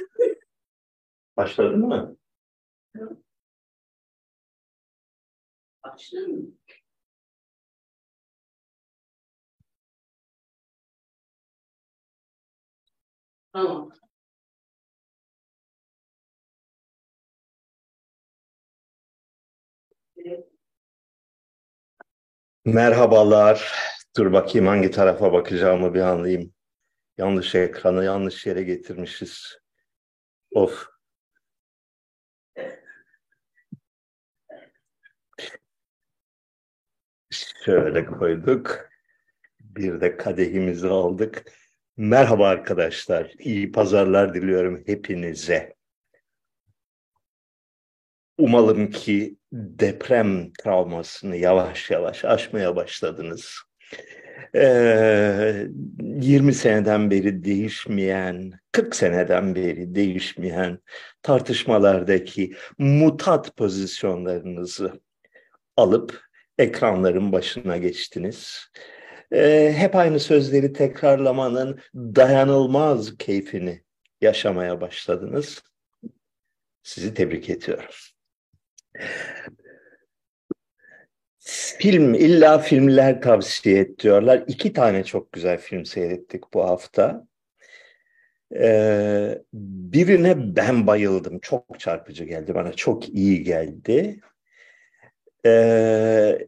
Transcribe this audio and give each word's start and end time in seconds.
Mı? 0.00 0.06
Başladın 1.36 1.80
mı? 1.80 2.16
Tamam. 13.52 13.90
Evet. 20.16 20.48
Merhabalar. 22.64 23.72
Dur 24.16 24.32
bakayım 24.32 24.66
hangi 24.66 24.90
tarafa 24.90 25.32
bakacağımı 25.32 25.94
bir 25.94 26.00
anlayayım. 26.00 26.54
Yanlış 27.18 27.54
ekranı 27.54 28.04
yanlış 28.04 28.46
yere 28.46 28.62
getirmişiz. 28.62 29.58
Of. 30.54 30.86
Şöyle 37.64 38.06
koyduk. 38.06 38.88
Bir 39.60 40.00
de 40.00 40.16
kadehimizi 40.16 40.88
aldık. 40.88 41.52
Merhaba 41.96 42.48
arkadaşlar. 42.48 43.32
İyi 43.38 43.72
pazarlar 43.72 44.34
diliyorum 44.34 44.82
hepinize. 44.86 45.74
Umalım 48.38 48.90
ki 48.90 49.36
deprem 49.52 50.52
travmasını 50.52 51.36
yavaş 51.36 51.90
yavaş 51.90 52.24
aşmaya 52.24 52.76
başladınız. 52.76 53.62
Ee, 54.56 55.66
20 56.00 56.54
seneden 56.54 57.10
beri 57.10 57.44
değişmeyen, 57.44 58.52
40 58.72 58.96
seneden 58.96 59.54
beri 59.54 59.94
değişmeyen 59.94 60.78
tartışmalardaki 61.22 62.52
mutat 62.78 63.56
pozisyonlarınızı 63.56 64.92
alıp 65.76 66.22
ekranların 66.58 67.32
başına 67.32 67.76
geçtiniz. 67.76 68.66
Hep 69.72 69.96
aynı 69.96 70.20
sözleri 70.20 70.72
tekrarlamanın 70.72 71.80
dayanılmaz 71.94 73.18
keyfini 73.18 73.82
yaşamaya 74.20 74.80
başladınız. 74.80 75.62
Sizi 76.82 77.14
tebrik 77.14 77.50
ediyorum. 77.50 77.94
Film, 81.44 82.14
illa 82.14 82.58
filmler 82.58 83.22
tavsiye 83.22 83.80
et 83.80 83.98
diyorlar. 83.98 84.44
İki 84.46 84.72
tane 84.72 85.04
çok 85.04 85.32
güzel 85.32 85.58
film 85.58 85.84
seyrettik 85.84 86.54
bu 86.54 86.64
hafta. 86.64 87.26
Ee, 88.56 89.38
birine 89.92 90.56
ben 90.56 90.86
bayıldım. 90.86 91.38
Çok 91.38 91.80
çarpıcı 91.80 92.24
geldi 92.24 92.54
bana. 92.54 92.72
Çok 92.72 93.08
iyi 93.08 93.42
geldi. 93.42 94.20
Ee, 95.46 96.38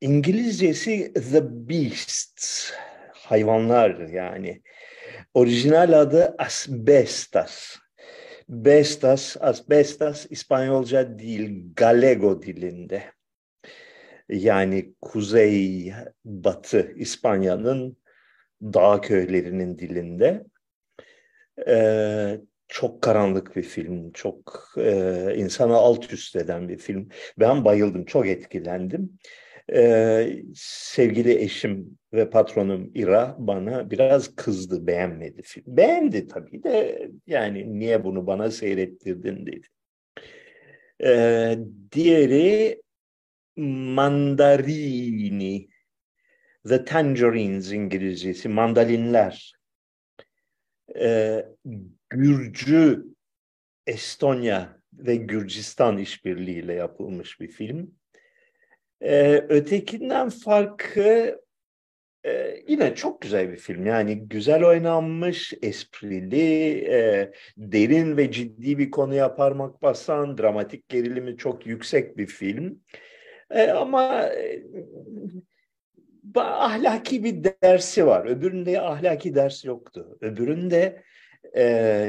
İngilizcesi 0.00 1.12
The 1.14 1.68
Beasts. 1.68 2.72
Hayvanlar 3.12 4.08
yani. 4.08 4.62
Orijinal 5.34 6.00
adı 6.00 6.34
Asbestas. 6.38 7.76
Bestas, 8.48 9.36
asbestas 9.40 10.26
İspanyolca 10.30 11.18
değil, 11.18 11.64
Galego 11.76 12.42
dilinde. 12.42 13.17
Yani 14.28 14.94
kuzey 15.00 15.92
batı 16.24 16.92
İspanya'nın 16.96 17.96
dağ 18.62 19.00
köylerinin 19.00 19.78
dilinde. 19.78 20.44
Ee, 21.68 22.40
çok 22.68 23.02
karanlık 23.02 23.56
bir 23.56 23.62
film, 23.62 24.12
çok 24.12 24.74
e, 24.78 25.34
insana 25.36 25.74
alt 25.74 26.12
üst 26.12 26.36
eden 26.36 26.68
bir 26.68 26.78
film. 26.78 27.08
Ben 27.38 27.64
bayıldım, 27.64 28.04
çok 28.04 28.26
etkilendim. 28.26 29.18
Ee, 29.72 30.42
sevgili 30.54 31.38
eşim 31.38 31.98
ve 32.12 32.30
patronum 32.30 32.90
İra 32.94 33.36
bana 33.38 33.90
biraz 33.90 34.36
kızdı, 34.36 34.86
beğenmedi 34.86 35.42
film. 35.42 35.64
Beğendi 35.66 36.26
tabii 36.26 36.62
de 36.62 37.08
yani 37.26 37.78
niye 37.78 38.04
bunu 38.04 38.26
bana 38.26 38.50
seyrettirdin 38.50 39.46
dedi. 39.46 39.66
Ee, 41.04 41.58
diğeri 41.92 42.82
Mandarini, 43.58 45.68
The 46.68 46.84
Tangerines 46.84 47.72
İngilizcesi, 47.72 48.48
mandalinler. 48.48 49.52
Ee, 50.96 51.44
Gürcü, 52.10 53.04
Estonya 53.86 54.78
ve 54.92 55.16
Gürcistan 55.16 55.98
işbirliğiyle 55.98 56.74
yapılmış 56.74 57.40
bir 57.40 57.48
film. 57.48 57.94
Ee, 59.00 59.44
ötekinden 59.48 60.28
farkı 60.28 61.40
e, 62.26 62.56
yine 62.68 62.94
çok 62.94 63.22
güzel 63.22 63.52
bir 63.52 63.56
film. 63.56 63.86
Yani 63.86 64.28
güzel 64.28 64.64
oynanmış, 64.64 65.54
esprili, 65.62 66.70
e, 66.90 67.32
derin 67.56 68.16
ve 68.16 68.32
ciddi 68.32 68.78
bir 68.78 68.90
konuya 68.90 69.34
parmak 69.34 69.82
basan, 69.82 70.38
dramatik 70.38 70.88
gerilimi 70.88 71.36
çok 71.36 71.66
yüksek 71.66 72.18
bir 72.18 72.26
film. 72.26 72.80
E, 73.50 73.70
ama 73.70 74.22
e, 74.22 74.62
ahlaki 76.36 77.24
bir 77.24 77.44
dersi 77.62 78.06
var. 78.06 78.26
Öbüründe 78.26 78.80
ahlaki 78.80 79.34
ders 79.34 79.64
yoktu. 79.64 80.18
Öbüründe 80.20 81.02
e, 81.52 81.62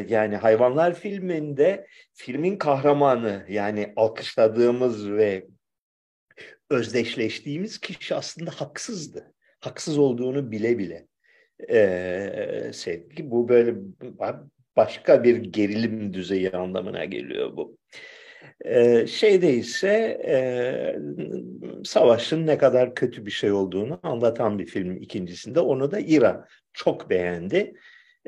yani 0.09 0.35
hayvanlar 0.35 0.93
filminde 0.93 1.87
filmin 2.13 2.57
kahramanı 2.57 3.45
yani 3.49 3.93
alkışladığımız 3.95 5.11
ve 5.11 5.47
özdeşleştiğimiz 6.69 7.79
kişi 7.79 8.15
aslında 8.15 8.51
haksızdı. 8.51 9.33
Haksız 9.59 9.97
olduğunu 9.97 10.51
bile 10.51 10.77
bile 10.77 11.07
e, 11.69 12.71
sevgi. 12.73 13.31
Bu 13.31 13.49
böyle 13.49 13.75
başka 14.75 15.23
bir 15.23 15.37
gerilim 15.37 16.13
düzeyi 16.13 16.51
anlamına 16.51 17.05
geliyor 17.05 17.57
bu. 17.57 17.77
Ee, 18.65 19.07
şeyde 19.07 19.53
ise 19.53 20.21
savaşın 21.83 22.47
ne 22.47 22.57
kadar 22.57 22.95
kötü 22.95 23.25
bir 23.25 23.31
şey 23.31 23.51
olduğunu 23.51 23.99
anlatan 24.03 24.59
bir 24.59 24.65
film 24.65 24.97
ikincisinde. 24.97 25.59
Onu 25.59 25.91
da 25.91 25.99
İra 25.99 26.47
çok 26.73 27.09
beğendi. 27.09 27.73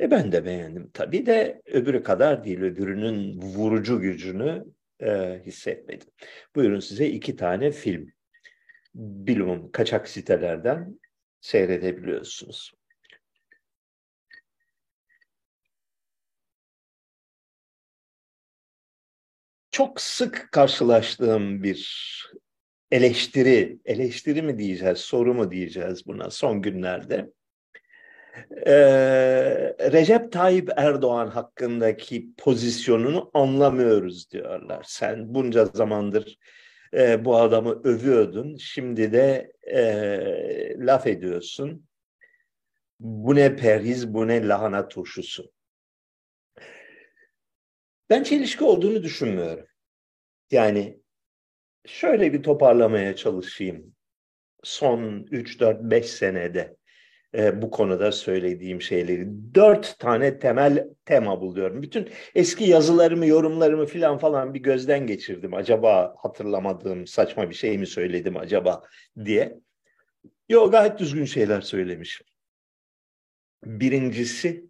E 0.02 0.12
ben 0.12 0.32
de 0.32 0.46
beğendim 0.46 0.90
tabii 0.94 1.26
de 1.26 1.62
öbürü 1.66 2.04
kadar 2.04 2.44
değil. 2.44 2.62
Öbürünün 2.62 3.42
vurucu 3.42 4.00
gücünü 4.00 4.66
e, 5.00 5.42
hissetmedim. 5.46 6.08
Buyurun 6.56 6.80
size 6.80 7.08
iki 7.08 7.36
tane 7.36 7.72
film. 7.72 8.12
Bilumum 8.96 9.72
kaçak 9.72 10.08
sitelerden 10.08 11.00
seyredebiliyorsunuz. 11.42 12.74
Çok 19.72 20.02
sık 20.02 20.50
karşılaştığım 20.52 21.64
bir 21.64 22.12
eleştiri, 22.92 23.80
eleştiri 23.86 24.42
mi 24.42 24.60
diyeceğiz, 24.60 24.98
soru 24.98 25.34
mu 25.34 25.52
diyeceğiz 25.52 26.08
buna 26.08 26.30
son 26.30 26.62
günlerde. 26.62 27.32
Ee, 28.66 28.74
Recep 29.92 30.32
Tayyip 30.32 30.70
Erdoğan 30.78 31.28
hakkındaki 31.28 32.30
pozisyonunu 32.38 33.32
anlamıyoruz 33.34 34.32
diyorlar. 34.32 34.84
Sen 34.88 35.34
bunca 35.34 35.66
zamandır 35.66 36.38
e, 36.94 37.26
bu 37.26 37.38
adamı 37.38 37.82
övüyordun, 37.84 38.58
şimdi 38.58 39.14
de 39.14 39.52
e, 39.64 39.80
laf 40.78 41.08
ediyorsun. 41.08 41.86
Bu 43.00 43.36
ne 43.36 43.56
perhiz, 43.56 44.14
bu 44.14 44.28
ne 44.28 44.48
lahana 44.48 44.88
turşusu. 44.88 45.52
Ben 48.10 48.24
çelişki 48.24 48.64
olduğunu 48.64 49.04
düşünmüyorum. 49.04 49.71
Yani 50.52 51.00
şöyle 51.86 52.34
bir 52.34 52.44
toparlamaya 52.44 53.16
çalışayım. 53.16 53.96
Son 54.64 55.28
3, 55.32 55.60
4, 55.60 55.82
5 55.82 56.06
senede 56.06 56.78
e, 57.36 57.62
bu 57.62 57.72
konuda 57.72 58.12
söylediğim 58.12 58.82
şeyleri 58.82 59.28
dört 59.56 60.00
tane 60.00 60.40
temel 60.40 60.88
tema 61.06 61.42
buluyorum. 61.42 61.82
Bütün 61.82 62.10
eski 62.36 62.64
yazılarımı, 62.64 63.26
yorumlarımı 63.26 63.86
filan 63.86 64.18
falan 64.18 64.54
bir 64.54 64.60
gözden 64.60 65.08
geçirdim. 65.08 65.54
Acaba 65.54 66.16
hatırlamadığım 66.18 67.08
saçma 67.08 67.50
bir 67.50 67.56
şey 67.56 67.78
mi 67.78 67.88
söyledim 67.88 68.38
acaba 68.38 68.84
diye. 69.26 69.60
Yok 70.50 70.72
gayet 70.72 71.00
düzgün 71.00 71.26
şeyler 71.26 71.62
söylemişim. 71.62 72.28
Birincisi 73.66 74.66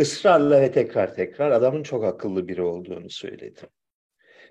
ısrarla 0.00 0.60
ve 0.60 0.72
tekrar 0.72 1.14
tekrar 1.14 1.50
adamın 1.50 1.82
çok 1.82 2.04
akıllı 2.04 2.48
biri 2.48 2.62
olduğunu 2.62 3.10
söyledim. 3.10 3.68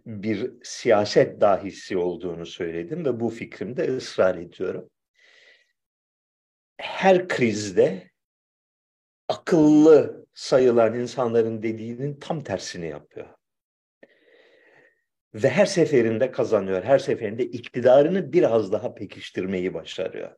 Bir 0.06 0.52
siyaset 0.64 1.42
dahisi 1.42 1.98
olduğunu 1.98 2.46
söyledim 2.46 3.06
ve 3.06 3.20
bu 3.20 3.30
fikrimde 3.30 3.96
ısrar 3.96 4.36
ediyorum. 4.36 4.90
Her 6.78 7.28
krizde 7.28 8.12
akıllı 9.28 10.26
sayılan 10.34 11.00
insanların 11.00 11.64
dediğinin 11.64 12.20
tam 12.20 12.44
tersini 12.44 12.88
yapıyor. 12.88 13.28
Ve 15.34 15.50
her 15.50 15.66
seferinde 15.66 16.32
kazanıyor. 16.32 16.84
Her 16.84 17.00
seferinde 17.00 17.46
iktidarını 17.46 18.34
biraz 18.34 18.72
daha 18.72 18.94
pekiştirmeyi 18.94 19.74
başarıyor. 19.74 20.36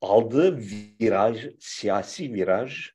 aldığı 0.00 0.58
viraj, 0.58 1.46
siyasi 1.60 2.34
viraj 2.34 2.90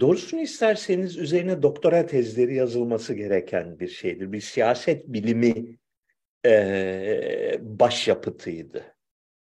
doğrusunu 0.00 0.40
isterseniz 0.40 1.16
üzerine 1.16 1.62
doktora 1.62 2.06
tezleri 2.06 2.54
yazılması 2.54 3.14
gereken 3.14 3.80
bir 3.80 3.88
şeydir. 3.88 4.32
Bir 4.32 4.40
siyaset 4.40 5.06
bilimi 5.06 5.78
e, 6.46 7.58
başyapıtıydı. 7.60 8.94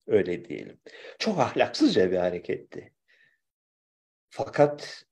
Öyle 0.07 0.45
diyelim. 0.45 0.79
Çok 1.19 1.39
ahlaksızca 1.39 2.11
bir 2.11 2.17
hareketti. 2.17 2.93
Fakat 4.29 5.05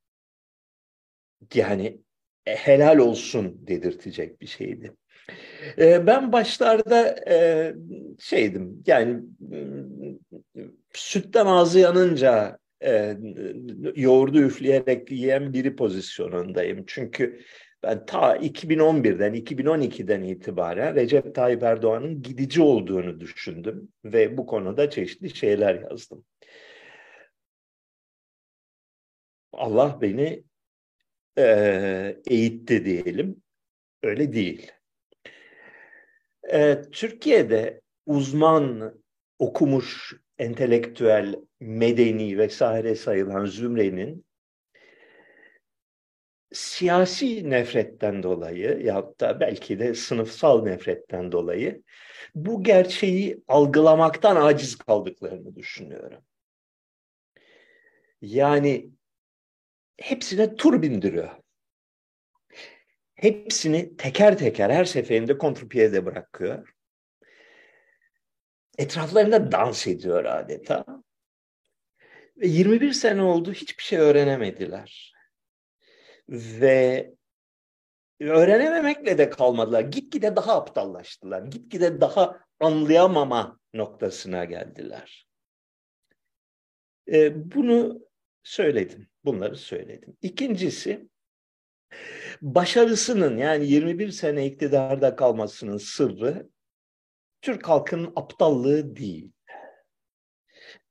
yani 1.53 2.01
helal 2.45 2.97
olsun 2.97 3.67
dedirtecek 3.67 4.41
bir 4.41 4.47
şeydi. 4.47 4.93
E, 5.77 6.07
ben 6.07 6.31
başlarda 6.31 7.15
e, 7.29 7.73
şeydim 8.19 8.83
yani 8.87 9.21
sütten 10.93 11.45
ağzı 11.45 11.79
yanınca 11.79 12.57
e, 12.83 13.17
yoğurdu 13.95 14.39
üfleyerek 14.39 15.11
yiyen 15.11 15.53
biri 15.53 15.75
pozisyonundayım. 15.75 16.83
Çünkü 16.87 17.39
ben 17.83 18.05
ta 18.05 18.37
2011'den, 18.37 19.33
2012'den 19.33 20.21
itibaren 20.21 20.95
Recep 20.95 21.35
Tayyip 21.35 21.63
Erdoğan'ın 21.63 22.21
gidici 22.21 22.61
olduğunu 22.61 23.19
düşündüm 23.19 23.89
ve 24.05 24.37
bu 24.37 24.45
konuda 24.45 24.89
çeşitli 24.89 25.35
şeyler 25.35 25.81
yazdım. 25.81 26.25
Allah 29.53 29.97
beni 30.01 30.43
e, 31.37 32.21
eğitti 32.27 32.85
diyelim. 32.85 33.41
Öyle 34.03 34.33
değil. 34.33 34.71
E, 36.51 36.81
Türkiye'de 36.91 37.81
uzman, 38.05 38.93
okumuş, 39.39 40.15
entelektüel, 40.37 41.35
medeni 41.59 42.37
vesaire 42.37 42.95
sayılan 42.95 43.45
zümrenin 43.45 44.25
siyasi 46.53 47.49
nefretten 47.49 48.23
dolayı 48.23 48.81
ya 48.83 49.13
da 49.19 49.39
belki 49.39 49.79
de 49.79 49.93
sınıfsal 49.93 50.63
nefretten 50.63 51.31
dolayı 51.31 51.83
bu 52.35 52.63
gerçeği 52.63 53.43
algılamaktan 53.47 54.35
aciz 54.35 54.75
kaldıklarını 54.75 55.55
düşünüyorum. 55.55 56.23
Yani 58.21 58.89
hepsine 60.03 60.55
tur 60.55 60.81
bindiriyor. 60.81 61.29
Hepsini 63.15 63.97
teker 63.97 64.37
teker 64.37 64.69
her 64.69 64.85
seferinde 64.85 65.37
kontrpiyede 65.37 66.05
bırakıyor. 66.05 66.75
Etraflarında 68.77 69.51
dans 69.51 69.87
ediyor 69.87 70.25
adeta. 70.25 70.85
Ve 72.37 72.47
21 72.47 72.93
sene 72.93 73.21
oldu 73.21 73.53
hiçbir 73.53 73.83
şey 73.83 73.99
öğrenemediler. 73.99 75.13
Ve 76.29 77.13
öğrenememekle 78.19 79.17
de 79.17 79.29
kalmadılar. 79.29 79.81
Gitgide 79.81 80.35
daha 80.35 80.55
aptallaştılar. 80.55 81.43
Gitgide 81.43 82.01
daha 82.01 82.39
anlayamama 82.59 83.59
noktasına 83.73 84.45
geldiler. 84.45 85.27
E, 87.11 87.51
bunu 87.51 87.99
söyledim. 88.43 89.07
Bunları 89.25 89.57
söyledim. 89.57 90.17
İkincisi 90.21 91.09
başarısının 92.41 93.37
yani 93.37 93.67
21 93.67 94.11
sene 94.11 94.45
iktidarda 94.45 95.15
kalmasının 95.15 95.77
sırrı 95.77 96.49
Türk 97.41 97.69
halkının 97.69 98.13
aptallığı 98.15 98.95
değil. 98.95 99.31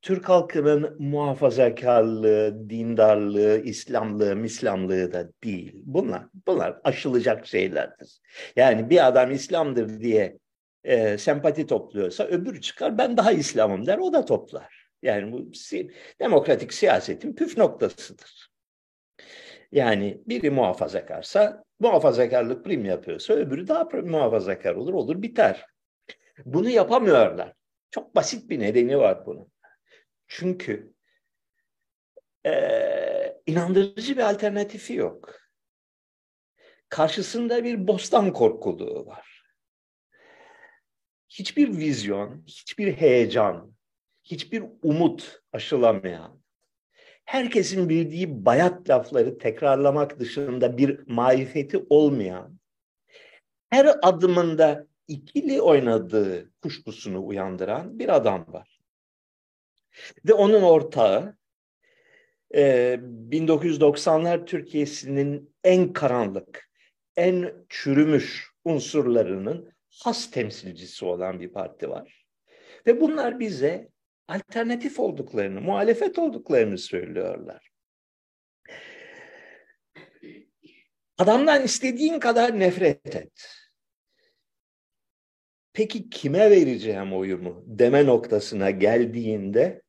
Türk 0.02 0.28
halkının 0.28 0.96
muhafazakarlığı, 1.02 2.70
dindarlığı, 2.70 3.58
İslamlığı, 3.64 4.36
Mislamlığı 4.36 5.12
da 5.12 5.28
değil. 5.44 5.72
Bunlar, 5.74 6.22
bunlar 6.46 6.80
aşılacak 6.84 7.46
şeylerdir. 7.46 8.20
Yani 8.56 8.90
bir 8.90 9.06
adam 9.06 9.30
İslam'dır 9.30 10.00
diye 10.00 10.38
e, 10.84 11.18
sempati 11.18 11.66
topluyorsa 11.66 12.24
öbürü 12.24 12.60
çıkar 12.60 12.98
ben 12.98 13.16
daha 13.16 13.32
İslam'ım 13.32 13.86
der 13.86 13.98
o 13.98 14.12
da 14.12 14.24
toplar. 14.24 14.81
Yani 15.02 15.32
bu 15.32 15.54
si 15.54 15.90
demokratik 16.20 16.72
siyasetin 16.72 17.34
püf 17.34 17.58
noktasıdır. 17.58 18.52
Yani 19.72 20.22
biri 20.26 20.50
muhafazakarsa 20.50 21.64
muhafazakarlık 21.80 22.64
prim 22.64 22.84
yapıyorsa 22.84 23.34
öbürü 23.34 23.68
daha 23.68 23.84
muhafazakar 23.84 24.74
olur 24.74 24.94
olur 24.94 25.22
biter. 25.22 25.66
Bunu 26.44 26.68
yapamıyorlar. 26.68 27.52
Çok 27.90 28.14
basit 28.16 28.50
bir 28.50 28.60
nedeni 28.60 28.98
var 28.98 29.26
bunun. 29.26 29.52
Çünkü 30.28 30.92
e, 32.46 33.40
inandırıcı 33.46 34.16
bir 34.16 34.22
alternatifi 34.22 34.94
yok. 34.94 35.40
Karşısında 36.88 37.64
bir 37.64 37.86
bostan 37.86 38.32
korkuluğu 38.32 39.06
var. 39.06 39.44
Hiçbir 41.28 41.76
vizyon, 41.76 42.44
hiçbir 42.46 42.92
heyecan, 42.92 43.74
hiçbir 44.22 44.64
umut 44.82 45.42
aşılamayan, 45.52 46.42
herkesin 47.24 47.88
bildiği 47.88 48.44
bayat 48.44 48.90
lafları 48.90 49.38
tekrarlamak 49.38 50.20
dışında 50.20 50.78
bir 50.78 51.00
marifeti 51.06 51.86
olmayan, 51.90 52.58
her 53.70 53.98
adımında 54.02 54.86
ikili 55.08 55.62
oynadığı 55.62 56.50
kuşkusunu 56.62 57.26
uyandıran 57.26 57.98
bir 57.98 58.16
adam 58.16 58.46
var. 58.48 58.78
Ve 60.28 60.34
onun 60.34 60.62
ortağı 60.62 61.36
e, 62.54 62.60
1990'lar 63.30 64.46
Türkiye'sinin 64.46 65.54
en 65.64 65.92
karanlık, 65.92 66.70
en 67.16 67.52
çürümüş 67.68 68.50
unsurlarının 68.64 69.72
has 69.90 70.30
temsilcisi 70.30 71.04
olan 71.04 71.40
bir 71.40 71.48
parti 71.48 71.90
var. 71.90 72.26
Ve 72.86 73.00
bunlar 73.00 73.40
bize 73.40 73.88
alternatif 74.28 75.00
olduklarını, 75.00 75.60
muhalefet 75.60 76.18
olduklarını 76.18 76.78
söylüyorlar. 76.78 77.72
Adamdan 81.18 81.64
istediğin 81.64 82.20
kadar 82.20 82.60
nefret 82.60 83.16
et. 83.16 83.48
Peki 85.72 86.10
kime 86.10 86.50
vereceğim 86.50 87.12
oyumu 87.12 87.64
deme 87.66 88.06
noktasına 88.06 88.70
geldiğinde 88.70 89.82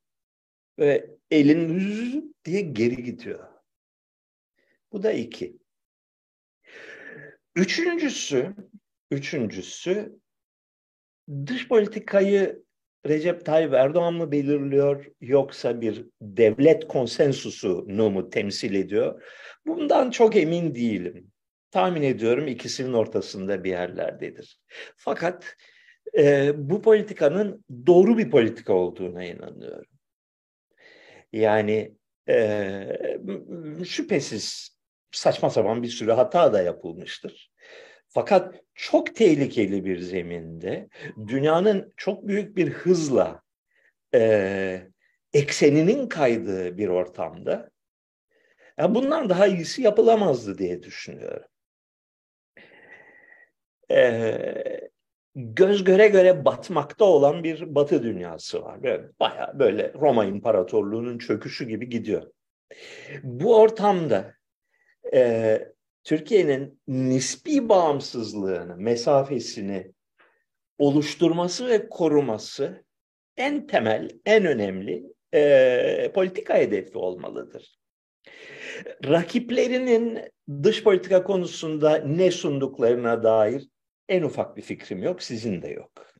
ve 0.79 1.09
elin 1.31 2.35
diye 2.45 2.61
geri 2.61 3.03
gidiyor. 3.03 3.47
Bu 4.91 5.03
da 5.03 5.11
iki. 5.11 5.57
Üçüncüsü, 7.55 8.55
üçüncüsü 9.11 10.19
dış 11.45 11.67
politikayı 11.67 12.62
Recep 13.07 13.45
Tayyip 13.45 13.73
Erdoğan 13.73 14.13
mı 14.13 14.31
belirliyor 14.31 15.05
yoksa 15.21 15.81
bir 15.81 16.05
devlet 16.21 16.87
konsensusunu 16.87 18.09
mu 18.09 18.29
temsil 18.29 18.75
ediyor? 18.75 19.23
Bundan 19.65 20.11
çok 20.11 20.35
emin 20.35 20.75
değilim. 20.75 21.31
Tahmin 21.71 22.01
ediyorum 22.01 22.47
ikisinin 22.47 22.93
ortasında 22.93 23.63
bir 23.63 23.69
yerlerdedir. 23.69 24.59
Fakat 24.97 25.55
e, 26.17 26.51
bu 26.69 26.81
politikanın 26.81 27.65
doğru 27.87 28.17
bir 28.17 28.31
politika 28.31 28.73
olduğuna 28.73 29.23
inanıyorum. 29.23 29.91
Yani 31.33 31.95
e, 32.29 32.97
şüphesiz 33.85 34.77
saçma 35.11 35.49
sapan 35.49 35.83
bir 35.83 35.87
sürü 35.87 36.11
hata 36.11 36.53
da 36.53 36.61
yapılmıştır. 36.61 37.52
Fakat 38.13 38.55
çok 38.75 39.15
tehlikeli 39.15 39.85
bir 39.85 39.99
zeminde 39.99 40.87
dünyanın 41.27 41.93
çok 41.97 42.27
büyük 42.27 42.57
bir 42.57 42.69
hızla 42.69 43.41
e, 44.13 44.87
ekseninin 45.33 46.07
kaydığı 46.07 46.77
bir 46.77 46.87
ortamda 46.87 47.69
yani 48.77 48.95
bundan 48.95 49.29
daha 49.29 49.47
iyisi 49.47 49.81
yapılamazdı 49.81 50.57
diye 50.57 50.83
düşünüyorum. 50.83 51.47
E, 53.91 54.89
göz 55.35 55.83
göre 55.83 56.07
göre 56.07 56.45
batmakta 56.45 57.05
olan 57.05 57.43
bir 57.43 57.75
batı 57.75 58.03
dünyası 58.03 58.63
var. 58.63 58.83
Böyle, 58.83 59.09
bayağı 59.19 59.59
böyle 59.59 59.93
Roma 59.93 60.25
İmparatorluğu'nun 60.25 61.17
çöküşü 61.17 61.67
gibi 61.67 61.89
gidiyor. 61.89 62.31
Bu 63.23 63.59
ortamda 63.59 64.33
e, 65.13 65.73
Türkiye'nin 66.03 66.81
nispi 66.87 67.69
bağımsızlığını, 67.69 68.77
mesafesini 68.77 69.93
oluşturması 70.77 71.67
ve 71.67 71.89
koruması 71.89 72.85
en 73.37 73.67
temel, 73.67 74.09
en 74.25 74.45
önemli 74.45 75.03
e, 75.33 76.11
politika 76.15 76.57
hedefi 76.57 76.97
olmalıdır. 76.97 77.79
Rakiplerinin 79.05 80.19
dış 80.63 80.83
politika 80.83 81.23
konusunda 81.23 81.97
ne 81.97 82.31
sunduklarına 82.31 83.23
dair 83.23 83.67
en 84.09 84.23
ufak 84.23 84.57
bir 84.57 84.61
fikrim 84.61 85.03
yok, 85.03 85.23
sizin 85.23 85.61
de 85.61 85.67
yok. 85.67 86.13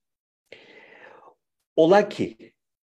Ola 1.75 2.09
ki 2.09 2.53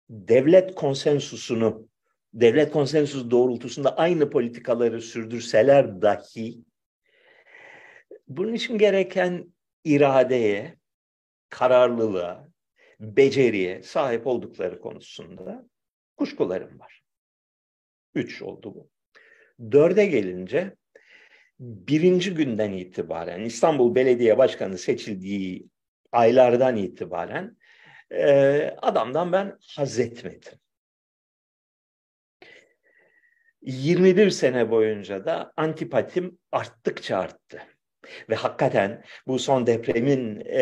devlet 0.09 0.75
konsensusunu, 0.75 1.89
devlet 2.33 2.71
konsensusu 2.71 3.31
doğrultusunda 3.31 3.97
aynı 3.97 4.29
politikaları 4.29 5.01
sürdürseler 5.01 6.01
dahi 6.01 6.63
bunun 8.29 8.53
için 8.53 8.77
gereken 8.77 9.53
iradeye, 9.83 10.75
kararlılığa, 11.49 12.49
beceriye 12.99 13.83
sahip 13.83 14.27
oldukları 14.27 14.79
konusunda 14.79 15.65
kuşkularım 16.17 16.79
var. 16.79 17.01
Üç 18.15 18.41
oldu 18.41 18.75
bu. 18.75 18.89
Dörde 19.71 20.05
gelince 20.05 20.75
birinci 21.59 22.33
günden 22.33 22.71
itibaren 22.71 23.41
İstanbul 23.41 23.95
Belediye 23.95 24.37
Başkanı 24.37 24.77
seçildiği 24.77 25.67
aylardan 26.11 26.75
itibaren 26.75 27.57
e, 28.11 28.27
adamdan 28.81 29.31
ben 29.31 29.57
haz 29.75 29.99
etmedim. 29.99 30.53
21 33.61 34.29
sene 34.29 34.71
boyunca 34.71 35.25
da 35.25 35.53
antipatim 35.57 36.39
arttıkça 36.51 37.17
arttı. 37.17 37.78
Ve 38.29 38.35
hakikaten 38.35 39.03
bu 39.27 39.39
son 39.39 39.67
depremin 39.67 40.39
e, 40.39 40.61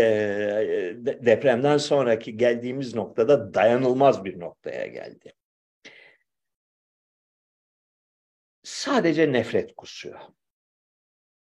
depremden 1.03 1.77
sonraki 1.77 2.37
geldiğimiz 2.37 2.95
noktada 2.95 3.53
dayanılmaz 3.53 4.25
bir 4.25 4.39
noktaya 4.39 4.87
geldi. 4.87 5.33
Sadece 8.63 9.31
nefret 9.31 9.75
kusuyor. 9.75 10.19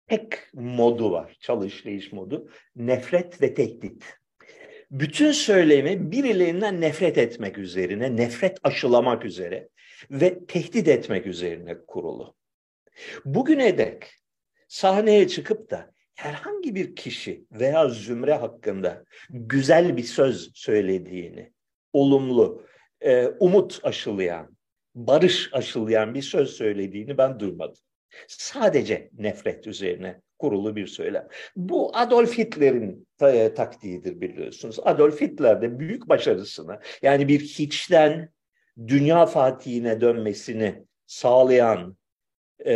Tek 0.07 0.39
modu 0.53 1.12
var, 1.12 1.38
çalışlayış 1.39 2.12
modu. 2.12 2.50
Nefret 2.75 3.41
ve 3.41 3.53
tehdit. 3.53 4.17
Bütün 4.91 5.31
söylemi 5.31 6.12
birilerinden 6.12 6.81
nefret 6.81 7.17
etmek 7.17 7.57
üzerine, 7.57 8.15
nefret 8.15 8.57
aşılamak 8.63 9.25
üzere 9.25 9.69
ve 10.12 10.45
tehdit 10.45 10.88
etmek 10.88 11.27
üzerine 11.27 11.77
kurulu. 11.88 12.36
Bugüne 13.25 13.77
dek 13.77 14.07
sahneye 14.71 15.27
çıkıp 15.27 15.71
da 15.71 15.91
herhangi 16.15 16.75
bir 16.75 16.95
kişi 16.95 17.45
veya 17.51 17.89
zümre 17.89 18.33
hakkında 18.33 19.03
güzel 19.29 19.97
bir 19.97 20.03
söz 20.03 20.51
söylediğini, 20.53 21.51
olumlu, 21.93 22.63
e, 23.01 23.27
umut 23.27 23.79
aşılayan, 23.83 24.57
barış 24.95 25.49
aşılayan 25.53 26.13
bir 26.13 26.21
söz 26.21 26.49
söylediğini 26.49 27.17
ben 27.17 27.39
duymadım. 27.39 27.81
Sadece 28.27 29.09
nefret 29.17 29.67
üzerine 29.67 30.21
kurulu 30.39 30.75
bir 30.75 30.87
söylem. 30.87 31.27
Bu 31.55 31.97
Adolf 31.97 32.37
Hitler'in 32.37 33.07
e, 33.21 33.53
taktiğidir 33.53 34.21
biliyorsunuz. 34.21 34.79
Adolf 34.83 35.21
Hitler 35.21 35.61
de 35.61 35.79
büyük 35.79 36.09
başarısını 36.09 36.79
yani 37.01 37.27
bir 37.27 37.39
hiçten 37.39 38.29
dünya 38.87 39.25
fatihine 39.25 40.01
dönmesini 40.01 40.83
sağlayan 41.07 41.97
e, 42.65 42.71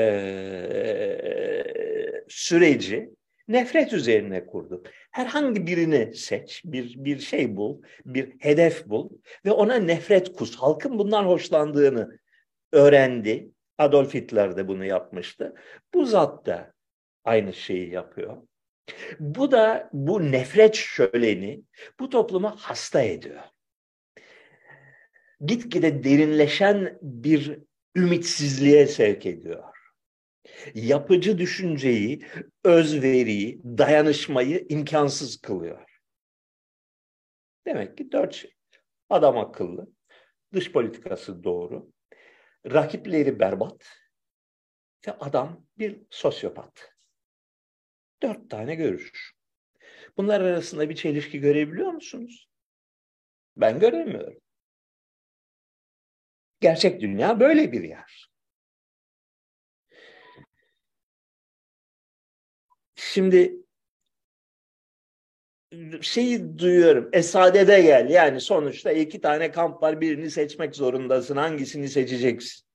süreci 2.28 3.10
nefret 3.48 3.94
üzerine 3.94 4.46
kurdu. 4.46 4.84
Herhangi 5.12 5.68
birini 5.68 6.14
seç, 6.16 6.62
bir, 6.66 7.06
bir 7.06 7.20
şey 7.20 7.58
bul, 7.58 7.82
bir 8.06 8.36
hedef 8.40 8.86
bul 8.86 9.10
ve 9.46 9.52
ona 9.52 9.76
nefret 9.76 10.34
kus. 10.34 10.56
Halkın 10.56 11.00
bundan 11.00 11.24
hoşlandığını 11.24 12.20
öğrendi. 12.72 13.50
Adolf 13.78 14.14
Hitler 14.14 14.58
de 14.58 14.68
bunu 14.68 14.86
yapmıştı. 14.86 15.54
Bu 15.94 16.06
zat 16.06 16.46
da 16.46 16.74
aynı 17.24 17.54
şeyi 17.54 17.92
yapıyor. 17.92 18.38
Bu 19.20 19.52
da 19.52 19.90
bu 19.94 20.32
nefret 20.32 20.76
şöleni 20.76 21.62
bu 22.00 22.10
toplumu 22.10 22.56
hasta 22.58 23.02
ediyor. 23.02 23.42
Gitgide 25.46 26.04
derinleşen 26.04 26.98
bir 27.02 27.60
ümitsizliğe 27.96 28.88
sevk 28.88 29.26
ediyor 29.26 29.75
yapıcı 30.74 31.38
düşünceyi, 31.38 32.26
özveriyi, 32.64 33.62
dayanışmayı 33.64 34.66
imkansız 34.70 35.42
kılıyor. 35.42 36.00
Demek 37.68 37.98
ki 37.98 38.12
dört 38.12 38.34
şey. 38.34 38.54
Adam 39.10 39.38
akıllı, 39.38 39.88
dış 40.54 40.72
politikası 40.72 41.44
doğru, 41.44 41.92
rakipleri 42.66 43.40
berbat 43.40 43.90
ve 45.08 45.12
adam 45.12 45.66
bir 45.78 46.02
sosyopat. 46.10 46.92
Dört 48.24 48.50
tane 48.50 48.76
görüş. 48.76 49.36
Bunlar 50.18 50.42
arasında 50.42 50.90
bir 50.90 50.96
çelişki 50.96 51.40
görebiliyor 51.40 51.92
musunuz? 51.92 52.50
Ben 53.58 53.80
göremiyorum. 53.80 54.42
Gerçek 56.60 57.02
dünya 57.02 57.40
böyle 57.40 57.72
bir 57.72 57.84
yer. 57.84 58.35
Şimdi 63.16 63.58
şeyi 66.02 66.60
duyuyorum. 66.60 67.10
Esadede 67.14 67.82
gel. 67.82 68.10
Yani 68.10 68.42
sonuçta 68.42 68.92
iki 68.92 69.22
tane 69.22 69.52
kamp 69.52 69.84
var. 69.84 70.02
Birini 70.02 70.32
seçmek 70.32 70.76
zorundasın. 70.76 71.38
Hangisini 71.38 71.90
seçeceksin? 71.90 72.66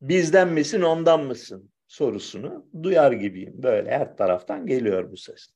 Bizden 0.00 0.48
misin, 0.48 0.82
ondan 0.82 1.24
mısın? 1.24 1.72
sorusunu 1.86 2.66
duyar 2.82 3.12
gibiyim. 3.12 3.62
Böyle 3.62 3.90
her 3.90 4.16
taraftan 4.16 4.66
geliyor 4.66 5.12
bu 5.12 5.16
ses. 5.16 5.48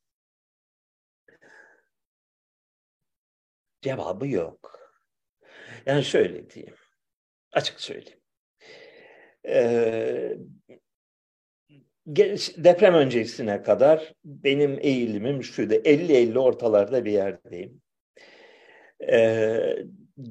Cevabı 3.82 4.28
yok. 4.28 4.78
Yani 5.86 6.04
şöyle 6.04 6.50
diyeyim. 6.50 6.76
Açık 7.52 7.80
söyleyeyim. 7.80 8.20
Ee, 9.46 10.36
deprem 12.06 12.94
öncesine 12.94 13.62
kadar 13.62 14.12
benim 14.24 14.78
eğilimim 14.80 15.42
şuydu. 15.42 15.74
50-50 15.74 16.38
ortalarda 16.38 17.04
bir 17.04 17.12
yerdeyim. 17.12 17.80
Ee, 19.12 19.76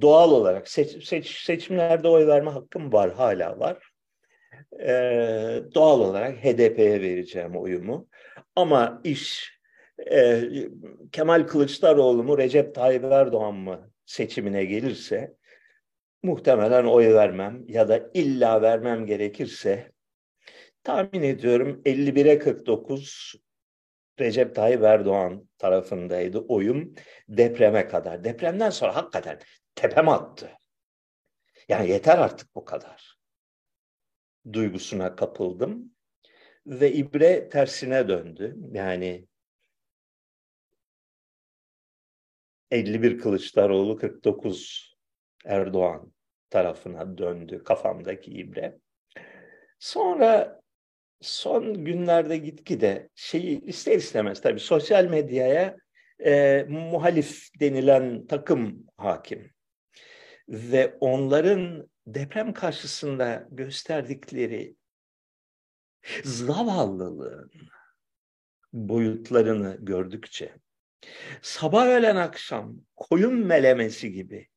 doğal 0.01 0.31
olarak 0.31 0.67
seç, 0.67 1.07
seç, 1.07 1.43
seçimlerde 1.45 2.07
oy 2.07 2.27
verme 2.27 2.51
hakkım 2.51 2.93
var, 2.93 3.13
hala 3.13 3.59
var. 3.59 3.89
Ee, 4.79 5.61
doğal 5.75 5.99
olarak 5.99 6.37
HDP'ye 6.37 7.01
vereceğim 7.01 7.55
oyumu. 7.55 8.07
Ama 8.55 9.01
iş 9.03 9.53
e, 10.11 10.43
Kemal 11.11 11.47
Kılıçdaroğlu 11.47 12.23
mu 12.23 12.37
Recep 12.37 12.75
Tayyip 12.75 13.03
Erdoğan 13.03 13.55
mı 13.55 13.91
seçimine 14.05 14.65
gelirse 14.65 15.33
muhtemelen 16.23 16.85
oy 16.85 17.13
vermem 17.13 17.63
ya 17.67 17.89
da 17.89 18.09
illa 18.13 18.61
vermem 18.61 19.05
gerekirse 19.05 19.92
tahmin 20.83 21.23
ediyorum 21.23 21.81
51'e 21.85 22.39
49 22.39 23.35
Recep 24.19 24.55
Tayyip 24.55 24.83
Erdoğan 24.83 25.49
tarafındaydı 25.57 26.39
oyum 26.39 26.93
depreme 27.29 27.87
kadar. 27.87 28.23
Depremden 28.23 28.69
sonra 28.69 28.95
hakikaten 28.95 29.39
tepem 29.75 30.09
attı. 30.09 30.51
Yani 31.69 31.89
yeter 31.89 32.17
artık 32.17 32.55
bu 32.55 32.65
kadar. 32.65 33.17
Duygusuna 34.53 35.15
kapıldım 35.15 35.95
ve 36.65 36.93
ibre 36.93 37.49
tersine 37.49 38.07
döndü. 38.07 38.55
Yani 38.71 39.27
51 42.71 43.17
Kılıçdaroğlu 43.17 43.97
49 43.97 44.93
Erdoğan 45.45 46.13
tarafına 46.49 47.17
döndü 47.17 47.63
kafamdaki 47.63 48.31
ibre. 48.31 48.79
Sonra 49.79 50.62
son 51.23 51.85
günlerde 51.85 52.37
gitgide 52.37 53.09
şeyi 53.15 53.61
ister 53.61 53.95
istemez 53.95 54.41
tabii 54.41 54.59
sosyal 54.59 55.05
medyaya 55.05 55.77
e, 56.25 56.65
muhalif 56.69 57.59
denilen 57.59 58.27
takım 58.27 58.85
hakim 58.97 59.51
ve 60.49 60.97
onların 60.99 61.89
deprem 62.07 62.53
karşısında 62.53 63.47
gösterdikleri 63.51 64.75
zavallılığın 66.23 67.51
boyutlarını 68.73 69.77
gördükçe 69.79 70.53
sabah 71.41 71.85
öğlen 71.87 72.15
akşam 72.15 72.75
koyun 72.95 73.33
melemesi 73.33 74.11
gibi 74.11 74.47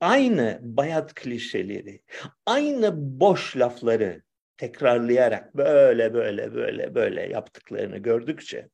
aynı 0.00 0.60
bayat 0.62 1.14
klişeleri, 1.14 2.02
aynı 2.46 2.92
boş 3.20 3.56
lafları 3.56 4.22
tekrarlayarak 4.56 5.56
böyle 5.56 6.14
böyle 6.14 6.54
böyle 6.54 6.94
böyle 6.94 7.22
yaptıklarını 7.22 7.98
gördükçe 7.98 8.68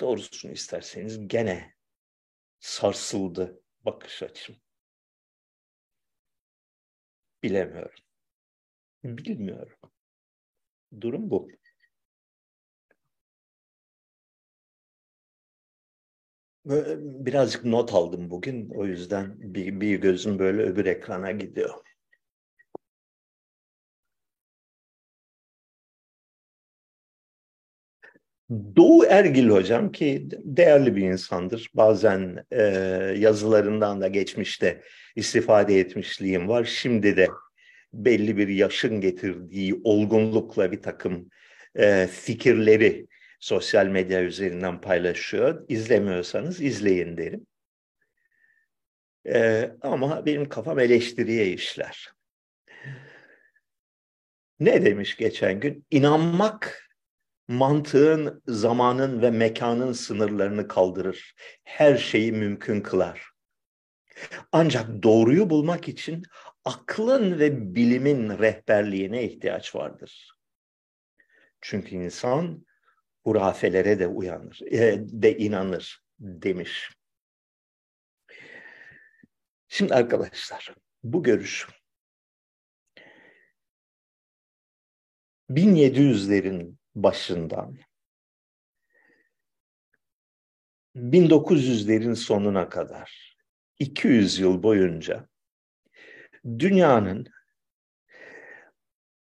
doğrusunu 0.00 0.52
isterseniz 0.52 1.28
gene 1.28 1.74
sarsıldı 2.60 3.62
bakış 3.84 4.22
açım. 4.22 4.56
Bilemiyorum. 7.42 7.98
Bilmiyorum. 9.04 9.76
Durum 11.00 11.30
bu. 11.30 11.48
Birazcık 16.64 17.64
not 17.64 17.94
aldım 17.94 18.30
bugün. 18.30 18.70
O 18.70 18.86
yüzden 18.86 19.54
bir, 19.54 19.80
bir 19.80 20.00
gözüm 20.00 20.38
böyle 20.38 20.62
öbür 20.62 20.86
ekrana 20.86 21.30
gidiyor. 21.30 21.74
Doğu 28.76 29.04
Ergil 29.04 29.48
hocam 29.48 29.92
ki 29.92 30.28
değerli 30.30 30.96
bir 30.96 31.02
insandır. 31.02 31.70
Bazen 31.74 32.44
e, 32.50 32.62
yazılarından 33.18 34.00
da 34.00 34.08
geçmişte 34.08 34.82
istifade 35.16 35.80
etmişliğim 35.80 36.48
var. 36.48 36.64
Şimdi 36.64 37.16
de 37.16 37.28
belli 37.92 38.36
bir 38.36 38.48
yaşın 38.48 39.00
getirdiği 39.00 39.80
olgunlukla 39.84 40.72
bir 40.72 40.82
takım 40.82 41.28
e, 41.78 42.06
fikirleri 42.06 43.06
sosyal 43.40 43.86
medya 43.86 44.22
üzerinden 44.22 44.80
paylaşıyor. 44.80 45.64
İzlemiyorsanız 45.68 46.60
izleyin 46.60 47.16
derim. 47.16 47.46
E, 49.26 49.70
ama 49.80 50.26
benim 50.26 50.48
kafam 50.48 50.78
eleştiriye 50.78 51.52
işler. 51.52 52.12
Ne 54.60 54.84
demiş 54.84 55.16
geçen 55.16 55.60
gün? 55.60 55.86
İnanmak 55.90 56.91
mantığın, 57.48 58.42
zamanın 58.46 59.22
ve 59.22 59.30
mekanın 59.30 59.92
sınırlarını 59.92 60.68
kaldırır. 60.68 61.34
Her 61.64 61.96
şeyi 61.96 62.32
mümkün 62.32 62.80
kılar. 62.80 63.32
Ancak 64.52 65.02
doğruyu 65.02 65.50
bulmak 65.50 65.88
için 65.88 66.22
aklın 66.64 67.38
ve 67.38 67.74
bilimin 67.74 68.38
rehberliğine 68.38 69.24
ihtiyaç 69.24 69.74
vardır. 69.74 70.32
Çünkü 71.60 71.96
insan 71.96 72.66
hurafelere 73.24 73.98
de 73.98 74.06
uyanır, 74.06 74.60
e, 74.70 74.98
de 74.98 75.38
inanır 75.38 76.02
demiş. 76.18 76.90
Şimdi 79.68 79.94
arkadaşlar 79.94 80.74
bu 81.02 81.22
görüş 81.22 81.66
1700'lerin 85.50 86.76
başından 86.94 87.78
1900'lerin 90.96 92.14
sonuna 92.14 92.68
kadar 92.68 93.36
200 93.78 94.38
yıl 94.38 94.62
boyunca 94.62 95.28
dünyanın 96.58 97.26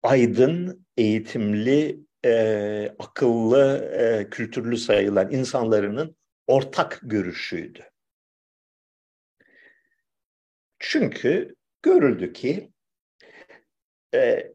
aydın, 0.03 0.87
eğitimli, 0.97 2.01
e, 2.25 2.95
akıllı, 2.99 3.91
e, 3.95 4.31
kültürlü 4.31 4.77
sayılan 4.77 5.31
insanların 5.31 6.17
ortak 6.47 7.01
görüşüydü. 7.03 7.91
Çünkü 10.79 11.57
görüldü 11.83 12.33
ki 12.33 12.73
e, 14.15 14.53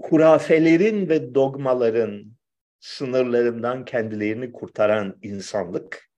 hurafelerin 0.00 1.08
ve 1.08 1.34
dogmaların 1.34 2.32
sınırlarından 2.80 3.84
kendilerini 3.84 4.52
kurtaran 4.52 5.18
insanlık 5.22 6.10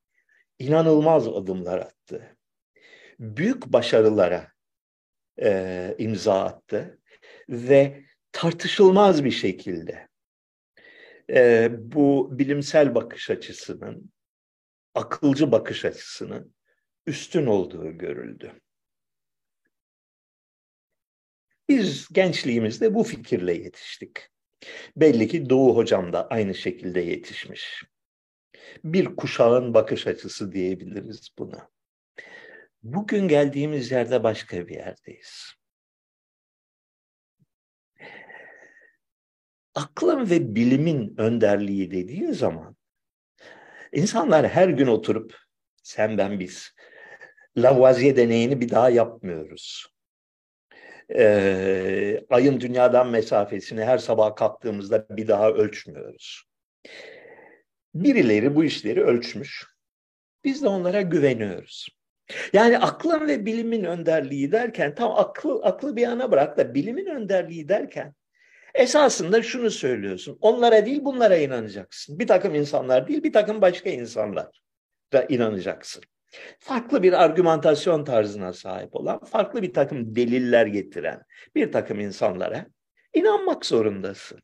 inanılmaz 0.58 1.28
adımlar 1.28 1.78
attı. 1.78 2.36
Büyük 3.18 3.66
başarılara 3.66 4.52
e, 5.42 5.94
imza 5.98 6.44
attı 6.44 6.98
ve 7.48 8.04
tartışılmaz 8.32 9.24
bir 9.24 9.30
şekilde 9.30 10.08
e, 11.30 11.68
bu 11.72 12.28
bilimsel 12.38 12.94
bakış 12.94 13.30
açısının, 13.30 14.12
akılcı 14.94 15.52
bakış 15.52 15.84
açısının 15.84 16.54
üstün 17.06 17.46
olduğu 17.46 17.98
görüldü. 17.98 18.60
Biz 21.70 22.08
gençliğimizde 22.12 22.94
bu 22.94 23.04
fikirle 23.04 23.54
yetiştik. 23.54 24.18
Belli 24.96 25.28
ki 25.28 25.50
Doğu 25.50 25.76
Hocam 25.76 26.12
da 26.12 26.28
aynı 26.28 26.54
şekilde 26.54 27.00
yetişmiş. 27.00 27.84
Bir 28.84 29.16
kuşağın 29.16 29.74
bakış 29.74 30.06
açısı 30.06 30.52
diyebiliriz 30.52 31.28
buna. 31.38 31.68
Bugün 32.82 33.28
geldiğimiz 33.28 33.90
yerde 33.90 34.22
başka 34.22 34.68
bir 34.68 34.74
yerdeyiz. 34.74 35.52
Aklın 39.74 40.30
ve 40.30 40.54
bilimin 40.54 41.14
önderliği 41.18 41.90
dediğin 41.90 42.32
zaman 42.32 42.76
insanlar 43.92 44.48
her 44.48 44.68
gün 44.68 44.86
oturup 44.86 45.36
sen 45.82 46.18
ben 46.18 46.40
biz 46.40 46.74
Lavoisier 47.56 48.16
deneyini 48.16 48.60
bir 48.60 48.68
daha 48.68 48.90
yapmıyoruz 48.90 49.99
e, 51.16 52.24
ayın 52.30 52.60
dünyadan 52.60 53.10
mesafesini 53.10 53.84
her 53.84 53.98
sabah 53.98 54.36
kalktığımızda 54.36 55.06
bir 55.10 55.28
daha 55.28 55.50
ölçmüyoruz. 55.50 56.44
Birileri 57.94 58.54
bu 58.54 58.64
işleri 58.64 59.02
ölçmüş. 59.02 59.66
Biz 60.44 60.62
de 60.62 60.68
onlara 60.68 61.02
güveniyoruz. 61.02 61.88
Yani 62.52 62.78
aklın 62.78 63.28
ve 63.28 63.46
bilimin 63.46 63.84
önderliği 63.84 64.52
derken 64.52 64.94
tam 64.94 65.12
aklı, 65.12 65.60
aklı 65.62 65.96
bir 65.96 66.02
yana 66.02 66.30
bırak 66.30 66.56
da 66.56 66.74
bilimin 66.74 67.06
önderliği 67.06 67.68
derken 67.68 68.14
esasında 68.74 69.42
şunu 69.42 69.70
söylüyorsun. 69.70 70.38
Onlara 70.40 70.86
değil 70.86 71.04
bunlara 71.04 71.36
inanacaksın. 71.36 72.18
Bir 72.18 72.26
takım 72.26 72.54
insanlar 72.54 73.08
değil 73.08 73.22
bir 73.22 73.32
takım 73.32 73.60
başka 73.60 73.90
insanlar 73.90 74.62
da 75.12 75.24
inanacaksın 75.24 76.02
farklı 76.58 77.02
bir 77.02 77.24
argümantasyon 77.24 78.04
tarzına 78.04 78.52
sahip 78.52 78.96
olan, 78.96 79.24
farklı 79.24 79.62
bir 79.62 79.72
takım 79.72 80.16
deliller 80.16 80.66
getiren 80.66 81.22
bir 81.54 81.72
takım 81.72 82.00
insanlara 82.00 82.66
inanmak 83.14 83.66
zorundasın. 83.66 84.40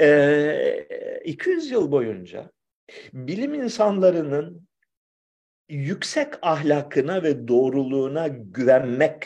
Ee, 0.00 1.20
200 1.24 1.70
yıl 1.70 1.92
boyunca 1.92 2.50
bilim 3.12 3.54
insanlarının 3.54 4.68
yüksek 5.68 6.34
ahlakına 6.42 7.22
ve 7.22 7.48
doğruluğuna 7.48 8.28
güvenmek 8.28 9.24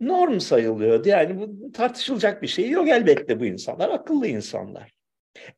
norm 0.00 0.40
sayılıyordu. 0.40 1.08
Yani 1.08 1.38
bu 1.40 1.72
tartışılacak 1.72 2.42
bir 2.42 2.46
şey 2.46 2.70
yok. 2.70 2.88
Elbette 2.88 3.40
bu 3.40 3.44
insanlar 3.44 3.88
akıllı 3.88 4.26
insanlar. 4.26 4.92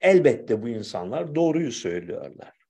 Elbette 0.01 0.63
bu 0.63 0.69
insanlar 0.69 1.35
doğruyu 1.35 1.73
söylüyorlar. 1.73 2.62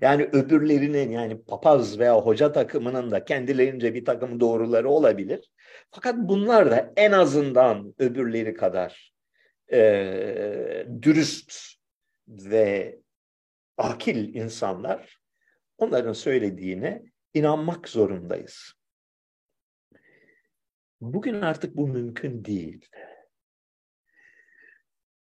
Yani 0.00 0.24
öbürlerinin 0.32 1.10
yani 1.10 1.42
papaz 1.42 1.98
veya 1.98 2.16
hoca 2.20 2.52
takımının 2.52 3.10
da 3.10 3.24
kendilerince 3.24 3.94
bir 3.94 4.04
takım 4.04 4.40
doğruları 4.40 4.88
olabilir. 4.88 5.50
Fakat 5.90 6.16
bunlar 6.16 6.70
da 6.70 6.92
en 6.96 7.12
azından 7.12 7.94
öbürleri 7.98 8.54
kadar 8.54 9.12
e, 9.72 10.86
dürüst 11.02 11.52
ve 12.28 12.98
akil 13.76 14.34
insanlar 14.34 15.18
onların 15.78 16.12
söylediğine 16.12 17.02
inanmak 17.34 17.88
zorundayız. 17.88 18.72
Bugün 21.00 21.40
artık 21.40 21.76
bu 21.76 21.88
mümkün 21.88 22.44
değil. 22.44 22.88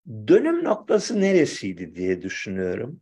Dönüm 0.06 0.64
noktası 0.64 1.20
neresiydi 1.20 1.94
diye 1.94 2.22
düşünüyorum 2.22 3.00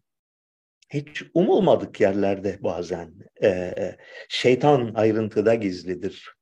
hiç 0.92 1.22
umulmadık 1.34 2.00
yerlerde 2.00 2.58
bazen. 2.60 3.14
E, 3.42 3.74
şeytan 4.28 4.92
ayrıntıda 4.94 5.54
gizlidir. 5.54 6.34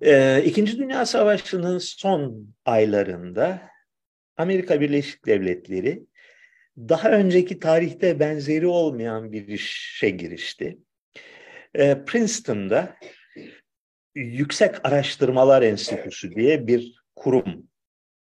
E, 0.00 0.42
İkinci 0.44 0.78
Dünya 0.78 1.06
Savaşı'nın 1.06 1.78
son 1.78 2.48
aylarında 2.64 3.62
Amerika 4.36 4.80
Birleşik 4.80 5.26
Devletleri 5.26 6.02
daha 6.78 7.10
önceki 7.10 7.58
tarihte 7.58 8.20
benzeri 8.20 8.66
olmayan 8.66 9.32
bir 9.32 9.48
işe 9.48 10.10
girişti. 10.10 10.78
E, 11.74 12.04
Princeton'da 12.04 12.96
Yüksek 14.14 14.86
Araştırmalar 14.86 15.62
Enstitüsü 15.62 16.34
diye 16.34 16.66
bir 16.66 17.02
kurum 17.16 17.68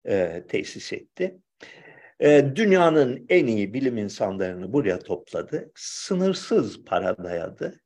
e, 0.09 0.45
tesis 0.49 0.93
etti. 0.93 1.39
E, 2.21 2.53
dünyanın 2.57 3.27
en 3.29 3.47
iyi 3.47 3.75
bilim 3.75 3.99
insanlarını 3.99 4.73
buraya 4.73 4.99
topladı. 4.99 5.73
Sınırsız 5.75 6.85
para 6.85 7.25
dayadı. 7.25 7.81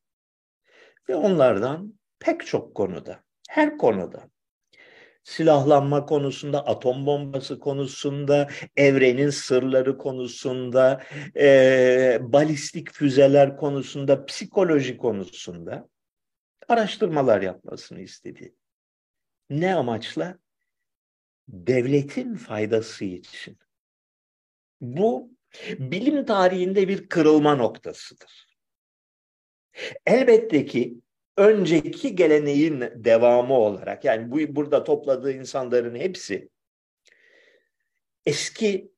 Ve 1.09 1.15
onlardan 1.17 1.95
pek 2.19 2.47
çok 2.47 2.75
konuda, 2.75 3.25
her 3.49 3.79
konuda 3.79 4.31
silahlanma 5.25 6.07
konusunda, 6.07 6.67
atom 6.67 7.07
bombası 7.07 7.61
konusunda, 7.61 8.49
evrenin 8.77 9.31
sırları 9.31 9.99
konusunda, 9.99 11.03
e, 11.37 12.19
balistik 12.21 12.93
füzeler 12.93 13.57
konusunda, 13.57 14.27
psikoloji 14.27 14.97
konusunda 14.97 15.89
araştırmalar 16.69 17.43
yapmasını 17.43 18.01
istedi. 18.01 18.55
Ne 19.51 19.75
amaçla? 19.75 20.39
Devletin 21.49 22.35
faydası 22.35 23.05
için. 23.05 23.59
Bu 24.81 25.31
bilim 25.79 26.25
tarihinde 26.25 26.89
bir 26.89 27.09
kırılma 27.09 27.55
noktasıdır. 27.55 28.47
Elbette 30.07 30.67
ki 30.67 30.95
önceki 31.37 32.17
geleneğin 32.17 32.81
devamı 32.95 33.55
olarak 33.55 34.05
yani 34.05 34.31
bu 34.31 34.57
burada 34.57 34.85
topladığı 34.85 35.33
insanların 35.33 35.95
hepsi 35.95 36.49
eski 38.27 38.91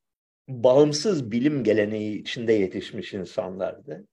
bağımsız 0.49 1.31
bilim 1.31 1.65
geleneği 1.65 2.21
içinde 2.21 2.53
yetişmiş 2.53 3.15
insanlardı. 3.15 4.07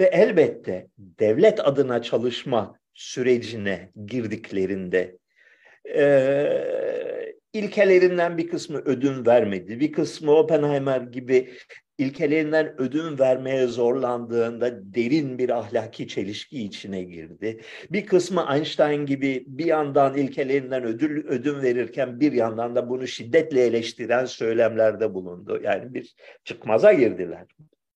Ve 0.00 0.04
elbette 0.04 0.88
devlet 0.98 1.66
adına 1.66 2.02
çalışma 2.02 2.78
sürecine 2.94 3.92
girdiklerinde 4.06 5.18
e, 5.94 6.04
ilkelerinden 7.54 8.38
bir 8.38 8.48
kısmı 8.48 8.78
ödün 8.78 9.26
vermedi. 9.26 9.80
Bir 9.80 9.92
kısmı 9.92 10.32
Oppenheimer 10.32 11.00
gibi 11.00 11.54
ilkelerinden 11.98 12.80
ödün 12.80 13.18
vermeye 13.18 13.66
zorlandığında 13.66 14.94
derin 14.94 15.38
bir 15.38 15.50
ahlaki 15.50 16.08
çelişki 16.08 16.64
içine 16.64 17.02
girdi. 17.02 17.60
Bir 17.90 18.06
kısmı 18.06 18.46
Einstein 18.54 19.06
gibi 19.06 19.44
bir 19.46 19.64
yandan 19.64 20.16
ilkelerinden 20.16 20.84
ödül, 20.84 21.26
ödün 21.26 21.62
verirken 21.62 22.20
bir 22.20 22.32
yandan 22.32 22.76
da 22.76 22.88
bunu 22.88 23.06
şiddetle 23.06 23.64
eleştiren 23.64 24.24
söylemlerde 24.24 25.14
bulundu. 25.14 25.60
Yani 25.62 25.94
bir 25.94 26.14
çıkmaza 26.44 26.92
girdiler. 26.92 27.46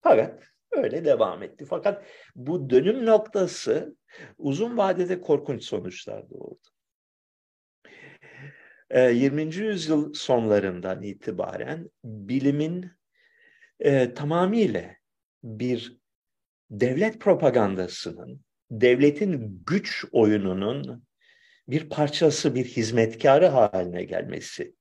Fakat 0.00 0.42
öyle 0.72 1.04
devam 1.04 1.42
etti. 1.42 1.64
Fakat 1.64 2.04
bu 2.34 2.70
dönüm 2.70 3.06
noktası 3.06 3.96
uzun 4.38 4.76
vadede 4.76 5.20
korkunç 5.20 5.64
sonuçlar 5.64 6.30
doğurdu. 6.30 6.77
20. 8.94 9.42
Ee, 9.42 9.44
yüzyıl 9.44 10.14
sonlarından 10.14 11.02
itibaren 11.02 11.90
bilimin 12.04 12.90
e, 13.80 14.14
tamamıyla 14.14 14.90
bir 15.42 15.98
devlet 16.70 17.20
propagandasının, 17.20 18.40
devletin 18.70 19.62
güç 19.66 20.04
oyununun 20.12 21.04
bir 21.68 21.88
parçası, 21.88 22.54
bir 22.54 22.64
hizmetkarı 22.64 23.46
haline 23.46 24.04
gelmesi 24.04 24.74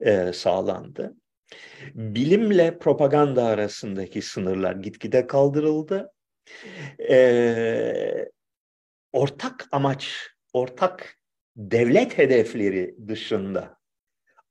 e, 0.00 0.32
sağlandı. 0.32 1.14
Bilimle 1.94 2.78
propaganda 2.78 3.44
arasındaki 3.44 4.22
sınırlar 4.22 4.76
gitgide 4.76 5.26
kaldırıldı. 5.26 6.12
E, 7.10 8.28
ortak 9.12 9.68
amaç, 9.72 10.30
ortak 10.52 11.18
devlet 11.56 12.18
hedefleri 12.18 12.94
dışında 13.08 13.76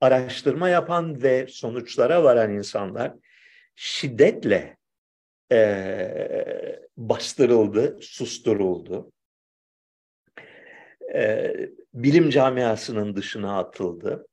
araştırma 0.01 0.69
yapan 0.69 1.23
ve 1.23 1.47
sonuçlara 1.49 2.23
varan 2.23 2.51
insanlar 2.51 3.13
şiddetle 3.75 4.77
e, 5.51 6.79
bastırıldı, 6.97 7.97
susturuldu. 8.01 9.11
E, 11.13 11.53
bilim 11.93 12.29
camiasının 12.29 13.15
dışına 13.15 13.59
atıldı. 13.59 14.27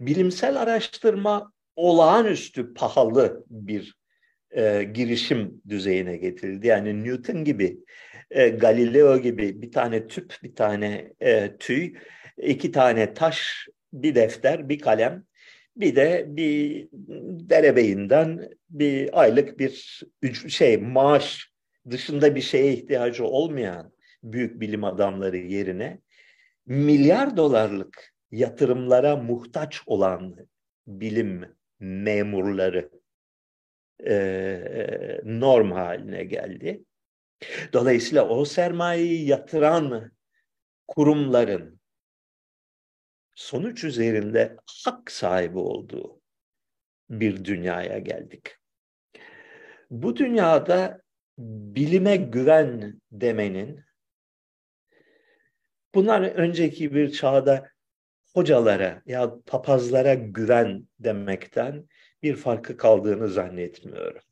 Bilimsel 0.00 0.62
araştırma 0.62 1.52
olağanüstü 1.76 2.74
pahalı 2.74 3.44
bir 3.50 3.98
e, 4.50 4.82
girişim 4.82 5.62
düzeyine 5.68 6.16
getirildi. 6.16 6.66
Yani 6.66 7.04
Newton 7.04 7.44
gibi, 7.44 7.78
e, 8.30 8.48
Galileo 8.48 9.18
gibi 9.18 9.62
bir 9.62 9.72
tane 9.72 10.06
tüp, 10.06 10.34
bir 10.42 10.54
tane 10.54 11.12
e, 11.20 11.56
tüy, 11.56 11.94
iki 12.36 12.72
tane 12.72 13.14
taş, 13.14 13.68
bir 13.92 14.14
defter, 14.14 14.68
bir 14.68 14.78
kalem 14.78 15.24
bir 15.78 15.96
de 15.96 16.24
bir 16.28 16.88
derebeyinden 17.50 18.50
bir 18.70 19.20
aylık 19.20 19.58
bir 19.58 20.02
şey 20.48 20.76
maaş 20.76 21.52
dışında 21.90 22.34
bir 22.34 22.40
şeye 22.40 22.72
ihtiyacı 22.72 23.24
olmayan 23.24 23.92
büyük 24.22 24.60
bilim 24.60 24.84
adamları 24.84 25.36
yerine 25.36 26.00
milyar 26.66 27.36
dolarlık 27.36 28.14
yatırımlara 28.30 29.16
muhtaç 29.16 29.80
olan 29.86 30.36
bilim 30.86 31.44
memurları 31.80 32.90
e, 34.06 35.20
norm 35.24 35.72
haline 35.72 36.24
geldi. 36.24 36.84
Dolayısıyla 37.72 38.28
o 38.28 38.44
sermayeyi 38.44 39.26
yatıran 39.26 40.12
kurumların 40.88 41.80
sonuç 43.34 43.84
üzerinde 43.84 44.56
hak 44.84 45.10
sahibi 45.10 45.58
olduğu 45.58 46.20
bir 47.10 47.44
dünyaya 47.44 47.98
geldik. 47.98 48.56
Bu 49.90 50.16
dünyada 50.16 51.02
bilime 51.38 52.16
güven 52.16 53.00
demenin 53.12 53.84
bunlar 55.94 56.22
önceki 56.22 56.94
bir 56.94 57.12
çağda 57.12 57.70
hocalara 58.34 59.02
ya 59.06 59.34
papazlara 59.46 60.14
güven 60.14 60.88
demekten 60.98 61.88
bir 62.22 62.36
farkı 62.36 62.76
kaldığını 62.76 63.28
zannetmiyorum. 63.28 64.22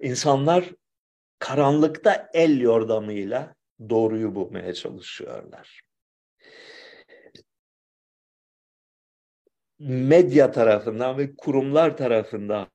İnsanlar 0.00 0.72
karanlıkta 1.42 2.30
el 2.34 2.60
yordamıyla 2.60 3.54
doğruyu 3.90 4.34
bulmaya 4.34 4.74
çalışıyorlar. 4.74 5.80
medya 9.78 10.50
tarafından 10.50 11.18
ve 11.18 11.36
kurumlar 11.36 11.96
tarafından 11.96 12.68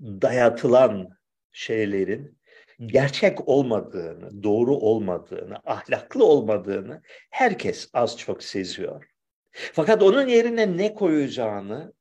dayatılan 0.00 1.08
şeylerin 1.52 2.38
gerçek 2.86 3.48
olmadığını, 3.48 4.42
doğru 4.42 4.76
olmadığını, 4.76 5.56
ahlaklı 5.64 6.24
olmadığını 6.24 7.02
herkes 7.30 7.90
az 7.92 8.18
çok 8.18 8.42
seziyor. 8.42 9.06
Fakat 9.52 10.02
onun 10.02 10.28
yerine 10.28 10.76
ne 10.76 10.94
koyacağını 10.94 11.92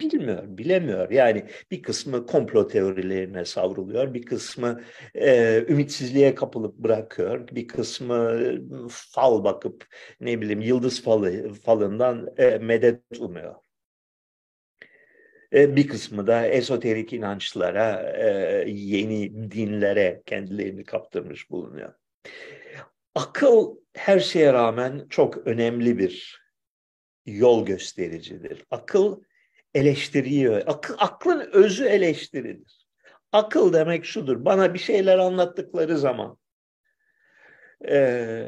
bilmiyor, 0.00 0.42
bilemiyor. 0.58 1.10
Yani 1.10 1.46
bir 1.70 1.82
kısmı 1.82 2.26
komplo 2.26 2.68
teorilerine 2.68 3.44
savruluyor, 3.44 4.14
bir 4.14 4.22
kısmı 4.22 4.80
e, 5.14 5.64
ümitsizliğe 5.68 6.34
kapılıp 6.34 6.78
bırakıyor, 6.78 7.48
bir 7.48 7.68
kısmı 7.68 8.40
fal 8.88 9.44
bakıp 9.44 9.86
ne 10.20 10.40
bileyim 10.40 10.60
yıldız 10.60 11.02
falı 11.02 11.52
falından 11.52 12.28
e, 12.38 12.58
medet 12.58 13.02
umuyor. 13.18 13.54
E, 15.52 15.76
bir 15.76 15.88
kısmı 15.88 16.26
da 16.26 16.46
esoterik 16.46 17.12
inançlara, 17.12 18.12
e, 18.16 18.64
yeni 18.70 19.50
dinlere 19.50 20.22
kendilerini 20.26 20.84
kaptırmış 20.84 21.50
bulunuyor. 21.50 21.92
Akıl 23.14 23.76
her 23.94 24.20
şeye 24.20 24.52
rağmen 24.52 25.06
çok 25.10 25.46
önemli 25.46 25.98
bir 25.98 26.46
yol 27.26 27.66
göstericidir. 27.66 28.64
Akıl 28.70 29.22
eleştiriyi, 29.76 30.50
akıl, 30.50 30.94
aklın 30.98 31.48
özü 31.52 31.84
eleştiridir. 31.84 32.86
Akıl 33.32 33.72
demek 33.72 34.04
şudur, 34.04 34.44
bana 34.44 34.74
bir 34.74 34.78
şeyler 34.78 35.18
anlattıkları 35.18 35.98
zaman 35.98 36.38
e, 37.88 38.46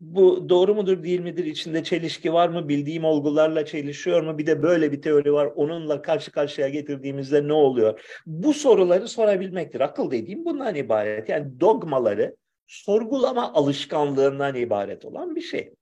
bu 0.00 0.48
doğru 0.48 0.74
mudur 0.74 1.02
değil 1.02 1.20
midir, 1.20 1.44
içinde 1.44 1.84
çelişki 1.84 2.32
var 2.32 2.48
mı, 2.48 2.68
bildiğim 2.68 3.04
olgularla 3.04 3.64
çelişiyor 3.64 4.22
mu, 4.22 4.38
bir 4.38 4.46
de 4.46 4.62
böyle 4.62 4.92
bir 4.92 5.02
teori 5.02 5.32
var, 5.32 5.46
onunla 5.56 6.02
karşı 6.02 6.32
karşıya 6.32 6.68
getirdiğimizde 6.68 7.48
ne 7.48 7.52
oluyor? 7.52 8.20
Bu 8.26 8.54
soruları 8.54 9.08
sorabilmektir. 9.08 9.80
Akıl 9.80 10.10
dediğim 10.10 10.44
bundan 10.44 10.74
ibaret. 10.74 11.28
Yani 11.28 11.60
dogmaları 11.60 12.36
sorgulama 12.66 13.52
alışkanlığından 13.52 14.54
ibaret 14.54 15.04
olan 15.04 15.36
bir 15.36 15.40
şey. 15.40 15.74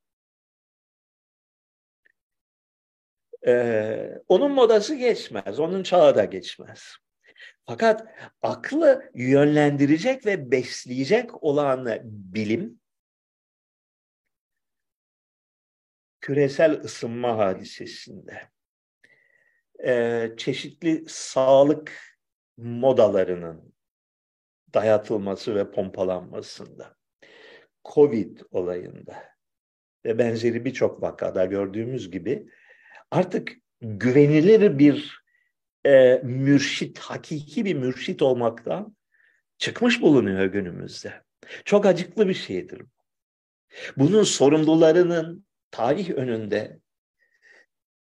Ee, 3.47 4.23
onun 4.29 4.53
modası 4.53 4.95
geçmez, 4.95 5.61
onun 5.61 5.83
çağı 5.83 6.15
da 6.15 6.25
geçmez. 6.25 6.97
Fakat 7.67 8.07
aklı 8.43 9.11
yönlendirecek 9.15 10.27
ve 10.27 10.51
besleyecek 10.51 11.45
olan 11.45 12.01
bilim, 12.05 12.81
küresel 16.21 16.81
ısınma 16.81 17.39
hadisesinde, 17.39 18.51
e, 19.87 20.29
çeşitli 20.37 21.05
sağlık 21.09 21.93
modalarının 22.57 23.75
dayatılması 24.75 25.55
ve 25.55 25.71
pompalanmasında, 25.71 26.97
Covid 27.85 28.39
olayında, 28.51 29.31
ve 30.05 30.19
benzeri 30.19 30.65
birçok 30.65 31.03
vakada 31.03 31.45
gördüğümüz 31.45 32.11
gibi 32.11 32.51
artık 33.11 33.53
güvenilir 33.81 34.79
bir 34.79 35.21
e, 35.87 36.21
mürşit, 36.25 36.99
hakiki 36.99 37.65
bir 37.65 37.75
mürşit 37.75 38.23
olmaktan 38.23 38.97
çıkmış 39.59 40.03
bulunuyor 40.03 40.45
günümüzde. 40.45 41.23
Çok 41.65 41.87
acıklı 41.87 42.29
bir 42.29 42.35
şeydir. 42.35 42.83
Bunun 43.97 44.23
sorumlularının 44.23 45.47
tarih 45.71 46.11
önünde 46.11 46.81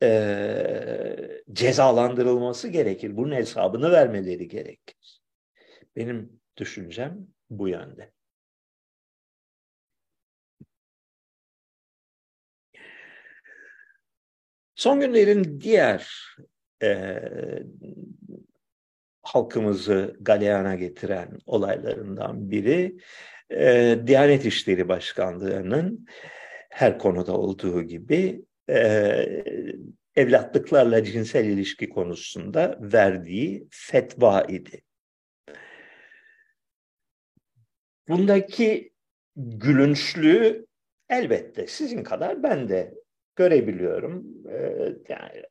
e, 0.04 1.42
cezalandırılması 1.54 2.68
gerekir. 2.68 3.18
Bunun 3.18 3.36
hesabını 3.36 3.92
vermeleri 3.92 4.48
gerekir. 4.48 5.22
Benim 5.96 6.42
düşüncem 6.58 7.28
bu 7.50 7.68
yönde. 7.68 8.12
Son 14.80 15.00
günlerin 15.00 15.62
diğer 15.62 16.12
e, 16.84 17.20
halkımızı 19.22 20.18
galeyana 20.22 20.76
getiren 20.76 21.40
olaylarından 21.46 22.52
biri 22.52 22.98
e, 23.50 23.98
Diyanet 24.08 24.46
İşleri 24.46 24.88
Başkanlığı'nın 24.88 26.08
her 26.70 27.00
konuda 27.00 27.38
olduğu 27.38 27.84
gibi 27.84 28.42
e, 28.70 28.80
evlatlıklarla 30.16 31.04
cinsel 31.04 31.46
ilişki 31.46 31.90
konusunda 31.90 32.78
verdiği 32.82 33.68
fetva 33.72 34.42
idi. 34.42 34.82
Bundaki 38.08 38.94
gülünçlüğü 39.36 40.66
elbette 41.10 41.68
sizin 41.68 42.04
kadar 42.04 42.44
ben 42.44 42.70
de 42.70 42.94
görebiliyorum. 43.40 44.26
Ee, 44.50 44.94
yani 45.10 45.44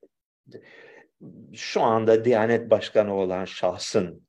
şu 1.55 1.83
anda 1.83 2.25
Diyanet 2.25 2.71
Başkanı 2.71 3.15
olan 3.15 3.45
şahsın 3.45 4.27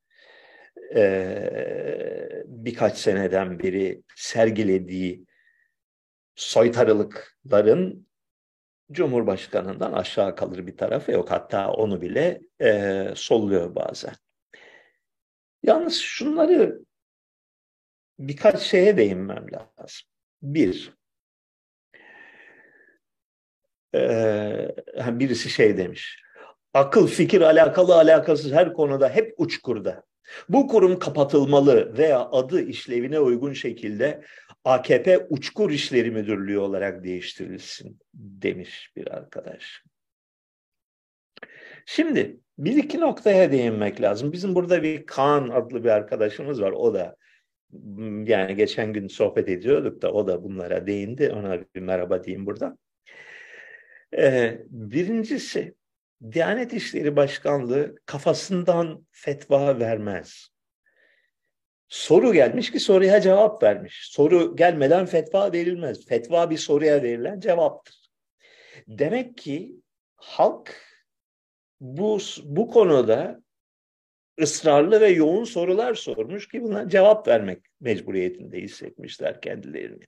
e, 0.95 2.43
birkaç 2.45 2.98
seneden 2.98 3.60
beri 3.60 4.04
sergilediği 4.15 5.26
soytarılıkların 6.36 8.08
Cumhurbaşkanından 8.91 9.93
aşağı 9.93 10.36
kalır 10.36 10.67
bir 10.67 10.78
tarafı 10.78 11.12
yok. 11.12 11.32
Hatta 11.32 11.72
onu 11.72 12.02
bile 12.02 12.41
e, 12.62 13.06
solluyor 13.15 13.76
bazen. 13.76 14.13
Yalnız 15.63 15.95
şunları 15.95 16.80
birkaç 18.19 18.60
şeye 18.60 18.98
değinmem 18.98 19.45
lazım. 19.54 20.08
Bir, 20.41 20.99
e, 23.95 25.19
birisi 25.19 25.49
şey 25.49 25.78
demiş. 25.78 26.21
Akıl, 26.73 27.08
fikir 27.08 27.41
alakalı 27.41 27.95
alakasız 27.95 28.52
her 28.52 28.73
konuda 28.73 29.10
hep 29.10 29.34
uçkurda. 29.38 30.04
Bu 30.49 30.67
kurum 30.67 30.99
kapatılmalı 30.99 31.97
veya 31.97 32.30
adı 32.32 32.62
işlevine 32.62 33.19
uygun 33.19 33.54
şekilde 33.54 34.23
AKP 34.65 35.28
Uçkur 35.30 35.71
İşleri 35.71 36.12
Müdürlüğü 36.12 36.60
olarak 36.60 37.04
değiştirilsin 37.04 37.99
demiş 38.13 38.91
bir 38.95 39.15
arkadaş. 39.15 39.84
Şimdi 41.86 42.39
bir 42.58 42.75
iki 42.75 42.99
noktaya 42.99 43.52
değinmek 43.52 44.02
lazım. 44.02 44.32
Bizim 44.32 44.56
burada 44.56 44.84
bir 44.84 45.06
Kaan 45.06 45.49
adlı 45.49 45.84
bir 45.84 45.89
arkadaşımız 45.89 46.62
var. 46.62 46.71
O 46.71 46.93
da 46.93 47.15
yani 48.25 48.56
geçen 48.56 48.93
gün 48.93 49.08
sohbet 49.08 49.49
ediyorduk 49.49 50.02
da 50.02 50.12
o 50.13 50.28
da 50.28 50.43
bunlara 50.43 50.88
değindi. 50.88 51.32
Ona 51.32 51.62
bir 51.75 51.82
merhaba 51.82 52.23
diyeyim 52.23 52.45
burada. 52.45 52.78
Ee, 54.17 54.62
birincisi 54.69 55.76
Diyanet 56.32 56.74
İşleri 56.74 57.15
Başkanlığı 57.15 57.95
kafasından 58.06 59.06
fetva 59.12 59.80
vermez. 59.80 60.50
Soru 61.88 62.34
gelmiş 62.34 62.72
ki 62.72 62.80
soruya 62.80 63.22
cevap 63.22 63.63
vermiş. 63.63 64.08
Soru 64.12 64.56
gelmeden 64.56 65.06
fetva 65.06 65.54
verilmez. 65.54 66.06
Fetva 66.06 66.50
bir 66.50 66.58
soruya 66.58 67.04
verilen 67.04 67.39
cevaptır. 67.39 67.95
Demek 68.88 69.38
ki 69.38 69.76
halk 70.15 70.76
bu, 71.82 72.19
bu 72.43 72.67
konuda 72.67 73.41
ısrarlı 74.41 75.02
ve 75.02 75.08
yoğun 75.08 75.43
sorular 75.43 75.93
sormuş 75.93 76.48
ki 76.48 76.63
buna 76.63 76.89
cevap 76.89 77.28
vermek 77.28 77.65
mecburiyetinde 77.82 78.62
hissetmişler 78.62 79.41
kendilerini. 79.41 80.04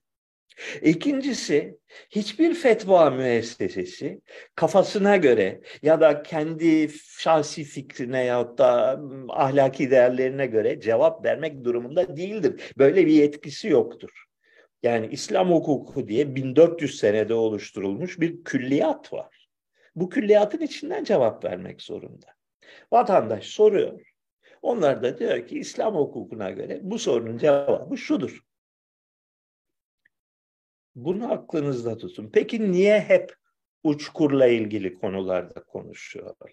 İkincisi, 0.81 1.79
hiçbir 2.09 2.53
fetva 2.53 3.09
müessesesi 3.09 4.21
kafasına 4.55 5.17
göre 5.17 5.61
ya 5.81 6.01
da 6.01 6.23
kendi 6.23 6.89
şahsi 7.17 7.63
fikrine 7.63 8.23
ya 8.23 8.57
da 8.57 9.01
ahlaki 9.29 9.91
değerlerine 9.91 10.45
göre 10.45 10.79
cevap 10.79 11.25
vermek 11.25 11.63
durumunda 11.63 12.17
değildir. 12.17 12.61
Böyle 12.77 13.05
bir 13.05 13.11
yetkisi 13.11 13.67
yoktur. 13.67 14.23
Yani 14.83 15.07
İslam 15.11 15.51
hukuku 15.51 16.07
diye 16.07 16.35
1400 16.35 16.99
senede 16.99 17.33
oluşturulmuş 17.33 18.19
bir 18.19 18.43
külliyat 18.43 19.13
var. 19.13 19.47
Bu 19.95 20.09
külliyatın 20.09 20.61
içinden 20.61 21.03
cevap 21.03 21.45
vermek 21.45 21.81
zorunda. 21.81 22.27
Vatandaş 22.91 23.45
soruyor. 23.45 24.01
Onlar 24.61 25.03
da 25.03 25.19
diyor 25.19 25.47
ki 25.47 25.59
İslam 25.59 25.95
hukukuna 25.95 26.49
göre 26.49 26.79
bu 26.81 26.99
sorunun 26.99 27.37
cevabı 27.37 27.97
şudur. 27.97 28.41
Bunu 30.95 31.31
aklınızda 31.31 31.97
tutun. 31.97 32.29
Peki 32.33 32.71
niye 32.71 32.99
hep 33.01 33.35
uçkurla 33.83 34.47
ilgili 34.47 34.93
konularda 34.93 35.63
konuşuyorlar? 35.63 36.51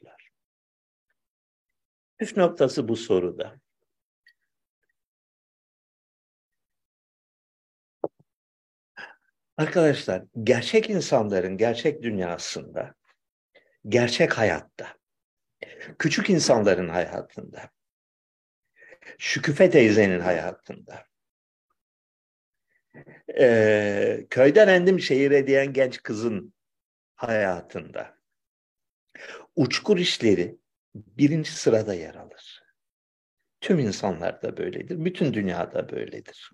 Üç 2.21 2.37
noktası 2.37 2.89
bu 2.89 2.97
soruda. 2.97 3.61
Arkadaşlar, 9.57 10.25
gerçek 10.43 10.91
insanların 10.91 11.57
gerçek 11.57 12.03
dünyasında, 12.03 12.95
gerçek 13.89 14.39
hayatta, 14.39 14.87
küçük 15.99 16.31
insanların 16.31 16.89
hayatında, 16.89 17.71
Şüküfe 19.19 19.71
teyzenin 19.71 20.21
hayatında, 20.21 21.08
e, 23.39 24.27
köyden 24.31 24.69
endim 24.69 25.01
şehire 25.01 25.47
diyen 25.47 25.73
genç 25.73 26.03
kızın 26.03 26.55
hayatında 27.17 28.19
uçkur 29.57 29.99
işleri 29.99 30.59
birinci 30.95 31.53
sırada 31.53 31.95
yer 31.95 32.15
alır. 32.15 32.63
Tüm 33.61 33.79
insanlar 33.79 34.43
da 34.43 34.57
böyledir. 34.57 35.05
Bütün 35.05 35.35
dünyada 35.35 35.89
böyledir. 35.89 36.51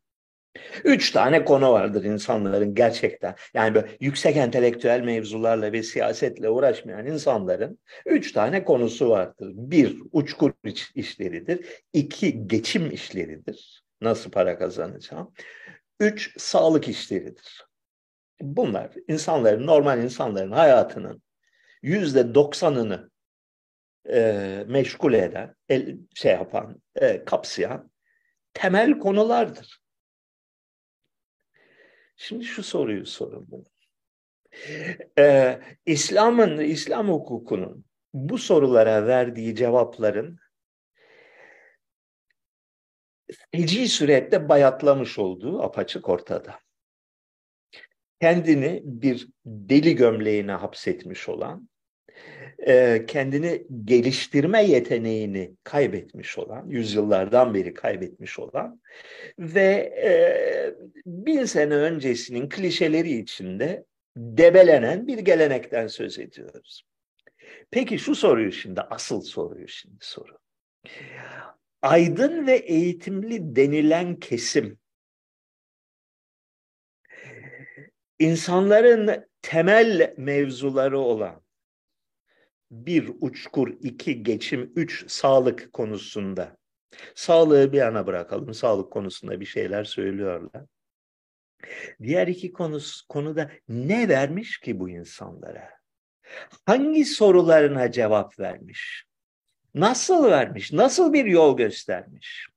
Üç 0.85 1.11
tane 1.11 1.45
konu 1.45 1.73
vardır 1.73 2.05
insanların 2.05 2.75
gerçekten. 2.75 3.35
Yani 3.55 3.75
böyle 3.75 3.97
yüksek 4.01 4.37
entelektüel 4.37 5.01
mevzularla 5.01 5.73
ve 5.73 5.83
siyasetle 5.83 6.49
uğraşmayan 6.49 7.07
insanların 7.07 7.79
üç 8.07 8.33
tane 8.33 8.65
konusu 8.65 9.11
vardır. 9.11 9.53
Bir, 9.55 10.03
uçkur 10.13 10.53
işleridir. 10.95 11.67
İki, 11.93 12.49
geçim 12.49 12.91
işleridir. 12.91 13.85
Nasıl 14.01 14.31
para 14.31 14.59
kazanacağım. 14.59 15.33
Üç, 16.05 16.41
sağlık 16.41 16.89
işleridir. 16.89 17.67
Bunlar 18.41 18.91
insanların, 19.09 19.67
normal 19.67 20.03
insanların 20.03 20.53
hayatının 20.53 21.23
yüzde 21.83 22.35
doksanını 22.35 23.11
e, 24.09 24.65
meşgul 24.69 25.13
eden, 25.13 25.55
el, 25.69 25.99
şey 26.15 26.33
yapan, 26.33 26.83
e, 26.95 27.25
kapsayan 27.25 27.91
temel 28.55 28.99
konulardır. 28.99 29.81
Şimdi 32.17 32.45
şu 32.45 32.63
soruyu 32.63 33.07
sorun 33.07 33.51
bunu. 33.51 33.65
Ee, 35.19 35.61
İslam'ın, 35.87 36.59
İslam 36.59 37.09
hukukunun 37.09 37.85
bu 38.15 38.39
sorulara 38.39 39.07
verdiği 39.07 39.57
cevapların 39.57 40.39
feci 43.53 43.89
surette 43.89 44.49
bayatlamış 44.49 45.19
olduğu 45.19 45.63
apaçık 45.63 46.09
ortada. 46.09 46.59
Kendini 48.21 48.83
bir 48.85 49.29
deli 49.47 49.97
gömleğine 49.97 50.53
hapsetmiş 50.53 51.29
olan, 51.29 51.69
e, 52.67 53.05
kendini 53.07 53.67
geliştirme 53.85 54.63
yeteneğini 54.65 55.55
kaybetmiş 55.65 56.39
olan, 56.39 56.69
yüzyıllardan 56.69 57.55
beri 57.55 57.75
kaybetmiş 57.75 58.39
olan 58.39 58.81
ve 59.39 59.95
e, 60.05 60.13
bin 61.07 61.45
sene 61.45 61.75
öncesinin 61.75 62.49
klişeleri 62.49 63.19
içinde 63.19 63.85
debelenen 64.17 65.07
bir 65.07 65.19
gelenekten 65.19 65.87
söz 65.87 66.19
ediyoruz. 66.19 66.83
Peki 67.71 67.99
şu 67.99 68.15
soruyu 68.15 68.53
şimdi, 68.53 68.81
asıl 68.81 69.21
soruyu 69.21 69.69
şimdi 69.69 69.99
soru 70.01 70.39
aydın 71.85 72.47
ve 72.47 72.57
eğitimli 72.57 73.57
denilen 73.57 74.21
kesim 74.21 74.79
insanların 78.19 79.29
temel 79.43 80.15
mevzuları 80.17 80.99
olan 80.99 81.43
bir 82.71 83.13
uçkur, 83.21 83.69
iki 83.81 84.23
geçim, 84.23 84.73
üç 84.77 85.11
sağlık 85.11 85.73
konusunda. 85.73 86.57
Sağlığı 87.15 87.73
bir 87.73 87.79
yana 87.79 88.07
bırakalım. 88.07 88.55
Sağlık 88.55 88.93
konusunda 88.93 89.41
bir 89.41 89.47
şeyler 89.47 89.85
söylüyorlar. 89.85 90.65
Diğer 92.03 92.27
iki 92.27 92.53
konusu, 92.53 93.09
konuda 93.09 93.51
ne 93.69 94.09
vermiş 94.09 94.61
ki 94.61 94.81
bu 94.81 94.91
insanlara? 94.91 95.71
Hangi 96.67 97.05
sorularına 97.05 97.93
cevap 97.93 98.39
vermiş? 98.41 99.05
Nasıl 99.75 100.25
vermiş? 100.25 100.73
Nasıl 100.73 101.13
bir 101.13 101.25
yol 101.25 101.57
göstermiş? 101.57 102.49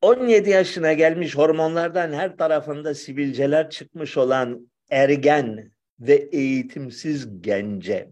17 0.00 0.50
yaşına 0.50 0.92
gelmiş 0.92 1.36
hormonlardan 1.36 2.12
her 2.12 2.36
tarafında 2.36 2.94
sivilceler 2.94 3.70
çıkmış 3.70 4.16
olan 4.16 4.70
ergen 4.90 5.72
ve 6.00 6.14
eğitimsiz 6.14 7.42
gence. 7.42 8.10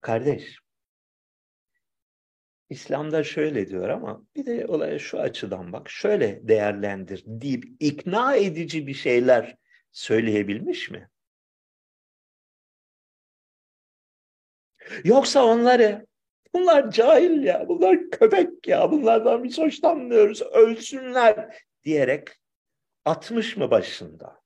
Kardeş, 0.00 0.58
İslam'da 2.70 3.24
şöyle 3.24 3.68
diyor 3.68 3.88
ama 3.88 4.22
bir 4.36 4.46
de 4.46 4.66
olaya 4.66 4.98
şu 4.98 5.20
açıdan 5.20 5.72
bak, 5.72 5.90
şöyle 5.90 6.48
değerlendir 6.48 7.22
deyip 7.26 7.64
ikna 7.80 8.36
edici 8.36 8.86
bir 8.86 8.94
şeyler 8.94 9.56
söyleyebilmiş 9.92 10.90
mi? 10.90 11.08
Yoksa 15.04 15.44
onları 15.44 16.06
bunlar 16.54 16.90
cahil 16.90 17.42
ya, 17.42 17.68
bunlar 17.68 18.10
köpek 18.10 18.68
ya, 18.68 18.90
bunlardan 18.90 19.44
biz 19.44 19.58
hoşlanmıyoruz, 19.58 20.42
ölsünler 20.42 21.64
diyerek 21.84 22.28
atmış 23.04 23.56
mı 23.56 23.70
başında? 23.70 24.40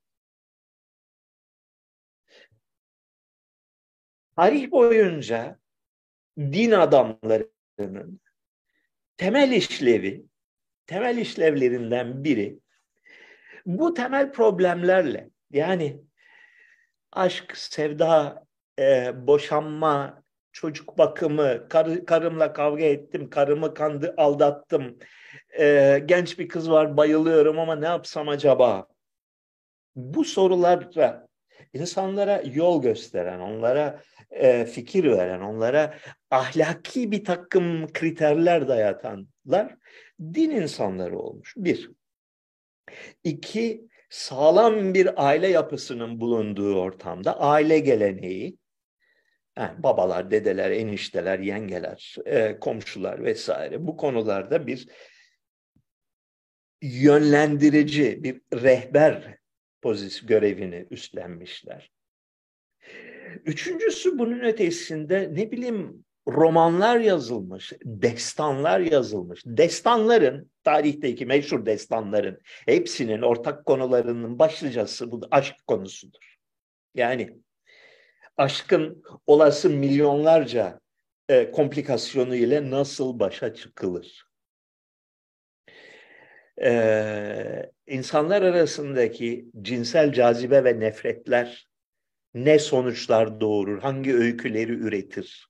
Tarih 4.37 4.71
boyunca 4.71 5.59
din 6.39 6.71
adamlarının 6.71 8.21
temel 9.17 9.53
işlevi, 9.53 10.25
temel 10.87 11.17
işlevlerinden 11.17 12.25
biri 12.25 12.59
bu 13.67 13.95
temel 13.95 14.33
problemlerle 14.33 15.31
yani 15.51 16.01
aşk, 17.13 17.57
sevda, 17.57 18.47
e, 18.79 19.13
boşanma, 19.27 20.23
çocuk 20.53 20.99
bakımı, 20.99 21.69
kar, 21.69 22.07
karımla 22.07 22.53
kavga 22.53 22.85
ettim, 22.85 23.31
karımı 23.31 23.75
kandı, 23.75 24.15
aldattım, 24.17 24.99
e, 25.59 25.99
genç 26.07 26.39
bir 26.39 26.49
kız 26.49 26.71
var 26.71 26.97
bayılıyorum 26.97 27.59
ama 27.59 27.77
ne 27.77 27.87
yapsam 27.87 28.29
acaba? 28.29 28.87
Bu 29.97 30.25
sorularla 30.25 31.27
insanlara 31.73 32.43
yol 32.55 32.83
gösteren, 32.83 33.41
onlara 33.41 34.03
e, 34.31 34.65
fikir 34.65 35.05
veren, 35.05 35.41
onlara 35.41 35.95
ahlaki 36.31 37.11
bir 37.11 37.25
takım 37.25 37.93
kriterler 37.93 38.69
dayatanlar 38.69 39.77
din 40.21 40.51
insanları 40.51 41.19
olmuş. 41.19 41.55
Bir. 41.57 41.91
İki, 43.25 43.89
sağlam 44.11 44.95
bir 44.95 45.27
aile 45.29 45.49
yapısının 45.49 46.21
bulunduğu 46.21 46.81
ortamda 46.81 47.41
aile 47.41 47.79
geleneği, 47.79 48.57
yani 49.61 49.83
babalar, 49.83 50.31
dedeler, 50.31 50.71
enişteler, 50.71 51.39
yengeler, 51.39 52.17
e, 52.27 52.59
komşular 52.61 53.25
vesaire 53.25 53.87
bu 53.87 53.97
konularda 53.97 54.67
bir 54.67 54.89
yönlendirici, 56.83 58.25
bir 58.25 58.41
rehber 58.63 59.39
pozisyon 59.83 60.29
görevini 60.29 60.87
üstlenmişler. 60.91 61.91
Üçüncüsü 63.45 64.19
bunun 64.19 64.41
ötesinde 64.41 65.31
ne 65.33 65.51
bileyim 65.51 66.05
romanlar 66.29 66.99
yazılmış, 66.99 67.73
destanlar 67.85 68.81
yazılmış. 68.81 69.43
Destanların, 69.47 70.51
tarihteki 70.65 71.27
meşhur 71.27 71.67
destanların 71.67 72.39
hepsinin 72.67 73.23
ortak 73.23 73.67
konularının 73.67 74.39
başlıcası 74.39 75.11
bu 75.11 75.21
aşk 75.31 75.67
konusudur. 75.67 76.37
Yani 76.95 77.41
aşkın 78.41 79.03
olası 79.27 79.71
milyonlarca 79.71 80.81
e, 81.29 81.51
komplikasyonu 81.51 82.35
ile 82.35 82.71
nasıl 82.71 83.19
başa 83.19 83.55
çıkılır? 83.55 84.31
Ee, 86.63 87.71
insanlar 87.87 88.43
arasındaki 88.43 89.51
cinsel 89.63 90.13
cazibe 90.13 90.65
ve 90.65 90.81
nefretler 90.81 91.69
ne 92.35 92.59
sonuçlar 92.59 93.41
doğurur, 93.41 93.79
hangi 93.79 94.15
öyküleri 94.15 94.73
üretir? 94.73 95.49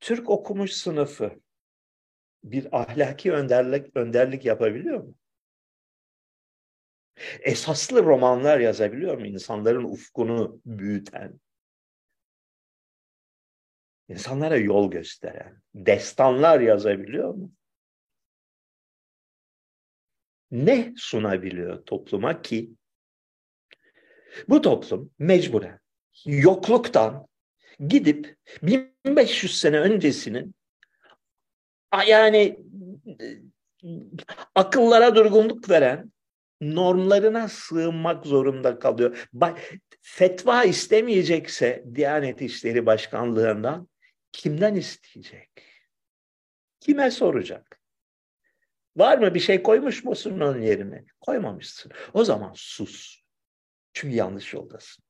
Türk 0.00 0.30
okumuş 0.30 0.72
sınıfı 0.72 1.40
bir 2.44 2.80
ahlaki 2.80 3.32
önderlik 3.32 3.96
önderlik 3.96 4.44
yapabiliyor 4.44 4.98
mu? 4.98 5.14
Esaslı 7.40 8.04
romanlar 8.04 8.60
yazabiliyor 8.60 9.18
mu 9.18 9.26
insanların 9.26 9.84
ufkunu 9.84 10.60
büyüten? 10.66 11.40
İnsanlara 14.08 14.56
yol 14.56 14.90
gösteren, 14.90 15.62
destanlar 15.74 16.60
yazabiliyor 16.60 17.34
mu? 17.34 17.52
Ne 20.50 20.94
sunabiliyor 20.96 21.84
topluma 21.84 22.42
ki 22.42 22.70
bu 24.48 24.62
toplum 24.62 25.10
mecburen 25.18 25.80
yokluktan 26.24 27.26
gidip 27.88 28.36
1500 28.62 29.58
sene 29.60 29.80
öncesinin 29.80 30.54
yani 32.06 32.58
akıllara 34.54 35.14
durgunluk 35.14 35.70
veren 35.70 36.12
normlarına 36.60 37.48
sığınmak 37.48 38.26
zorunda 38.26 38.78
kalıyor. 38.78 39.28
Fetva 40.02 40.64
istemeyecekse 40.64 41.84
Diyanet 41.94 42.42
İşleri 42.42 42.86
Başkanlığından 42.86 43.88
kimden 44.32 44.74
isteyecek? 44.74 45.50
Kime 46.80 47.10
soracak? 47.10 47.80
Var 48.96 49.18
mı 49.18 49.34
bir 49.34 49.40
şey 49.40 49.62
koymuş 49.62 50.04
musun 50.04 50.40
onun 50.40 50.60
yerine? 50.60 51.04
Koymamışsın. 51.20 51.92
O 52.12 52.24
zaman 52.24 52.52
sus. 52.54 53.22
Çünkü 53.92 54.16
yanlış 54.16 54.52
yoldasın. 54.54 55.04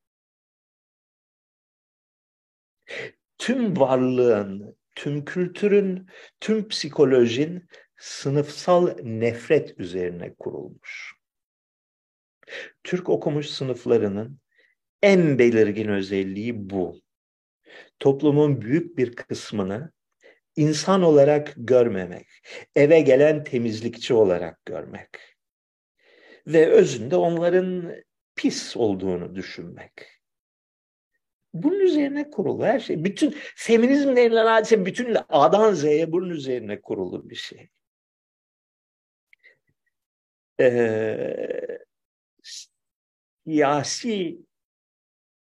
Tüm 3.38 3.80
varlığın, 3.80 4.76
tüm 4.94 5.24
kültürün, 5.24 6.09
tüm 6.40 6.68
psikolojin 6.68 7.68
sınıfsal 7.96 8.96
nefret 9.02 9.80
üzerine 9.80 10.35
kurulmuş. 10.35 11.15
Türk 12.85 13.09
okumuş 13.09 13.46
sınıflarının 13.46 14.38
en 15.02 15.38
belirgin 15.38 15.88
özelliği 15.88 16.70
bu. 16.70 17.00
Toplumun 17.98 18.61
büyük 18.61 18.98
bir 18.98 19.16
kısmını 19.16 19.92
insan 20.56 21.02
olarak 21.02 21.54
görmemek, 21.56 22.26
eve 22.76 23.00
gelen 23.00 23.44
temizlikçi 23.44 24.14
olarak 24.14 24.64
görmek 24.64 25.09
ve 26.46 26.66
özünde 26.66 27.16
onların 27.16 27.94
pis 28.37 28.76
olduğunu 28.76 29.35
düşünmek. 29.35 29.92
Bunun 31.54 31.81
üzerine 31.81 32.31
kurulu 32.31 32.64
her 32.64 32.81
şey. 32.81 33.04
Bütün 33.04 33.37
feminizm 33.56 34.16
denilen 34.16 34.46
hadise 34.46 34.87
bütün 34.87 35.16
A'dan 35.29 35.75
Z'ye 35.75 36.12
bunun 36.12 36.31
üzerine 36.31 36.81
kurulu 36.81 37.31
bir 37.31 37.35
şey. 37.35 37.68
Ee, 40.60 41.85
siyasi 43.47 44.38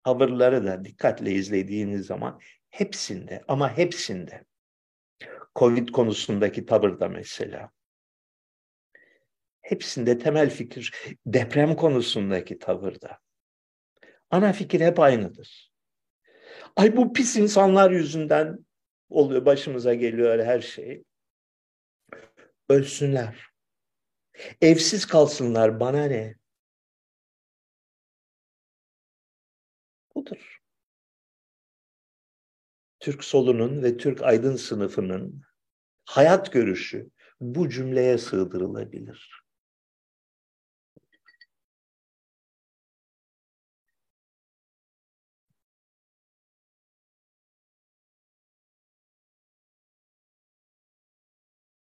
tavırları 0.03 0.65
da 0.65 0.85
dikkatle 0.85 1.31
izlediğiniz 1.31 2.05
zaman 2.05 2.41
hepsinde 2.69 3.43
ama 3.47 3.77
hepsinde 3.77 4.45
Covid 5.55 5.89
konusundaki 5.89 6.65
tavırda 6.65 7.09
mesela 7.09 7.71
hepsinde 9.61 10.17
temel 10.17 10.49
fikir 10.49 10.93
deprem 11.25 11.75
konusundaki 11.75 12.59
tavırda. 12.59 13.19
Ana 14.31 14.53
fikir 14.53 14.81
hep 14.81 14.99
aynıdır. 14.99 15.71
Ay 16.75 16.97
bu 16.97 17.13
pis 17.13 17.35
insanlar 17.35 17.91
yüzünden 17.91 18.65
oluyor, 19.09 19.45
başımıza 19.45 19.93
geliyor 19.93 20.45
her 20.45 20.61
şey. 20.61 21.03
Ölsünler. 22.69 23.45
Evsiz 24.61 25.05
kalsınlar, 25.05 25.79
bana 25.79 26.05
ne? 26.05 26.35
Budur. 30.15 30.61
Türk 32.99 33.23
solunun 33.23 33.83
ve 33.83 33.97
Türk 33.97 34.21
aydın 34.23 34.55
sınıfının 34.55 35.41
hayat 36.05 36.53
görüşü, 36.53 37.09
bu 37.41 37.69
cümleye 37.69 38.17
sığdırılabilir. 38.17 39.43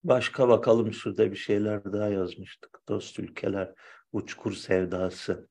Başka 0.05 0.49
bakalım 0.49 0.93
şurada 0.93 1.31
bir 1.31 1.37
şeyler 1.37 1.85
daha 1.93 2.09
yazmıştık. 2.09 2.81
Dost 2.89 3.19
ülkeler, 3.19 3.75
uçkur 4.13 4.53
sevdası. 4.53 5.49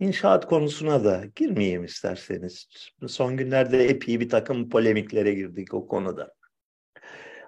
İnşaat 0.00 0.46
konusuna 0.46 1.04
da 1.04 1.24
girmeyeyim 1.36 1.84
isterseniz. 1.84 2.68
Son 3.08 3.36
günlerde 3.36 3.84
epey 3.84 4.20
bir 4.20 4.28
takım 4.28 4.68
polemiklere 4.68 5.34
girdik 5.34 5.74
o 5.74 5.86
konuda. 5.86 6.34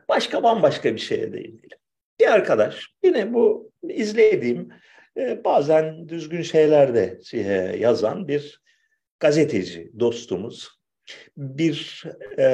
Başka 0.08 0.42
bambaşka 0.42 0.94
bir 0.94 1.00
şeye 1.00 1.32
değinelim. 1.32 1.78
Bir 2.20 2.32
arkadaş 2.32 2.86
yine 3.02 3.34
bu 3.34 3.72
izlediğim 3.82 4.68
e, 5.16 5.44
bazen 5.44 6.08
düzgün 6.08 6.42
şeyler 6.42 6.94
de 6.94 7.18
e, 7.32 7.40
yazan 7.78 8.28
bir 8.28 8.62
gazeteci 9.20 9.92
dostumuz 10.00 10.78
bir 11.36 12.04
e, 12.38 12.44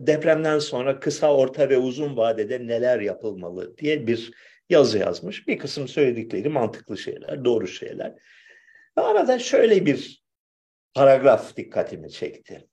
depremden 0.00 0.58
sonra 0.58 1.00
kısa, 1.00 1.34
orta 1.34 1.68
ve 1.68 1.78
uzun 1.78 2.16
vadede 2.16 2.66
neler 2.66 3.00
yapılmalı 3.00 3.76
diye 3.78 4.06
bir 4.06 4.32
yazı 4.70 4.98
yazmış. 4.98 5.48
Bir 5.48 5.58
kısım 5.58 5.88
söyledikleri 5.88 6.48
mantıklı 6.48 6.98
şeyler, 6.98 7.44
doğru 7.44 7.66
şeyler. 7.66 8.14
Ve 8.98 9.02
arada 9.02 9.38
şöyle 9.38 9.86
bir 9.86 10.24
paragraf 10.94 11.56
dikkatimi 11.56 12.10
çekti. 12.10 12.68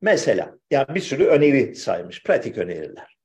Mesela 0.00 0.58
yani 0.70 0.94
bir 0.94 1.00
sürü 1.00 1.26
öneri 1.26 1.74
saymış, 1.74 2.22
pratik 2.22 2.58
öneriler. 2.58 3.16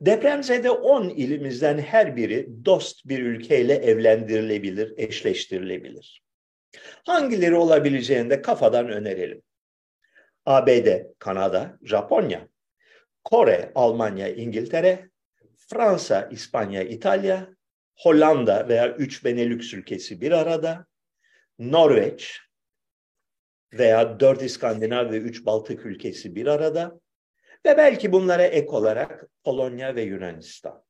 Depremzede 0.00 0.70
10 0.70 1.08
ilimizden 1.08 1.78
her 1.78 2.16
biri 2.16 2.48
dost 2.64 3.08
bir 3.08 3.18
ülkeyle 3.18 3.74
evlendirilebilir, 3.74 4.94
eşleştirilebilir. 4.96 6.22
Hangileri 7.06 7.54
olabileceğini 7.54 8.30
de 8.30 8.42
kafadan 8.42 8.88
önerelim. 8.88 9.42
ABD, 10.46 10.88
Kanada, 11.18 11.78
Japonya, 11.82 12.48
Kore, 13.24 13.72
Almanya, 13.74 14.28
İngiltere, 14.28 15.10
Fransa, 15.56 16.28
İspanya, 16.32 16.82
İtalya, 16.82 17.55
Hollanda 17.96 18.68
veya 18.68 18.96
üç 18.96 19.24
Benelux 19.24 19.74
ülkesi 19.74 20.20
bir 20.20 20.32
arada, 20.32 20.86
Norveç 21.58 22.40
veya 23.72 24.20
dört 24.20 24.42
İskandinav 24.42 25.10
ve 25.10 25.16
üç 25.16 25.46
Baltık 25.46 25.86
ülkesi 25.86 26.34
bir 26.34 26.46
arada 26.46 27.00
ve 27.66 27.76
belki 27.76 28.12
bunlara 28.12 28.42
ek 28.42 28.68
olarak 28.68 29.26
Polonya 29.44 29.94
ve 29.94 30.02
Yunanistan. 30.02 30.86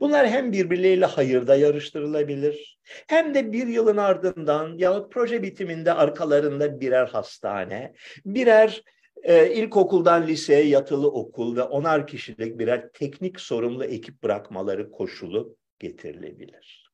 Bunlar 0.00 0.28
hem 0.28 0.52
birbirleriyle 0.52 1.04
hayırda 1.04 1.56
yarıştırılabilir 1.56 2.78
hem 2.84 3.34
de 3.34 3.52
bir 3.52 3.66
yılın 3.66 3.96
ardından 3.96 4.78
yahut 4.78 5.12
proje 5.12 5.42
bitiminde 5.42 5.92
arkalarında 5.92 6.80
birer 6.80 7.06
hastane, 7.06 7.94
birer 8.24 8.82
e, 9.24 9.54
ilkokuldan 9.54 10.26
liseye 10.26 10.64
yatılı 10.66 11.10
okul 11.10 11.56
ve 11.56 11.62
onar 11.62 12.06
kişilik 12.06 12.58
birer 12.58 12.92
teknik 12.92 13.40
sorumlu 13.40 13.84
ekip 13.84 14.22
bırakmaları 14.22 14.90
koşulu 14.90 15.56
getirilebilir. 15.78 16.90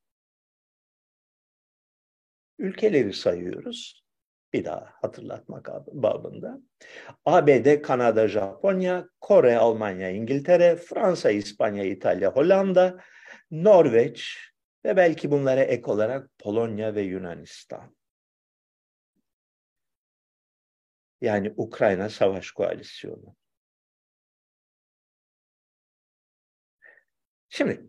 Ülkeleri 2.59 3.13
sayıyoruz. 3.13 4.01
Bir 4.53 4.65
daha 4.65 4.89
hatırlatmak 5.01 5.69
babında. 5.87 6.59
ABD, 7.25 7.81
Kanada, 7.81 8.27
Japonya, 8.27 9.07
Kore, 9.21 9.57
Almanya, 9.57 10.09
İngiltere, 10.09 10.75
Fransa, 10.75 11.31
İspanya, 11.31 11.83
İtalya, 11.83 12.31
Hollanda, 12.31 12.97
Norveç 13.51 14.37
ve 14.85 14.97
belki 14.97 15.31
bunlara 15.31 15.61
ek 15.61 15.91
olarak 15.91 16.29
Polonya 16.39 16.95
ve 16.95 17.01
Yunanistan. 17.01 17.95
Yani 21.21 21.53
Ukrayna 21.57 22.09
Savaş 22.09 22.51
Koalisyonu. 22.51 23.35
Şimdi 27.49 27.85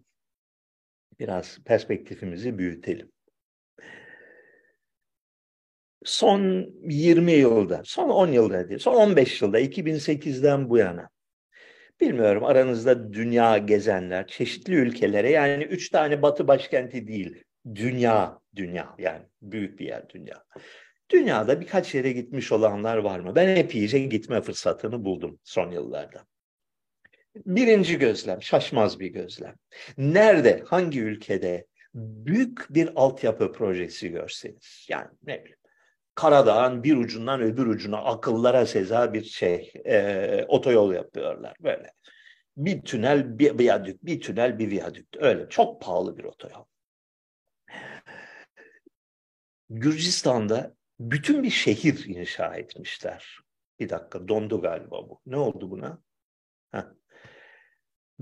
biraz 1.18 1.58
perspektifimizi 1.64 2.58
büyütelim 2.58 3.12
son 6.04 6.66
20 6.82 7.32
yılda, 7.32 7.82
son 7.84 8.08
10 8.08 8.28
yılda 8.28 8.68
değil, 8.68 8.80
son 8.80 8.94
15 8.94 9.42
yılda, 9.42 9.60
2008'den 9.60 10.70
bu 10.70 10.78
yana 10.78 11.08
bilmiyorum 12.00 12.44
aranızda 12.44 13.12
dünya 13.12 13.58
gezenler, 13.58 14.26
çeşitli 14.26 14.74
ülkelere 14.74 15.30
yani 15.30 15.64
üç 15.64 15.90
tane 15.90 16.22
batı 16.22 16.48
başkenti 16.48 17.06
değil, 17.06 17.44
dünya, 17.74 18.38
dünya 18.56 18.94
yani 18.98 19.22
büyük 19.42 19.78
bir 19.78 19.86
yer 19.86 20.08
dünya. 20.08 20.44
Dünyada 21.12 21.60
birkaç 21.60 21.94
yere 21.94 22.12
gitmiş 22.12 22.52
olanlar 22.52 22.96
var 22.96 23.20
mı? 23.20 23.34
Ben 23.34 23.48
epeyce 23.48 23.98
gitme 23.98 24.40
fırsatını 24.40 25.04
buldum 25.04 25.38
son 25.44 25.70
yıllarda. 25.70 26.26
Birinci 27.36 27.98
gözlem, 27.98 28.42
şaşmaz 28.42 29.00
bir 29.00 29.08
gözlem. 29.08 29.54
Nerede, 29.98 30.62
hangi 30.66 31.00
ülkede 31.00 31.66
büyük 31.94 32.74
bir 32.74 32.90
altyapı 32.96 33.52
projesi 33.52 34.08
görseniz, 34.08 34.86
yani 34.88 35.08
ne 35.22 35.40
bileyim, 35.40 35.58
Karadağ'ın 36.14 36.84
bir 36.84 36.96
ucundan 36.96 37.40
öbür 37.40 37.66
ucuna 37.66 37.98
akıllara 37.98 38.66
seza 38.66 39.12
bir 39.12 39.24
şey 39.24 39.72
e, 39.84 40.44
otoyol 40.48 40.92
yapıyorlar 40.92 41.56
böyle. 41.60 41.92
Bir 42.56 42.82
tünel 42.82 43.38
bir 43.38 43.58
viyadük, 43.58 44.06
bir 44.06 44.20
tünel 44.20 44.58
bir 44.58 44.70
viyadük. 44.70 45.06
Öyle 45.18 45.48
çok 45.48 45.82
pahalı 45.82 46.18
bir 46.18 46.24
otoyol. 46.24 46.64
Gürcistan'da 49.70 50.74
bütün 51.10 51.42
bir 51.42 51.50
şehir 51.50 52.04
inşa 52.08 52.54
etmişler. 52.54 53.38
Bir 53.80 53.88
dakika 53.88 54.28
dondu 54.28 54.62
galiba 54.62 55.08
bu. 55.08 55.20
Ne 55.26 55.36
oldu 55.36 55.70
buna? 55.70 56.02
Heh 56.72 56.82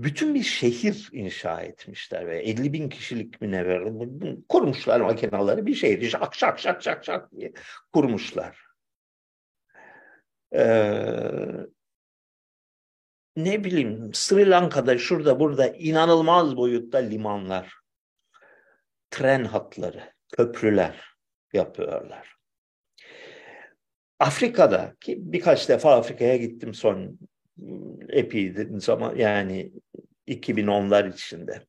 bütün 0.03 0.35
bir 0.35 0.43
şehir 0.43 1.09
inşa 1.11 1.61
etmişler 1.61 2.27
ve 2.27 2.39
50 2.39 2.73
bin 2.73 2.89
kişilik 2.89 3.41
münevver 3.41 3.83
kurmuşlar 4.49 5.01
makineleri 5.01 5.65
bir 5.65 5.75
şehir 5.75 6.09
şak 6.09 6.35
şak 6.35 6.59
şak 6.59 6.83
şak 6.83 7.05
şak 7.05 7.31
diye 7.31 7.53
kurmuşlar. 7.93 8.65
Ee, 10.55 11.67
ne 13.35 13.63
bileyim 13.63 14.13
Sri 14.13 14.49
Lanka'da 14.49 14.97
şurada 14.97 15.39
burada 15.39 15.67
inanılmaz 15.67 16.57
boyutta 16.57 16.97
limanlar, 16.97 17.73
tren 19.11 19.45
hatları, 19.45 20.13
köprüler 20.37 21.15
yapıyorlar. 21.53 22.40
Afrika'da 24.21 24.95
ki 24.99 25.17
birkaç 25.19 25.69
defa 25.69 25.95
Afrika'ya 25.95 26.37
gittim 26.37 26.73
son 26.73 27.19
epey 28.09 28.55
zaman 28.77 29.15
yani 29.15 29.71
2010'lar 30.27 31.13
içinde. 31.13 31.61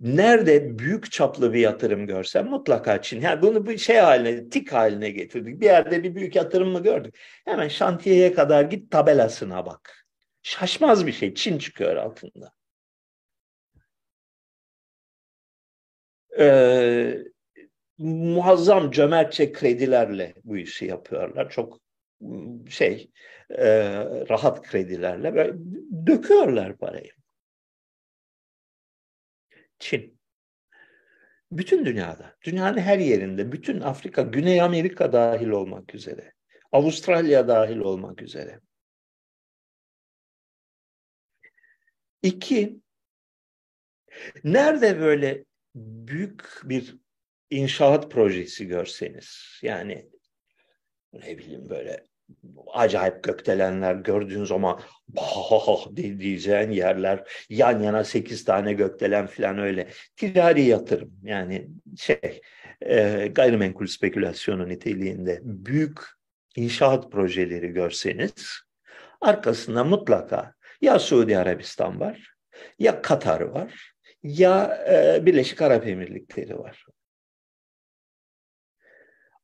Nerede 0.00 0.78
büyük 0.78 1.12
çaplı 1.12 1.52
bir 1.52 1.60
yatırım 1.60 2.06
görsem 2.06 2.46
mutlaka 2.46 3.02
Çin. 3.02 3.20
Yani 3.20 3.42
bunu 3.42 3.66
bir 3.66 3.78
şey 3.78 3.96
haline, 3.96 4.48
tik 4.48 4.72
haline 4.72 5.10
getirdik. 5.10 5.60
Bir 5.60 5.66
yerde 5.66 6.02
bir 6.02 6.14
büyük 6.14 6.36
yatırım 6.36 6.68
mı 6.68 6.82
gördük? 6.82 7.18
Hemen 7.44 7.68
şantiyeye 7.68 8.32
kadar 8.32 8.64
git 8.64 8.90
tabelasına 8.90 9.66
bak. 9.66 10.06
Şaşmaz 10.42 11.06
bir 11.06 11.12
şey. 11.12 11.34
Çin 11.34 11.58
çıkıyor 11.58 11.96
altında. 11.96 12.52
Ee, 16.38 17.29
muazzam 18.00 18.90
cömertçe 18.90 19.52
kredilerle 19.52 20.34
bu 20.44 20.56
işi 20.56 20.84
yapıyorlar. 20.84 21.50
Çok 21.50 21.80
şey 22.68 23.10
e, 23.50 23.68
rahat 24.30 24.62
kredilerle 24.62 25.34
ve 25.34 25.54
döküyorlar 26.06 26.76
parayı. 26.76 27.12
Çin. 29.78 30.20
Bütün 31.52 31.86
dünyada, 31.86 32.36
dünyanın 32.42 32.78
her 32.78 32.98
yerinde, 32.98 33.52
bütün 33.52 33.80
Afrika, 33.80 34.22
Güney 34.22 34.62
Amerika 34.62 35.12
dahil 35.12 35.48
olmak 35.48 35.94
üzere, 35.94 36.32
Avustralya 36.72 37.48
dahil 37.48 37.78
olmak 37.78 38.22
üzere. 38.22 38.60
İki, 42.22 42.80
nerede 44.44 45.00
böyle 45.00 45.44
büyük 45.74 46.44
bir 46.64 46.96
inşaat 47.50 48.10
projesi 48.10 48.66
görseniz, 48.66 49.58
yani 49.62 50.10
ne 51.12 51.38
bileyim 51.38 51.68
böyle 51.68 52.04
acayip 52.72 53.22
gökdelenler 53.22 53.94
gördüğün 53.94 54.44
zaman 54.44 54.80
bah 55.08 55.96
diyeceğin 55.96 56.70
yerler 56.70 57.44
yan 57.48 57.82
yana 57.82 58.04
sekiz 58.04 58.44
tane 58.44 58.72
gökdelen 58.72 59.26
falan 59.26 59.58
öyle 59.58 59.88
ticari 60.16 60.62
yatırım 60.62 61.12
yani 61.22 61.68
şey 61.98 62.40
e, 62.80 63.26
gayrimenkul 63.26 63.86
spekülasyonu 63.86 64.68
niteliğinde 64.68 65.40
büyük 65.42 65.98
inşaat 66.56 67.12
projeleri 67.12 67.68
görseniz 67.68 68.60
arkasında 69.20 69.84
mutlaka 69.84 70.54
Ya 70.80 70.98
Suudi 70.98 71.38
Arabistan 71.38 72.00
var, 72.00 72.34
ya 72.78 73.02
Katar 73.02 73.40
var, 73.40 73.92
ya 74.22 74.84
e, 74.90 75.26
Birleşik 75.26 75.62
Arap 75.62 75.86
Emirlikleri 75.86 76.58
var. 76.58 76.84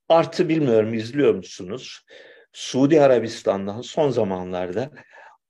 Artı 0.09 0.49
bilmiyorum 0.49 0.95
izliyor 0.95 1.35
musunuz? 1.35 2.05
Suudi 2.53 3.01
Arabistan'dan 3.01 3.81
son 3.81 4.11
zamanlarda 4.11 4.91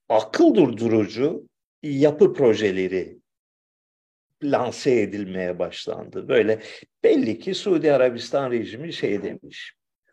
akıl 0.09 0.55
durdurucu 0.55 1.49
yapı 1.83 2.35
projeleri 2.35 3.19
lanse 4.43 5.01
edilmeye 5.01 5.59
başlandı. 5.59 6.29
Böyle 6.29 6.63
belli 7.05 7.39
ki 7.39 7.55
Suudi 7.55 7.93
Arabistan 7.93 8.51
rejimi 8.51 8.93
şey 8.93 9.23
demiş. 9.23 9.73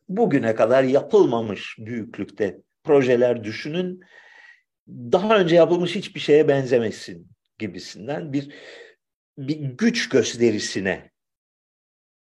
Bugüne 0.10 0.56
kadar 0.56 0.84
yapılmamış 0.84 1.76
büyüklükte 1.80 2.58
projeler 2.84 3.44
düşünün. 3.44 4.02
Daha 4.88 5.40
önce 5.40 5.56
yapılmış 5.56 5.96
hiçbir 5.96 6.20
şeye 6.20 6.48
benzemesin 6.48 7.28
gibisinden 7.60 8.34
bir 8.34 8.54
bir 9.38 9.56
güç 9.56 10.10
gösterisine 10.10 11.12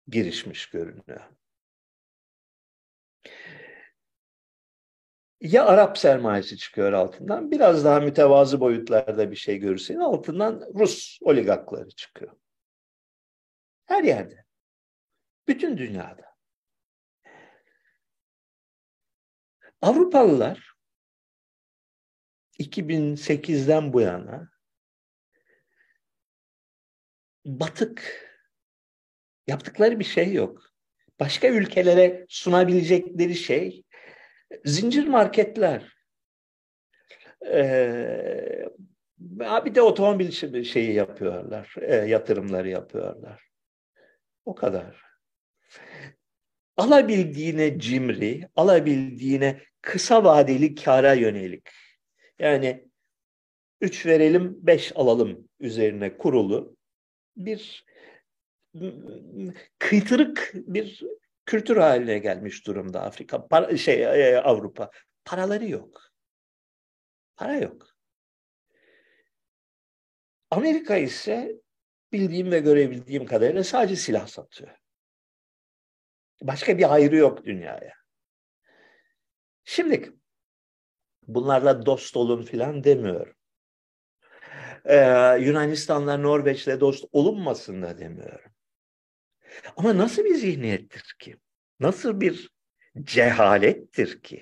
girişmiş 0.07 0.69
görünüyor. 0.69 1.21
Ya 5.41 5.65
Arap 5.65 5.97
sermayesi 5.97 6.57
çıkıyor 6.57 6.93
altından, 6.93 7.51
biraz 7.51 7.85
daha 7.85 7.99
mütevazı 7.99 8.59
boyutlarda 8.59 9.31
bir 9.31 9.35
şey 9.35 9.57
görürsen 9.57 9.97
altından 9.97 10.63
Rus 10.75 11.19
oligarkları 11.21 11.89
çıkıyor. 11.89 12.31
Her 13.85 14.03
yerde. 14.03 14.45
Bütün 15.47 15.77
dünyada. 15.77 16.35
Avrupalılar 19.81 20.71
2008'den 22.59 23.93
bu 23.93 24.01
yana 24.01 24.51
batık 27.45 28.27
yaptıkları 29.47 29.99
bir 29.99 30.03
şey 30.03 30.33
yok. 30.33 30.71
Başka 31.19 31.47
ülkelere 31.47 32.25
sunabilecekleri 32.29 33.35
şey 33.35 33.83
Zincir 34.65 35.07
marketler. 35.07 35.97
Ee, 37.45 38.65
bir 39.65 39.75
de 39.75 39.81
otomobil 39.81 40.31
şeyi 40.63 40.93
yapıyorlar, 40.93 41.75
e, 41.81 41.95
yatırımları 41.95 42.69
yapıyorlar. 42.69 43.43
O 44.45 44.55
kadar. 44.55 45.01
Alabildiğine 46.77 47.79
cimri, 47.79 48.49
alabildiğine 48.55 49.61
kısa 49.81 50.23
vadeli 50.23 50.75
kara 50.75 51.13
yönelik. 51.13 51.69
Yani 52.39 52.87
üç 53.81 54.05
verelim, 54.05 54.57
beş 54.61 54.91
alalım 54.95 55.49
üzerine 55.59 56.17
kurulu 56.17 56.75
bir 57.37 57.85
kıytırık 59.79 60.51
bir 60.53 61.03
kültür 61.51 61.77
haline 61.77 62.19
gelmiş 62.19 62.67
durumda 62.67 63.01
Afrika, 63.01 63.47
para, 63.47 63.77
şey 63.77 64.03
e, 64.03 64.37
Avrupa. 64.37 64.91
Paraları 65.25 65.69
yok. 65.69 66.01
Para 67.35 67.55
yok. 67.55 67.87
Amerika 70.49 70.97
ise 70.97 71.61
bildiğim 72.11 72.51
ve 72.51 72.59
görebildiğim 72.59 73.25
kadarıyla 73.25 73.63
sadece 73.63 73.95
silah 73.95 74.27
satıyor. 74.27 74.77
Başka 76.41 76.77
bir 76.77 76.93
ayrı 76.93 77.15
yok 77.15 77.45
dünyaya. 77.45 77.93
Şimdi 79.63 80.13
bunlarla 81.27 81.85
dost 81.85 82.17
olun 82.17 82.43
filan 82.43 82.83
demiyorum. 82.83 83.35
Ee, 84.85 85.37
Yunanistan'la 85.39 86.17
Norveç'le 86.17 86.79
dost 86.79 87.05
olunmasın 87.11 87.81
da 87.81 87.97
demiyorum. 87.97 88.50
Ama 89.77 89.97
nasıl 89.97 90.25
bir 90.25 90.35
zihniyettir 90.35 91.15
ki? 91.19 91.37
Nasıl 91.79 92.21
bir 92.21 92.49
cehalettir 93.03 94.21
ki? 94.21 94.41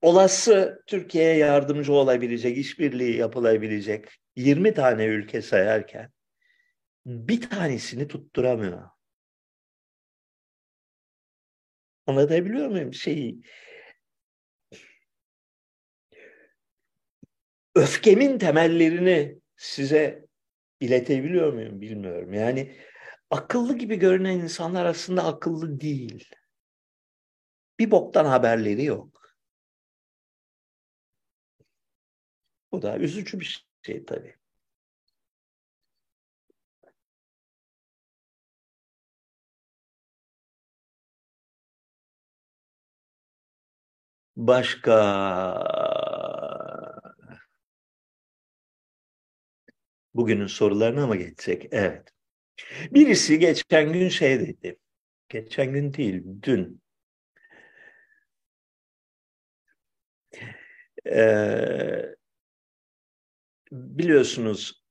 Olası 0.00 0.82
Türkiye'ye 0.86 1.36
yardımcı 1.36 1.92
olabilecek, 1.92 2.58
işbirliği 2.58 3.16
yapılabilecek 3.16 4.08
20 4.36 4.74
tane 4.74 5.04
ülke 5.04 5.42
sayarken 5.42 6.12
bir 7.06 7.50
tanesini 7.50 8.08
tutturamıyor. 8.08 8.88
Anlatabiliyor 12.06 12.68
muyum 12.68 12.94
şeyi? 12.94 13.42
Öfkemin 17.74 18.38
temellerini 18.38 19.38
size 19.56 20.26
iletebiliyor 20.82 21.52
muyum 21.52 21.80
bilmiyorum. 21.80 22.34
Yani 22.34 22.76
akıllı 23.30 23.78
gibi 23.78 23.96
görünen 23.96 24.38
insanlar 24.40 24.86
aslında 24.86 25.24
akıllı 25.24 25.80
değil. 25.80 26.28
Bir 27.78 27.90
boktan 27.90 28.24
haberleri 28.24 28.84
yok. 28.84 29.22
Bu 32.72 32.82
da 32.82 32.98
üzücü 32.98 33.40
bir 33.40 33.66
şey 33.82 34.04
tabii. 34.04 34.36
Başka 44.36 44.96
bugünün 50.14 50.46
sorularına 50.46 51.06
mı 51.06 51.16
geçsek? 51.16 51.68
Evet. 51.72 52.08
Birisi 52.90 53.38
geçen 53.38 53.92
gün 53.92 54.08
şey 54.08 54.40
dedi. 54.40 54.78
Geçen 55.28 55.72
gün 55.72 55.94
değil, 55.94 56.22
dün. 56.42 56.82
Ee, 61.06 62.14
biliyorsunuz 63.72 64.82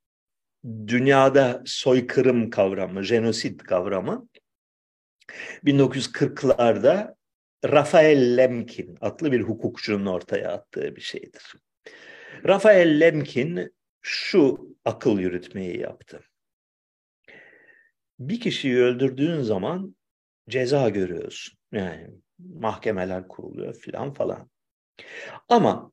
dünyada 0.87 1.63
soykırım 1.65 2.49
kavramı, 2.49 3.03
jenosit 3.03 3.63
kavramı 3.63 4.27
1940'larda 5.65 7.15
Rafael 7.65 8.37
Lemkin 8.37 8.97
adlı 9.01 9.31
bir 9.31 9.41
hukukçunun 9.41 10.05
ortaya 10.05 10.51
attığı 10.51 10.95
bir 10.95 11.01
şeydir. 11.01 11.53
Rafael 12.47 12.99
Lemkin 12.99 13.73
şu 14.01 14.75
akıl 14.85 15.19
yürütmeyi 15.19 15.79
yaptı. 15.79 16.23
Bir 18.19 18.39
kişiyi 18.39 18.77
öldürdüğün 18.77 19.41
zaman 19.41 19.95
ceza 20.49 20.89
görüyorsun. 20.89 21.57
Yani 21.71 22.09
mahkemeler 22.39 23.27
kuruluyor 23.27 23.75
filan 23.75 24.13
falan. 24.13 24.49
Ama 25.49 25.91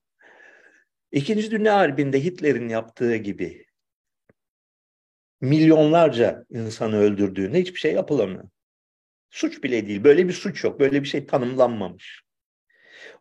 İkinci 1.12 1.50
Dünya 1.50 1.76
Harbi'nde 1.76 2.24
Hitler'in 2.24 2.68
yaptığı 2.68 3.16
gibi 3.16 3.66
milyonlarca 5.40 6.44
insanı 6.50 6.96
öldürdüğünde 6.96 7.60
hiçbir 7.60 7.78
şey 7.78 7.92
yapılamıyor. 7.92 8.48
Suç 9.30 9.62
bile 9.62 9.86
değil. 9.86 10.04
Böyle 10.04 10.28
bir 10.28 10.32
suç 10.32 10.64
yok. 10.64 10.80
Böyle 10.80 11.02
bir 11.02 11.08
şey 11.08 11.26
tanımlanmamış. 11.26 12.22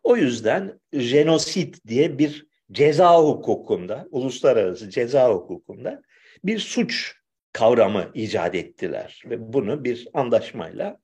O 0.02 0.16
yüzden 0.16 0.80
jenosit 0.92 1.86
diye 1.86 2.18
bir 2.18 2.47
ceza 2.72 3.18
hukukunda, 3.18 4.08
uluslararası 4.10 4.90
ceza 4.90 5.30
hukukunda 5.30 6.02
bir 6.44 6.58
suç 6.58 7.14
kavramı 7.52 8.10
icat 8.14 8.54
ettiler 8.54 9.22
ve 9.26 9.52
bunu 9.52 9.84
bir 9.84 10.08
anlaşmayla 10.14 11.00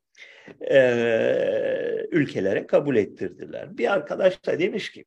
e, 0.71 0.81
ülkelere 2.11 2.67
kabul 2.67 2.97
ettirdiler. 2.97 3.79
Bir 3.79 3.93
arkadaş 3.93 4.47
da 4.47 4.59
demiş 4.59 4.93
ki 4.93 5.05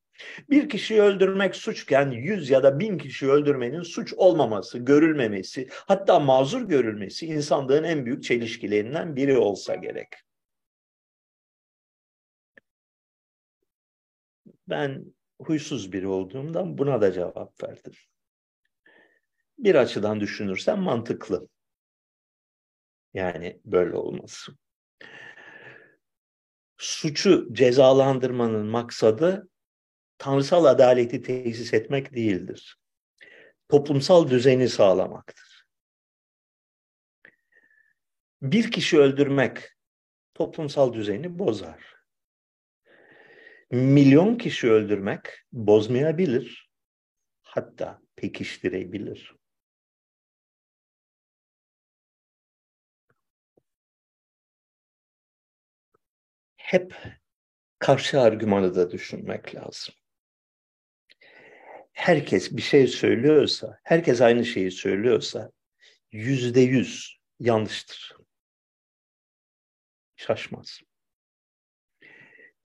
bir 0.49 0.69
kişiyi 0.69 1.01
öldürmek 1.01 1.55
suçken 1.55 2.11
yüz 2.11 2.49
ya 2.49 2.63
da 2.63 2.79
bin 2.79 2.97
kişi 2.97 3.29
öldürmenin 3.31 3.81
suç 3.81 4.13
olmaması, 4.13 4.77
görülmemesi, 4.77 5.67
hatta 5.71 6.19
mazur 6.19 6.61
görülmesi 6.61 7.25
insanlığın 7.25 7.83
en 7.83 8.05
büyük 8.05 8.23
çelişkilerinden 8.23 9.15
biri 9.15 9.37
olsa 9.37 9.75
gerek. 9.75 10.07
Ben 14.67 15.16
huysuz 15.41 15.91
biri 15.91 16.07
olduğumdan 16.07 16.77
buna 16.77 17.01
da 17.01 17.11
cevap 17.11 17.63
verdim. 17.63 17.93
Bir 19.57 19.75
açıdan 19.75 20.19
düşünürsem 20.19 20.79
mantıklı. 20.79 21.47
Yani 23.13 23.61
böyle 23.65 23.95
olması. 23.95 24.51
Suçu 26.77 27.53
cezalandırmanın 27.53 28.65
maksadı 28.65 29.49
tanrısal 30.17 30.65
adaleti 30.65 31.21
tesis 31.21 31.73
etmek 31.73 32.13
değildir. 32.15 32.79
Toplumsal 33.69 34.29
düzeni 34.29 34.69
sağlamaktır. 34.69 35.67
Bir 38.41 38.71
kişi 38.71 38.99
öldürmek 38.99 39.69
toplumsal 40.33 40.93
düzeni 40.93 41.39
bozar. 41.39 41.96
Milyon 43.71 44.37
kişi 44.37 44.71
öldürmek 44.71 45.25
bozmayabilir. 45.51 46.69
Hatta 47.43 48.01
pekiştirebilir. 48.15 49.35
Hep 56.57 56.95
karşı 57.79 58.21
argümanı 58.21 58.75
da 58.75 58.91
düşünmek 58.91 59.55
lazım. 59.55 59.95
Herkes 61.93 62.51
bir 62.51 62.61
şey 62.61 62.87
söylüyorsa, 62.87 63.79
herkes 63.83 64.21
aynı 64.21 64.45
şeyi 64.45 64.71
söylüyorsa 64.71 65.51
yüzde 66.11 66.61
yüz 66.61 67.17
yanlıştır. 67.39 68.17
Şaşmaz. 70.15 70.81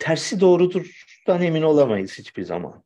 Tersi 0.03 0.40
doğrudurdan 0.40 1.42
emin 1.42 1.62
olamayız 1.62 2.18
hiçbir 2.18 2.42
zaman. 2.42 2.84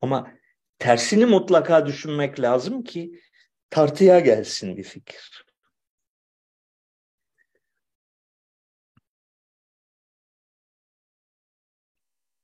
Ama 0.00 0.32
tersini 0.78 1.26
mutlaka 1.26 1.86
düşünmek 1.86 2.40
lazım 2.40 2.84
ki 2.84 3.20
tartıya 3.70 4.20
gelsin 4.20 4.76
bir 4.76 4.82
fikir. 4.82 5.44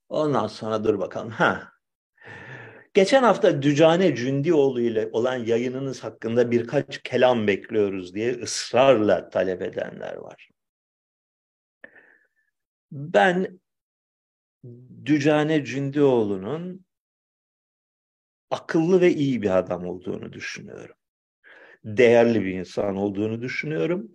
Ondan 0.09 0.47
sonra 0.47 0.85
dur 0.85 0.99
bakalım. 0.99 1.31
Ha. 1.31 1.73
Geçen 2.95 3.23
hafta 3.23 3.63
Dücane 3.63 4.17
Cündioğlu 4.17 4.81
ile 4.81 5.09
olan 5.13 5.37
yayınınız 5.37 6.05
hakkında 6.05 6.51
birkaç 6.51 7.03
kelam 7.03 7.47
bekliyoruz 7.47 8.15
diye 8.15 8.33
ısrarla 8.33 9.29
talep 9.29 9.63
edenler 9.63 10.17
var. 10.17 10.51
Ben 12.93 13.61
Dücane 15.05 15.65
Cündioğlu'nun 15.65 16.85
akıllı 18.51 19.01
ve 19.01 19.15
iyi 19.15 19.43
bir 19.43 19.59
adam 19.59 19.87
olduğunu 19.87 20.33
düşünüyorum. 20.33 20.97
Değerli 21.85 22.45
bir 22.45 22.55
insan 22.55 22.97
olduğunu 22.97 23.43
düşünüyorum. 23.43 24.13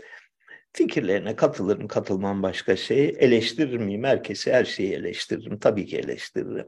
Fikirlerine 0.73 1.35
katılırım, 1.35 1.87
katılmam 1.87 2.43
başka 2.43 2.75
şey. 2.75 3.15
Eleştirir 3.19 3.77
miyim? 3.77 4.03
Herkesi, 4.03 4.53
her 4.53 4.65
şeyi 4.65 4.93
eleştiririm. 4.93 5.59
Tabii 5.59 5.85
ki 5.85 5.97
eleştiririm. 5.97 6.67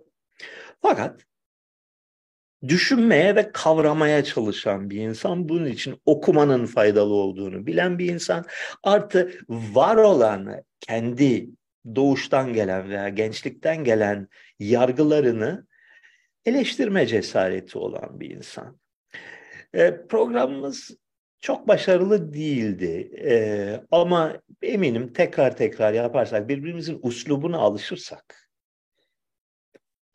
Fakat 0.81 1.25
düşünmeye 2.67 3.35
ve 3.35 3.51
kavramaya 3.51 4.23
çalışan 4.23 4.89
bir 4.89 4.99
insan, 4.99 5.49
bunun 5.49 5.65
için 5.65 6.01
okumanın 6.05 6.65
faydalı 6.65 7.13
olduğunu 7.13 7.65
bilen 7.67 7.99
bir 7.99 8.13
insan, 8.13 8.45
artı 8.83 9.31
var 9.49 9.95
olan 9.95 10.63
kendi 10.79 11.49
doğuştan 11.95 12.53
gelen 12.53 12.89
veya 12.89 13.09
gençlikten 13.09 13.83
gelen 13.83 14.27
yargılarını 14.59 15.67
eleştirme 16.45 17.07
cesareti 17.07 17.77
olan 17.77 18.19
bir 18.19 18.29
insan. 18.29 18.79
E, 19.73 20.07
programımız 20.07 20.97
çok 21.39 21.67
başarılı 21.67 22.33
değildi 22.33 23.11
e, 23.25 23.35
ama 23.91 24.41
eminim 24.61 25.13
tekrar 25.13 25.57
tekrar 25.57 25.93
yaparsak 25.93 26.49
birbirimizin 26.49 26.99
uslubuna 27.01 27.57
alışırsak 27.57 28.49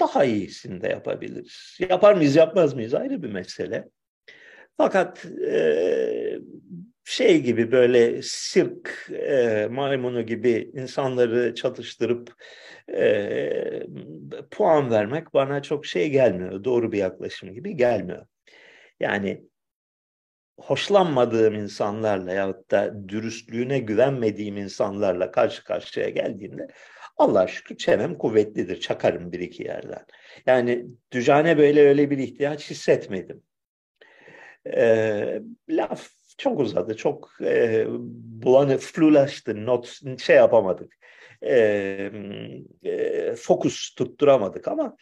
daha 0.00 0.24
iyisini 0.24 0.82
de 0.82 0.88
yapabiliriz. 0.88 1.78
Yapar 1.88 2.14
mıyız 2.14 2.36
yapmaz 2.36 2.74
mıyız 2.74 2.94
ayrı 2.94 3.22
bir 3.22 3.30
mesele. 3.30 3.88
Fakat 4.76 5.26
e, 5.26 6.40
şey 7.10 7.42
gibi 7.42 7.72
böyle 7.72 8.22
sirk 8.22 9.10
e, 9.12 9.68
maymunu 9.70 10.26
gibi 10.26 10.70
insanları 10.74 11.54
çatıştırıp 11.54 12.34
e, 12.92 13.82
puan 14.50 14.90
vermek 14.90 15.34
bana 15.34 15.62
çok 15.62 15.86
şey 15.86 16.10
gelmiyor. 16.10 16.64
Doğru 16.64 16.92
bir 16.92 16.98
yaklaşım 16.98 17.54
gibi 17.54 17.76
gelmiyor. 17.76 18.26
Yani 19.00 19.44
hoşlanmadığım 20.60 21.54
insanlarla 21.54 22.32
yahut 22.32 22.70
da 22.70 23.08
dürüstlüğüne 23.08 23.78
güvenmediğim 23.78 24.56
insanlarla 24.56 25.30
karşı 25.30 25.64
karşıya 25.64 26.08
geldiğimde 26.08 26.68
Allah 27.16 27.46
şükür 27.46 27.76
çenem 27.76 28.18
kuvvetlidir. 28.18 28.80
Çakarım 28.80 29.32
bir 29.32 29.40
iki 29.40 29.62
yerden. 29.62 30.04
Yani 30.46 30.86
Dücane 31.12 31.58
böyle 31.58 31.88
öyle 31.88 32.10
bir 32.10 32.18
ihtiyaç 32.18 32.70
hissetmedim. 32.70 33.42
E, 34.66 35.42
laf 35.68 36.19
çok 36.40 36.60
uzadı, 36.60 36.96
çok 36.96 37.30
e, 37.40 37.86
bulanı, 38.42 38.78
flulaştı, 38.78 39.66
not 39.66 40.00
şey 40.18 40.36
yapamadık, 40.36 40.98
e, 41.42 41.54
e, 42.82 43.34
fokus 43.34 43.94
tutturamadık 43.94 44.68
ama 44.68 44.96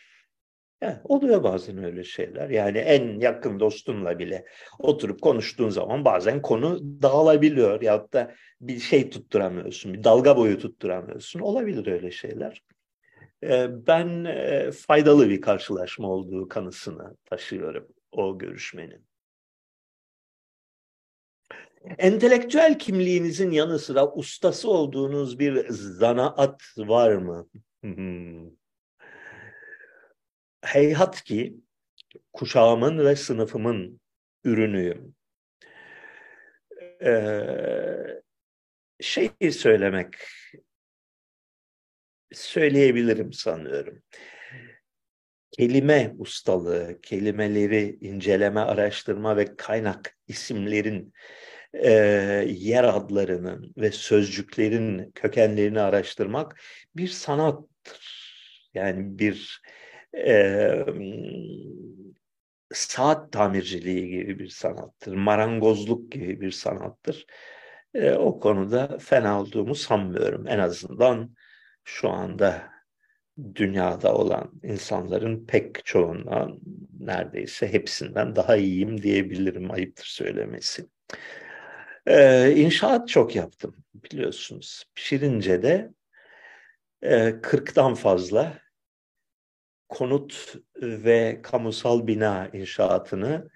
yani 0.82 0.97
oluyor 1.05 1.43
bazen 1.43 1.84
öyle 1.84 2.05
şeyler. 2.05 2.51
Yani 2.51 2.78
en 2.78 3.20
yakın 3.20 3.61
dostunla 3.61 4.18
bile 4.18 4.45
oturup 4.78 5.22
konuştuğun 5.22 5.70
zaman 5.70 6.05
bazen 6.05 6.43
konu 6.43 6.80
dağılabiliyor 7.03 7.82
ya 7.82 8.12
da 8.12 8.34
bir 8.61 8.78
şey 8.78 9.11
tutturamıyorsun, 9.11 9.95
bir 9.95 10.05
dalga 10.05 10.36
boyu 10.36 10.59
tutturamıyorsun. 10.59 11.41
Olabilir 11.41 11.86
öyle 11.86 12.11
şeyler. 12.11 12.62
Ben 13.86 14.26
faydalı 14.70 15.30
bir 15.30 15.41
karşılaşma 15.41 16.09
olduğu 16.09 16.49
kanısını 16.49 17.16
taşıyorum 17.24 17.89
o 18.12 18.39
görüşmenin. 18.39 19.08
Entelektüel 21.99 22.79
kimliğinizin 22.79 23.51
yanı 23.51 23.79
sıra 23.79 24.12
ustası 24.12 24.70
olduğunuz 24.70 25.39
bir 25.39 25.68
zanaat 25.70 26.62
var 26.79 27.12
mı? 27.14 27.49
Heyhat 30.62 31.24
ki 31.24 31.57
kuşağımın 32.33 32.99
ve 32.99 33.16
sınıfımın 33.16 34.01
ürünüyüm. 34.45 35.14
Ee, 37.05 38.22
şey 39.01 39.31
söylemek 39.53 40.14
söyleyebilirim 42.33 43.33
sanıyorum. 43.33 44.03
Kelime 45.51 46.14
ustalığı, 46.18 47.01
kelimeleri 47.03 47.99
inceleme, 48.01 48.61
araştırma 48.61 49.37
ve 49.37 49.57
kaynak 49.57 50.18
isimlerin 50.26 51.12
e, 51.75 51.93
yer 52.49 52.85
adlarının 52.85 53.73
ve 53.77 53.93
sözcüklerin 53.93 55.11
kökenlerini 55.14 55.81
araştırmak 55.81 56.61
bir 56.97 57.09
sanattır. 57.09 58.29
Yani 58.75 59.19
bir 59.19 59.62
e, 60.16 60.85
saat 62.73 63.33
tamirciliği 63.33 64.09
gibi 64.09 64.39
bir 64.39 64.49
sanattır, 64.49 65.14
marangozluk 65.14 66.12
gibi 66.12 66.41
bir 66.41 66.51
sanattır. 66.51 67.27
E, 67.95 68.12
o 68.12 68.41
konuda 68.41 68.99
fena 68.99 69.41
olduğumu 69.41 69.75
sanmıyorum. 69.75 70.49
En 70.49 70.59
azından 70.59 71.35
şu 71.85 72.09
anda 72.11 72.71
dünyada 73.55 74.14
olan 74.14 74.53
insanların 74.62 75.47
pek 75.47 75.85
çoğundan 75.85 76.61
neredeyse 77.01 77.73
hepsinden 77.73 78.37
daha 78.37 78.57
iyiyim 78.57 79.03
diyebilirim 79.03 79.71
ayıptır 79.71 80.05
söylemesi. 80.05 80.87
Ee, 82.09 82.55
inşaat 82.57 83.09
çok 83.09 83.37
yaptım 83.37 83.77
biliyorsunuz. 83.95 84.85
Şirince'de 84.95 85.91
e, 87.03 87.41
40'tan 87.43 87.95
fazla 87.95 88.59
konut 89.89 90.55
ve 90.83 91.41
kamusal 91.43 92.07
bina 92.07 92.49
inşaatını 92.53 93.49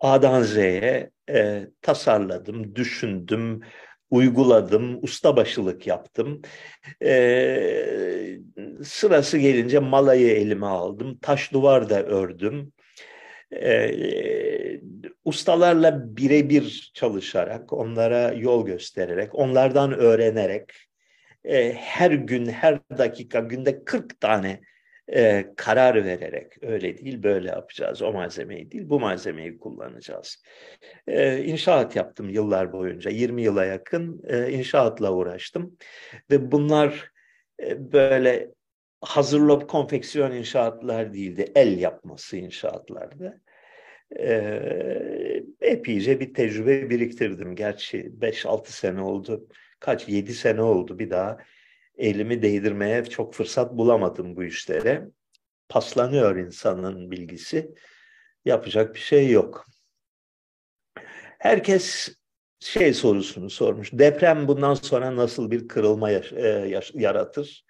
A'dan 0.00 0.42
Z'ye 0.42 1.10
e, 1.30 1.66
tasarladım, 1.82 2.74
düşündüm, 2.74 3.60
uyguladım, 4.10 5.04
ustabaşılık 5.04 5.86
yaptım. 5.86 6.42
E, 7.02 8.38
sırası 8.84 9.38
gelince 9.38 9.78
malayı 9.78 10.30
elime 10.30 10.66
aldım, 10.66 11.18
taş 11.18 11.52
duvar 11.52 11.90
da 11.90 12.02
ördüm 12.02 12.72
e, 13.52 13.90
ustalarla 15.30 16.16
birebir 16.16 16.90
çalışarak, 16.94 17.72
onlara 17.72 18.32
yol 18.32 18.66
göstererek, 18.66 19.34
onlarden 19.34 19.92
öğrenerek 19.92 20.72
e, 21.44 21.72
her 21.72 22.10
gün, 22.10 22.46
her 22.46 22.80
dakika, 22.98 23.40
günde 23.40 23.84
40 23.84 24.20
tane 24.20 24.60
e, 25.12 25.46
karar 25.56 26.04
vererek 26.04 26.62
öyle 26.62 26.98
değil 26.98 27.22
böyle 27.22 27.48
yapacağız 27.48 28.02
o 28.02 28.12
malzemeyi 28.12 28.70
değil 28.70 28.88
bu 28.88 29.00
malzemeyi 29.00 29.58
kullanacağız. 29.58 30.42
E, 31.06 31.44
inşaat 31.44 31.96
yaptım 31.96 32.28
yıllar 32.28 32.72
boyunca 32.72 33.10
20 33.10 33.42
yıla 33.42 33.64
yakın 33.64 34.22
e, 34.28 34.50
inşaatla 34.50 35.12
uğraştım 35.12 35.76
ve 36.30 36.52
bunlar 36.52 37.10
e, 37.62 37.92
böyle 37.92 38.50
hazırlop 39.00 39.68
konfeksiyon 39.68 40.32
inşaatlar 40.32 41.12
değildi. 41.12 41.52
El 41.54 41.78
yapması 41.78 42.36
inşaatlardı. 42.36 43.40
Ee, 44.18 45.42
epeyce 45.60 46.20
bir 46.20 46.34
tecrübe 46.34 46.90
biriktirdim. 46.90 47.54
Gerçi 47.56 48.12
5-6 48.20 48.72
sene 48.72 49.00
oldu. 49.00 49.48
Kaç? 49.80 50.08
7 50.08 50.34
sene 50.34 50.62
oldu 50.62 50.98
bir 50.98 51.10
daha 51.10 51.38
elimi 51.98 52.42
değdirmeye 52.42 53.04
çok 53.04 53.34
fırsat 53.34 53.76
bulamadım 53.76 54.36
bu 54.36 54.44
işlere. 54.44 55.08
Paslanıyor 55.68 56.36
insanın 56.36 57.10
bilgisi. 57.10 57.74
Yapacak 58.44 58.94
bir 58.94 59.00
şey 59.00 59.30
yok. 59.30 59.66
Herkes 61.38 62.14
şey 62.60 62.94
sorusunu 62.94 63.50
sormuş. 63.50 63.92
Deprem 63.92 64.48
bundan 64.48 64.74
sonra 64.74 65.16
nasıl 65.16 65.50
bir 65.50 65.68
kırılma 65.68 66.10
e, 66.10 66.80
yaratır? 66.94 67.64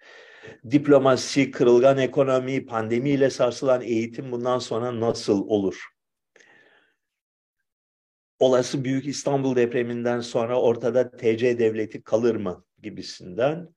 Diplomasi, 0.71 1.51
kırılgan 1.51 1.97
ekonomi, 1.97 2.65
pandemiyle 2.65 3.29
sarsılan 3.29 3.81
eğitim 3.81 4.31
bundan 4.31 4.59
sonra 4.59 4.99
nasıl 4.99 5.47
olur? 5.47 5.91
Olası 8.41 8.83
Büyük 8.83 9.07
İstanbul 9.07 9.55
depreminden 9.55 10.19
sonra 10.19 10.61
ortada 10.61 11.11
TC 11.11 11.59
devleti 11.59 12.03
kalır 12.03 12.35
mı 12.35 12.65
gibisinden 12.81 13.69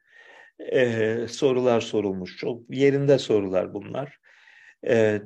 e, 0.58 1.28
sorular 1.28 1.80
sorulmuş. 1.80 2.36
Çok 2.36 2.70
yerinde 2.70 3.18
sorular 3.18 3.74
bunlar. 3.74 4.20
E, 4.86 5.22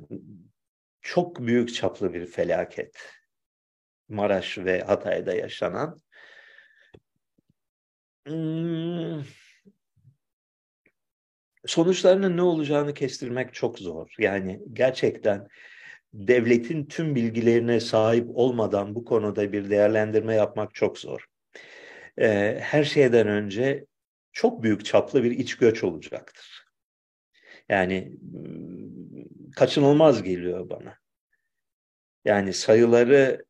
çok 1.02 1.40
büyük 1.40 1.74
çaplı 1.74 2.14
bir 2.14 2.26
felaket. 2.26 2.96
Maraş 4.08 4.58
ve 4.58 4.80
Hatay'da 4.80 5.34
yaşanan. 5.34 5.98
Hmm, 8.26 9.22
sonuçlarının 11.66 12.36
ne 12.36 12.42
olacağını 12.42 12.94
kestirmek 12.94 13.54
çok 13.54 13.78
zor. 13.78 14.14
Yani 14.18 14.60
gerçekten 14.72 15.48
devletin 16.12 16.84
tüm 16.86 17.14
bilgilerine 17.14 17.80
sahip 17.80 18.28
olmadan 18.34 18.94
bu 18.94 19.04
konuda 19.04 19.52
bir 19.52 19.70
değerlendirme 19.70 20.34
yapmak 20.34 20.74
çok 20.74 20.98
zor. 20.98 21.26
Ee, 22.18 22.58
her 22.60 22.84
şeyden 22.84 23.28
önce 23.28 23.86
çok 24.32 24.62
büyük 24.62 24.84
çaplı 24.84 25.24
bir 25.24 25.30
iç 25.30 25.56
göç 25.56 25.84
olacaktır. 25.84 26.64
Yani 27.68 28.12
hmm, 28.20 29.50
kaçınılmaz 29.56 30.22
geliyor 30.22 30.70
bana. 30.70 30.98
Yani 32.24 32.52
sayıları 32.52 33.44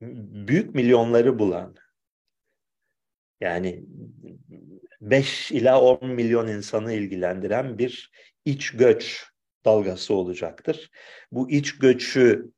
büyük 0.00 0.74
milyonları 0.74 1.38
bulan 1.38 1.76
yani 3.40 3.84
5 5.00 5.52
ila 5.52 5.80
10 5.80 6.10
milyon 6.10 6.48
insanı 6.48 6.92
ilgilendiren 6.92 7.78
bir 7.78 8.10
iç 8.44 8.70
göç 8.70 9.26
dalgası 9.68 10.14
olacaktır. 10.14 10.90
Bu 11.32 11.50
iç 11.50 11.78
göçü 11.78 12.50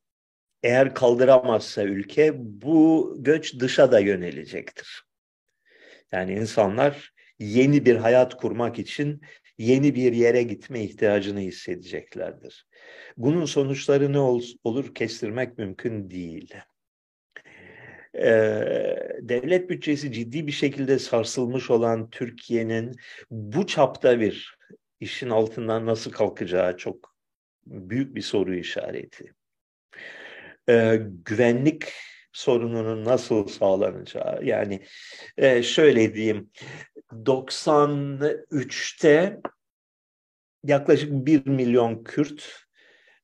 eğer 0.63 0.95
kaldıramazsa 0.95 1.83
ülke 1.83 2.33
bu 2.37 3.15
göç 3.19 3.59
dışa 3.59 3.91
da 3.91 3.99
yönelecektir. 3.99 5.03
Yani 6.11 6.33
insanlar 6.33 7.13
yeni 7.39 7.85
bir 7.85 7.95
hayat 7.95 8.37
kurmak 8.37 8.79
için 8.79 9.21
yeni 9.57 9.95
bir 9.95 10.13
yere 10.13 10.43
gitme 10.43 10.83
ihtiyacını 10.83 11.39
hissedeceklerdir. 11.39 12.67
Bunun 13.17 13.45
sonuçları 13.45 14.13
ne 14.13 14.19
olur 14.63 14.95
kestirmek 14.95 15.57
mümkün 15.57 16.09
değil. 16.09 16.53
Ee, 18.15 19.19
devlet 19.21 19.69
bütçesi 19.69 20.11
ciddi 20.11 20.47
bir 20.47 20.51
şekilde 20.51 20.99
sarsılmış 20.99 21.69
olan 21.69 22.09
Türkiye'nin 22.09 22.95
bu 23.31 23.67
çapta 23.67 24.19
bir 24.19 24.60
işin 25.01 25.29
altından 25.29 25.85
nasıl 25.85 26.11
kalkacağı 26.11 26.77
çok 26.77 27.15
büyük 27.65 28.15
bir 28.15 28.21
soru 28.21 28.55
işareti. 28.55 29.33
Ee, 30.69 31.01
güvenlik 31.25 31.93
sorununun 32.31 33.05
nasıl 33.05 33.47
sağlanacağı 33.47 34.45
yani 34.45 34.85
e, 35.37 35.63
şöyle 35.63 36.15
diyeyim 36.15 36.51
93'te 37.11 39.41
yaklaşık 40.63 41.11
1 41.11 41.47
milyon 41.47 42.03
Kürt 42.03 42.65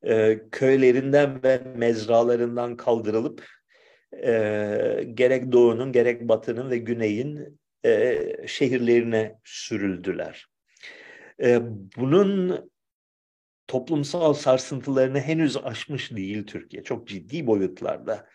e, 0.03 0.39
köylerinden 0.51 1.43
ve 1.43 1.61
mezralarından 1.75 2.77
kaldırılıp 2.77 3.45
e, 4.23 4.33
gerek 5.13 5.51
doğunun 5.51 5.91
gerek 5.91 6.21
batının 6.21 6.69
ve 6.69 6.77
güneyin 6.77 7.59
e, 7.85 8.23
şehirlerine 8.47 9.39
sürüldüler. 9.43 10.56
E, 11.41 11.61
bunun 11.97 12.69
toplumsal 13.67 14.33
sarsıntılarını 14.33 15.19
henüz 15.19 15.57
aşmış 15.57 16.11
değil 16.11 16.47
Türkiye. 16.47 16.83
Çok 16.83 17.07
ciddi 17.07 17.47
boyutlarda. 17.47 18.29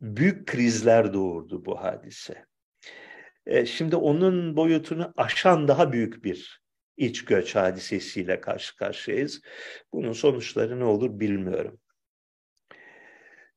Büyük 0.00 0.46
krizler 0.46 1.12
doğurdu 1.12 1.64
bu 1.64 1.82
hadise. 1.82 2.44
E, 3.46 3.66
şimdi 3.66 3.96
onun 3.96 4.56
boyutunu 4.56 5.12
aşan 5.16 5.68
daha 5.68 5.92
büyük 5.92 6.24
bir 6.24 6.62
iç 6.96 7.24
göç 7.24 7.54
hadisesiyle 7.54 8.40
karşı 8.40 8.76
karşıyayız. 8.76 9.40
Bunun 9.92 10.12
sonuçları 10.12 10.80
ne 10.80 10.84
olur 10.84 11.20
bilmiyorum. 11.20 11.80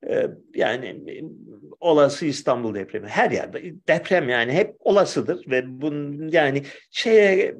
Ee, 0.09 0.27
yani 0.55 1.01
olası 1.79 2.25
İstanbul 2.25 2.75
depremi 2.75 3.07
her 3.07 3.31
yerde 3.31 3.73
deprem 3.87 4.29
yani 4.29 4.51
hep 4.51 4.75
olasıdır 4.79 5.49
ve 5.51 5.81
bunun 5.81 6.27
yani 6.27 6.63
şeye 6.91 7.55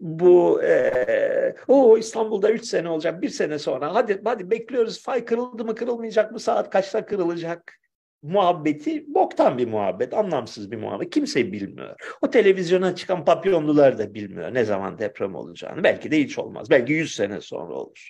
bu 0.00 0.62
e, 0.62 1.54
o 1.68 1.98
İstanbul'da 1.98 2.50
3 2.50 2.64
sene 2.64 2.88
olacak 2.88 3.22
bir 3.22 3.28
sene 3.28 3.58
sonra 3.58 3.94
hadi 3.94 4.20
hadi 4.24 4.50
bekliyoruz 4.50 5.02
fay 5.02 5.24
kırıldı 5.24 5.64
mı 5.64 5.74
kırılmayacak 5.74 6.32
mı 6.32 6.40
saat 6.40 6.70
kaçta 6.70 7.06
kırılacak 7.06 7.78
muhabbeti 8.22 9.14
boktan 9.14 9.58
bir 9.58 9.68
muhabbet 9.68 10.14
anlamsız 10.14 10.70
bir 10.70 10.76
muhabbet 10.76 11.10
kimse 11.10 11.52
bilmiyor. 11.52 11.96
O 12.22 12.30
televizyona 12.30 12.94
çıkan 12.94 13.24
papyonlular 13.24 13.98
da 13.98 14.14
bilmiyor 14.14 14.54
ne 14.54 14.64
zaman 14.64 14.98
deprem 14.98 15.34
olacağını 15.34 15.84
belki 15.84 16.10
de 16.10 16.20
hiç 16.20 16.38
olmaz 16.38 16.70
belki 16.70 16.92
100 16.92 17.14
sene 17.14 17.40
sonra 17.40 17.74
olur. 17.74 18.08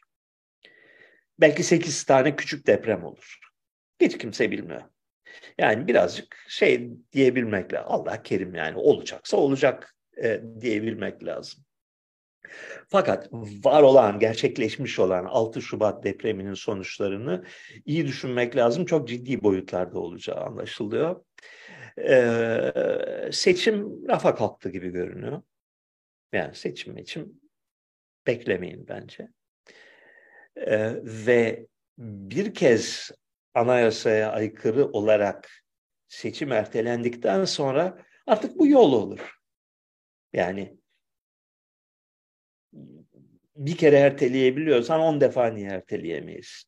Belki 1.41 1.63
8 1.63 2.05
tane 2.05 2.37
küçük 2.37 2.67
deprem 2.67 3.05
olur. 3.05 3.39
Hiç 4.01 4.19
kimse 4.19 4.51
bilmiyor. 4.51 4.83
Yani 5.59 5.87
birazcık 5.87 6.37
şey 6.49 6.91
diyebilmek 7.13 7.73
lazım. 7.73 7.93
Allah 7.93 8.23
kerim 8.23 8.55
yani 8.55 8.77
olacaksa 8.77 9.37
olacak 9.37 9.97
e, 10.23 10.43
diyebilmek 10.61 11.25
lazım. 11.25 11.65
Fakat 12.89 13.29
var 13.65 13.83
olan, 13.83 14.19
gerçekleşmiş 14.19 14.99
olan 14.99 15.25
6 15.25 15.63
Şubat 15.63 16.05
depreminin 16.05 16.55
sonuçlarını 16.55 17.45
iyi 17.87 18.07
düşünmek 18.07 18.57
lazım. 18.57 18.85
Çok 18.85 19.09
ciddi 19.09 19.43
boyutlarda 19.43 19.99
olacağı 19.99 20.37
anlaşılıyor. 20.37 21.25
Ee, 21.99 23.29
seçim 23.33 24.09
rafa 24.09 24.35
kalktı 24.35 24.69
gibi 24.69 24.91
görünüyor. 24.91 25.43
Yani 26.33 26.55
seçim 26.55 26.97
için 26.97 27.43
beklemeyin 28.27 28.89
bence. 28.89 29.29
Ee, 30.57 30.95
ve 31.03 31.67
bir 31.99 32.55
kez 32.55 33.11
anayasaya 33.59 34.33
aykırı 34.33 34.87
olarak 34.87 35.65
seçim 36.09 36.53
ertelendikten 36.53 37.45
sonra 37.45 38.07
artık 38.27 38.59
bu 38.59 38.67
yol 38.67 38.93
olur. 38.93 39.39
Yani 40.33 40.79
bir 43.57 43.77
kere 43.77 43.97
erteleyebiliyorsan 43.97 45.01
on 45.01 45.21
defa 45.21 45.47
niye 45.47 45.71
erteleyemeyiz? 45.71 46.65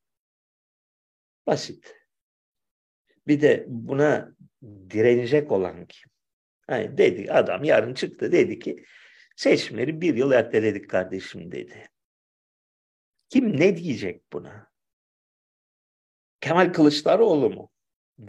Basit. 1.47 1.97
Bir 3.26 3.41
de 3.41 3.64
buna 3.68 4.34
direnecek 4.91 5.53
olan 5.53 5.86
kim? 5.86 6.11
Yani 6.70 6.99
dedi 6.99 7.32
adam 7.32 7.64
yarın 7.64 7.95
çıktı 7.95 8.32
dedi 8.32 8.59
ki 8.59 8.84
seçimleri 9.36 10.01
bir 10.01 10.16
yıl 10.16 10.32
erteledik 10.32 10.91
kardeşim 10.91 11.53
dedi. 11.53 11.91
Kim 13.28 13.61
ne 13.61 13.76
diyecek 13.76 14.32
buna? 14.32 14.69
Kemal 16.41 16.72
Kılıçdaroğlu 16.72 17.51
mu 17.51 17.70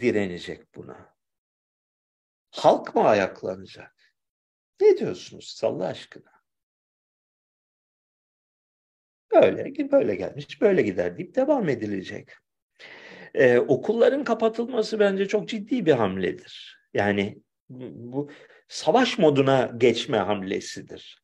direnecek 0.00 0.74
buna? 0.74 1.14
Halk 2.50 2.94
mı 2.94 3.04
ayaklanacak? 3.04 4.14
Ne 4.80 4.98
diyorsunuz 4.98 5.60
Allah 5.64 5.86
aşkına? 5.86 6.32
Böyle, 9.32 9.90
böyle 9.92 10.14
gelmiş, 10.14 10.60
böyle 10.60 10.82
gider 10.82 11.18
deyip 11.18 11.34
devam 11.34 11.68
edilecek. 11.68 12.30
Ee, 13.34 13.58
okulların 13.58 14.24
kapatılması 14.24 14.98
bence 14.98 15.28
çok 15.28 15.48
ciddi 15.48 15.86
bir 15.86 15.92
hamledir. 15.92 16.78
Yani 16.94 17.42
bu 17.68 18.30
savaş 18.68 19.18
moduna 19.18 19.72
geçme 19.76 20.16
hamlesidir. 20.18 21.21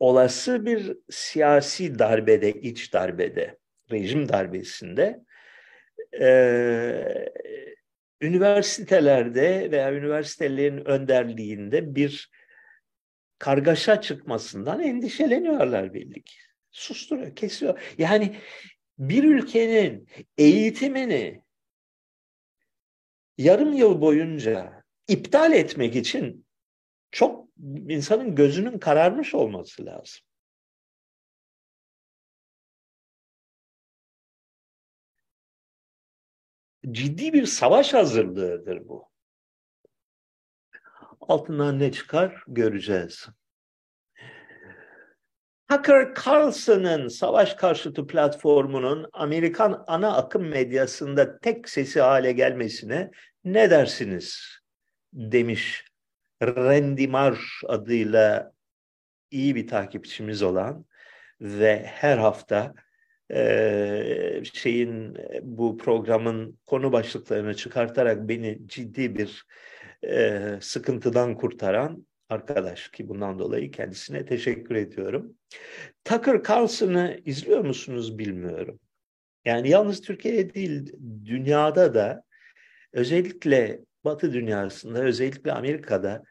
Olası 0.00 0.66
bir 0.66 0.96
siyasi 1.10 1.98
darbede, 1.98 2.52
iç 2.52 2.92
darbede, 2.92 3.58
rejim 3.90 4.28
darbesinde 4.28 5.20
e, 6.20 7.32
üniversitelerde 8.20 9.70
veya 9.70 9.94
üniversitelerin 9.94 10.84
önderliğinde 10.84 11.94
bir 11.94 12.30
kargaşa 13.38 14.00
çıkmasından 14.00 14.80
endişeleniyorlar 14.80 15.94
belli 15.94 16.22
ki. 16.22 16.36
Susturuyor, 16.70 17.36
kesiyor. 17.36 17.80
Yani 17.98 18.36
bir 18.98 19.24
ülkenin 19.24 20.08
eğitimini 20.38 21.42
yarım 23.38 23.72
yıl 23.72 24.00
boyunca 24.00 24.84
iptal 25.08 25.52
etmek 25.52 25.96
için 25.96 26.46
çok 27.10 27.49
insanın 27.88 28.34
gözünün 28.34 28.78
kararmış 28.78 29.34
olması 29.34 29.86
lazım. 29.86 30.20
Ciddi 36.90 37.32
bir 37.32 37.46
savaş 37.46 37.94
hazırlığıdır 37.94 38.88
bu. 38.88 39.10
Altından 41.20 41.78
ne 41.78 41.92
çıkar 41.92 42.44
göreceğiz. 42.46 43.28
Tucker 45.70 46.14
Carlson'ın 46.26 47.08
savaş 47.08 47.54
karşıtı 47.54 48.06
platformunun 48.06 49.10
Amerikan 49.12 49.84
ana 49.86 50.16
akım 50.16 50.48
medyasında 50.48 51.38
tek 51.38 51.68
sesi 51.68 52.00
hale 52.00 52.32
gelmesine 52.32 53.10
ne 53.44 53.70
dersiniz? 53.70 54.60
demiş 55.12 55.89
Randy 56.42 57.06
Marsh 57.06 57.64
adıyla 57.68 58.52
iyi 59.30 59.54
bir 59.54 59.66
takipçimiz 59.66 60.42
olan 60.42 60.84
ve 61.40 61.82
her 61.86 62.18
hafta 62.18 62.74
e, 63.32 64.42
şeyin 64.54 65.16
bu 65.42 65.78
programın 65.78 66.58
konu 66.66 66.92
başlıklarını 66.92 67.54
çıkartarak 67.54 68.28
beni 68.28 68.58
ciddi 68.66 69.14
bir 69.14 69.46
e, 70.06 70.42
sıkıntıdan 70.60 71.34
kurtaran 71.34 72.06
arkadaş 72.28 72.88
ki 72.88 73.08
bundan 73.08 73.38
dolayı 73.38 73.70
kendisine 73.70 74.24
teşekkür 74.24 74.74
ediyorum. 74.74 75.34
Tucker 76.04 76.42
Carlson'ı 76.48 77.20
izliyor 77.24 77.64
musunuz 77.64 78.18
bilmiyorum. 78.18 78.80
Yani 79.44 79.68
yalnız 79.68 80.00
Türkiye'de 80.00 80.54
değil 80.54 80.92
dünyada 81.24 81.94
da 81.94 82.22
özellikle 82.92 83.80
Batı 84.04 84.32
dünyasında 84.32 85.02
özellikle 85.02 85.52
Amerika'da 85.52 86.22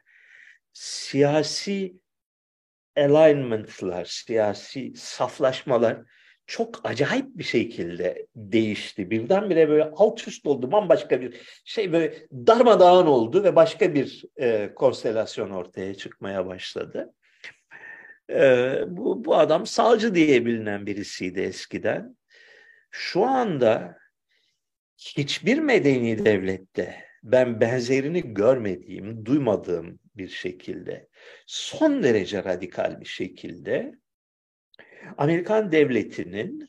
siyasi 0.72 1.96
alignment'lar, 2.96 4.04
siyasi 4.04 4.92
saflaşmalar 4.96 6.02
çok 6.46 6.80
acayip 6.84 7.26
bir 7.38 7.44
şekilde 7.44 8.26
değişti. 8.36 9.10
Birdenbire 9.10 9.68
böyle 9.68 9.90
alt 9.96 10.28
üst 10.28 10.46
oldu. 10.46 10.72
Bambaşka 10.72 11.20
bir 11.20 11.40
şey 11.64 11.92
böyle 11.92 12.26
darmadağın 12.32 13.06
oldu 13.06 13.44
ve 13.44 13.56
başka 13.56 13.94
bir 13.94 14.24
e, 14.36 14.74
konstelasyon 14.74 15.50
ortaya 15.50 15.94
çıkmaya 15.94 16.46
başladı. 16.46 17.14
E, 18.30 18.74
bu, 18.86 19.24
bu 19.24 19.36
adam 19.36 19.66
salcı 19.66 20.14
diye 20.14 20.46
bilinen 20.46 20.86
birisiydi 20.86 21.40
eskiden. 21.40 22.16
Şu 22.90 23.24
anda 23.24 23.98
hiçbir 24.96 25.58
medeni 25.58 26.24
devlette 26.24 27.09
ben 27.22 27.60
benzerini 27.60 28.34
görmediğim, 28.34 29.26
duymadığım 29.26 29.98
bir 30.16 30.28
şekilde 30.28 31.08
son 31.46 32.02
derece 32.02 32.44
radikal 32.44 33.00
bir 33.00 33.06
şekilde 33.06 33.92
Amerikan 35.18 35.72
devletinin, 35.72 36.68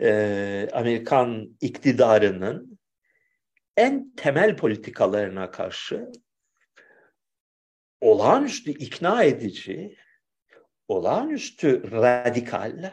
e, 0.00 0.68
Amerikan 0.72 1.56
iktidarının 1.60 2.78
en 3.76 4.10
temel 4.16 4.56
politikalarına 4.56 5.50
karşı 5.50 6.12
olağanüstü 8.00 8.70
ikna 8.70 9.22
edici, 9.22 9.96
olağanüstü 10.88 11.90
radikal, 11.90 12.92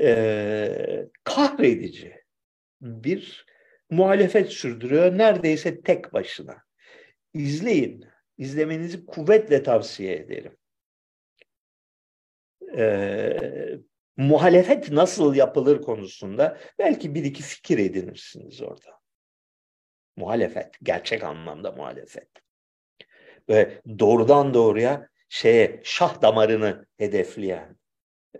e, 0.00 1.08
kahredici 1.24 2.24
bir 2.80 3.46
muhalefet 3.90 4.48
sürdürüyor 4.48 5.18
neredeyse 5.18 5.80
tek 5.80 6.12
başına. 6.12 6.56
İzleyin, 7.34 8.04
izlemenizi 8.38 9.06
kuvvetle 9.06 9.62
tavsiye 9.62 10.16
ederim 10.16 10.56
e, 12.76 13.78
muhalefet 14.16 14.90
nasıl 14.90 15.34
yapılır 15.34 15.82
konusunda 15.82 16.58
belki 16.78 17.14
bir 17.14 17.24
iki 17.24 17.42
fikir 17.42 17.78
edinirsiniz 17.78 18.62
orada. 18.62 19.00
Muhalefet, 20.16 20.74
gerçek 20.82 21.24
anlamda 21.24 21.72
muhalefet. 21.72 22.28
Ve 23.48 23.82
doğrudan 23.98 24.54
doğruya 24.54 25.08
şeye 25.28 25.80
şah 25.84 26.22
damarını 26.22 26.86
hedefleyen 26.98 27.76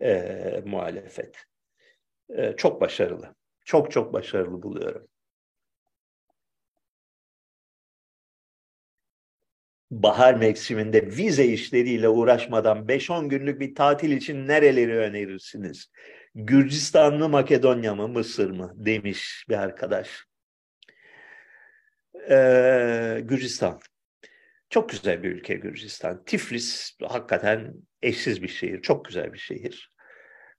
e, 0.01 0.63
muhalefet. 0.65 1.37
E, 2.29 2.57
çok 2.57 2.81
başarılı. 2.81 3.35
Çok 3.65 3.91
çok 3.91 4.13
başarılı 4.13 4.63
buluyorum. 4.63 5.09
Bahar 9.91 10.35
mevsiminde 10.35 11.07
vize 11.07 11.45
işleriyle 11.45 12.09
uğraşmadan 12.09 12.87
5-10 12.87 13.29
günlük 13.29 13.61
bir 13.61 13.75
tatil 13.75 14.11
için 14.11 14.49
nereleri 14.49 14.97
önerirsiniz? 14.97 15.91
Gürcistan 16.35 17.19
mı, 17.19 17.29
Makedonya 17.29 17.95
mı, 17.95 18.09
Mısır 18.09 18.51
mı 18.51 18.73
demiş 18.77 19.45
bir 19.49 19.55
arkadaş. 19.55 20.25
Ee, 22.31 23.21
Gürcistan. 23.25 23.81
Çok 24.71 24.89
güzel 24.89 25.23
bir 25.23 25.31
ülke 25.31 25.55
Gürcistan. 25.55 26.25
Tiflis 26.25 26.97
hakikaten 27.03 27.75
eşsiz 28.03 28.43
bir 28.43 28.49
şehir. 28.49 28.83
Çok 28.83 29.05
güzel 29.05 29.33
bir 29.33 29.39
şehir. 29.39 29.93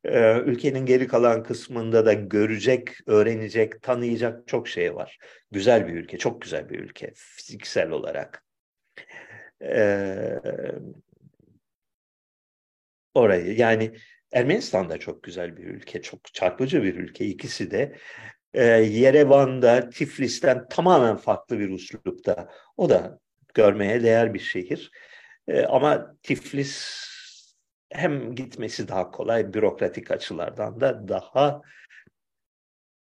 Ee, 0.04 0.40
ülkenin 0.40 0.86
geri 0.86 1.08
kalan 1.08 1.44
kısmında 1.44 2.06
da 2.06 2.14
görecek, 2.14 2.90
öğrenecek, 3.08 3.82
tanıyacak 3.82 4.48
çok 4.48 4.68
şey 4.68 4.96
var. 4.96 5.18
Güzel 5.52 5.88
bir 5.88 5.94
ülke, 5.94 6.18
çok 6.18 6.42
güzel 6.42 6.70
bir 6.70 6.80
ülke 6.80 7.14
fiziksel 7.16 7.90
olarak 7.90 8.47
orayı. 13.14 13.58
Yani 13.58 13.94
Ermenistan 14.32 14.90
da 14.90 14.98
çok 14.98 15.24
güzel 15.24 15.58
bir 15.58 15.64
ülke, 15.64 16.02
çok 16.02 16.34
çarpıcı 16.34 16.84
bir 16.84 16.96
ülke. 16.96 17.26
İkisi 17.26 17.72
de 17.72 17.96
e, 18.54 18.64
Yerevan'da, 18.66 19.90
Tiflis'ten 19.90 20.68
tamamen 20.70 21.16
farklı 21.16 21.60
bir 21.60 21.70
uslupta. 21.70 22.50
O 22.78 22.90
da 22.90 23.20
görmeye 23.54 24.04
değer 24.04 24.34
bir 24.34 24.40
şehir. 24.40 24.92
E, 25.48 25.64
ama 25.64 26.16
Tiflis 26.24 27.08
hem 27.90 28.36
gitmesi 28.36 28.88
daha 28.88 29.12
kolay, 29.12 29.54
bürokratik 29.54 30.12
açılardan 30.12 30.82
da 30.82 31.08
daha 31.08 31.62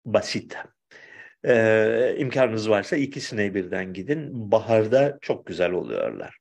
basit. 0.05 0.57
Ee, 1.45 2.15
imkanınız 2.17 2.69
varsa 2.69 2.95
ikisine 2.95 3.53
birden 3.53 3.93
gidin. 3.93 4.51
Baharda 4.51 5.17
çok 5.21 5.45
güzel 5.45 5.71
oluyorlar. 5.71 6.37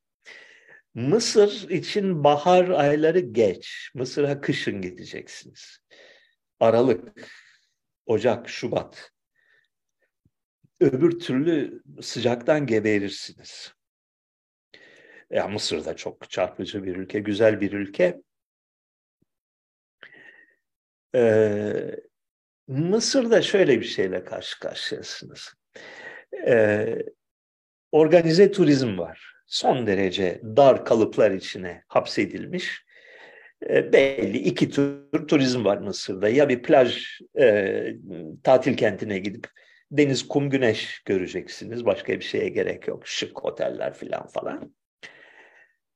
Mısır 0.94 1.68
için 1.70 2.24
bahar 2.24 2.68
ayları 2.68 3.20
geç. 3.20 3.90
Mısır'a 3.94 4.40
kışın 4.40 4.82
gideceksiniz. 4.82 5.78
Aralık, 6.60 7.28
Ocak, 8.06 8.48
Şubat. 8.48 9.10
Öbür 10.80 11.18
türlü 11.20 11.82
sıcaktan 12.02 12.66
geberirsiniz. 12.66 13.74
Ya 15.30 15.48
Mısır 15.48 15.84
da 15.84 15.96
çok 15.96 16.30
çarpıcı 16.30 16.84
bir 16.84 16.96
ülke, 16.96 17.18
güzel 17.20 17.60
bir 17.60 17.72
ülke. 17.72 18.22
Ee, 21.14 21.96
Mısır'da 22.68 23.42
şöyle 23.42 23.80
bir 23.80 23.86
şeyle 23.86 24.24
karşı 24.24 24.60
karşıyasınız. 24.60 25.54
Ee, 26.46 26.98
organize 27.92 28.52
turizm 28.52 28.98
var. 28.98 29.34
Son 29.46 29.86
derece 29.86 30.40
dar 30.44 30.84
kalıplar 30.84 31.30
içine 31.30 31.82
hapsedilmiş. 31.88 32.84
Ee, 33.68 33.92
belli 33.92 34.38
iki 34.38 34.70
tür 34.70 35.28
turizm 35.28 35.64
var 35.64 35.78
Mısır'da. 35.78 36.28
Ya 36.28 36.48
bir 36.48 36.62
plaj 36.62 37.20
e, 37.40 37.84
tatil 38.42 38.76
kentine 38.76 39.18
gidip 39.18 39.46
deniz, 39.90 40.28
kum, 40.28 40.50
güneş 40.50 41.02
göreceksiniz. 41.04 41.86
Başka 41.86 42.12
bir 42.12 42.24
şeye 42.24 42.48
gerek 42.48 42.88
yok. 42.88 43.06
Şık 43.06 43.44
oteller 43.44 43.92
falan 43.92 44.26
falan. 44.26 44.74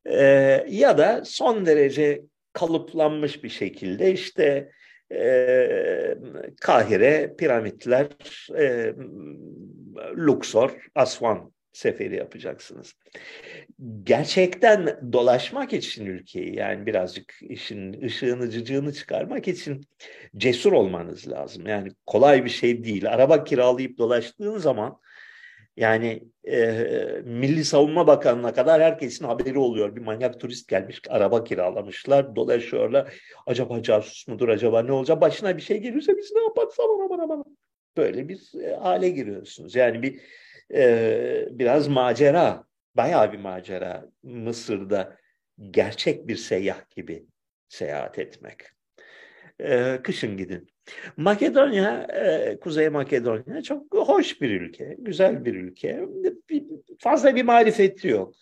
Ee, 0.07 0.65
ya 0.69 0.99
da 0.99 1.23
son 1.25 1.67
derece 1.67 2.23
kalıplanmış 2.53 3.45
bir 3.45 3.49
şekilde 3.49 4.13
işte 4.13 4.73
e, 5.13 6.19
Kahire, 6.61 7.35
piramitler, 7.39 8.07
e, 8.59 8.95
Luxor, 10.17 10.71
Aswan 10.95 11.53
seferi 11.73 12.17
yapacaksınız. 12.17 12.95
Gerçekten 14.03 15.01
dolaşmak 15.13 15.73
için 15.73 16.07
ülkeyi 16.07 16.57
yani 16.57 16.87
birazcık 16.87 17.35
işin 17.43 18.03
ışığını 18.03 18.51
cıcığını 18.51 18.93
çıkarmak 18.93 19.49
için 19.49 19.81
cesur 20.37 20.73
olmanız 20.73 21.29
lazım. 21.29 21.67
Yani 21.67 21.91
kolay 22.07 22.45
bir 22.45 22.51
şey 22.51 22.85
değil. 22.85 23.11
Araba 23.11 23.45
kiralayıp 23.45 23.99
dolaştığın 23.99 24.59
zaman 24.59 24.99
yani 25.79 26.23
e, 26.45 26.67
Milli 27.25 27.65
Savunma 27.65 28.07
Bakanı'na 28.07 28.55
kadar 28.55 28.83
herkesin 28.83 29.25
haberi 29.25 29.59
oluyor. 29.59 29.97
Bir 29.97 30.01
manyak 30.01 30.41
turist 30.41 30.69
gelmiş, 30.69 31.01
araba 31.09 31.45
kiralamışlar, 31.45 32.37
dolaşıyorlar. 32.37 33.15
Acaba 33.47 33.83
casus 33.83 34.29
mudur, 34.29 34.49
acaba 34.49 34.83
ne 34.83 34.93
olacak? 34.93 35.21
Başına 35.21 35.57
bir 35.57 35.63
şey 35.63 35.79
gelirse 35.79 36.17
biz 36.17 36.33
ne 36.35 36.43
yaparız? 36.43 36.75
Aman 36.79 37.05
aman 37.05 37.19
aman. 37.19 37.45
Böyle 37.97 38.29
bir 38.29 38.63
e, 38.63 38.77
hale 38.77 39.09
giriyorsunuz. 39.09 39.75
Yani 39.75 40.03
bir 40.03 40.21
e, 40.75 41.49
biraz 41.51 41.89
macera, 41.89 42.65
bayağı 42.95 43.33
bir 43.33 43.39
macera 43.39 44.09
Mısır'da 44.23 45.17
gerçek 45.71 46.29
bir 46.29 46.37
seyyah 46.37 46.91
gibi 46.91 47.27
seyahat 47.69 48.19
etmek. 48.19 48.78
E, 49.61 50.01
kışın 50.03 50.37
gidin. 50.37 50.69
Makedonya, 51.17 52.03
e, 52.03 52.59
Kuzey 52.61 52.89
Makedonya 52.89 53.63
çok 53.63 53.95
hoş 53.95 54.41
bir 54.41 54.61
ülke, 54.61 54.97
güzel 54.99 55.45
bir 55.45 55.55
ülke. 55.55 56.09
Fazla 56.99 57.37
bir 57.37 57.43
marifeti 57.43 58.09
yok. 58.09 58.35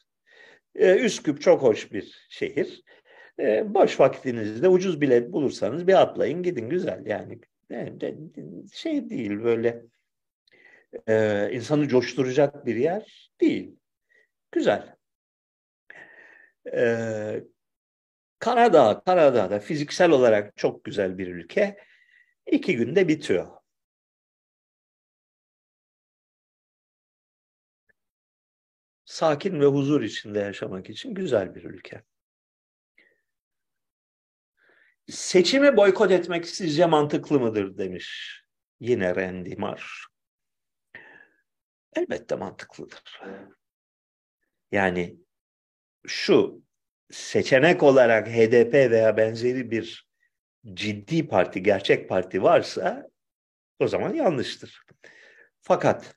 E, 0.75 0.97
Üsküp 0.97 1.41
çok 1.41 1.62
hoş 1.62 1.93
bir 1.93 2.27
şehir. 2.29 2.83
E, 3.41 3.75
boş 3.75 4.01
vaktinizde 4.01 4.69
ucuz 4.69 5.01
bilet 5.01 5.33
bulursanız 5.33 5.87
bir 5.87 6.03
atlayın 6.03 6.43
gidin 6.43 6.69
güzel 6.69 7.07
yani. 7.07 7.41
Şey 8.73 9.11
değil 9.11 9.43
böyle 9.45 9.83
insanı 11.53 11.89
coşturacak 11.89 12.67
bir 12.67 12.77
yer 12.77 13.31
değil. 13.41 13.77
Güzel. 14.53 14.97
Karadağ 18.39 19.51
da 19.51 19.61
fiziksel 19.61 20.11
olarak 20.11 20.57
çok 20.57 20.84
güzel 20.84 21.18
bir 21.18 21.26
ülke. 21.26 21.76
İki 22.47 22.76
günde 22.76 23.09
bitiyor. 23.09 23.47
Sakin 29.05 29.61
ve 29.61 29.66
huzur 29.66 30.03
içinde 30.03 30.39
yaşamak 30.39 30.91
için 30.91 31.14
güzel 31.14 31.55
bir 31.55 31.64
ülke. 31.64 32.03
Seçimi 35.09 35.76
boykot 35.76 36.11
etmek 36.11 36.49
sizce 36.49 36.87
mantıklı 36.87 37.41
mıdır 37.41 37.78
demiş 37.78 38.41
yine 38.80 39.16
Randy 39.16 39.57
Marsh. 39.57 40.07
Elbette 41.97 42.37
mantıklıdır. 42.37 43.22
Yani 44.72 45.16
şu 46.07 46.66
seçenek 47.11 47.83
olarak 47.83 48.29
HDP 48.29 48.91
veya 48.91 49.17
benzeri 49.17 49.71
bir 49.71 50.07
ciddi 50.75 51.29
parti, 51.29 51.63
gerçek 51.63 52.09
parti 52.09 52.43
varsa 52.43 53.09
o 53.79 53.89
zaman 53.89 54.15
yanlıştır. 54.15 54.83
Fakat 55.63 56.17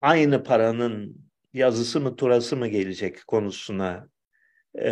aynı 0.00 0.44
paranın 0.44 1.16
yazısı 1.52 2.00
mı 2.00 2.16
turası 2.16 2.56
mı 2.56 2.68
gelecek 2.68 3.26
konusuna 3.26 4.08
e, 4.78 4.88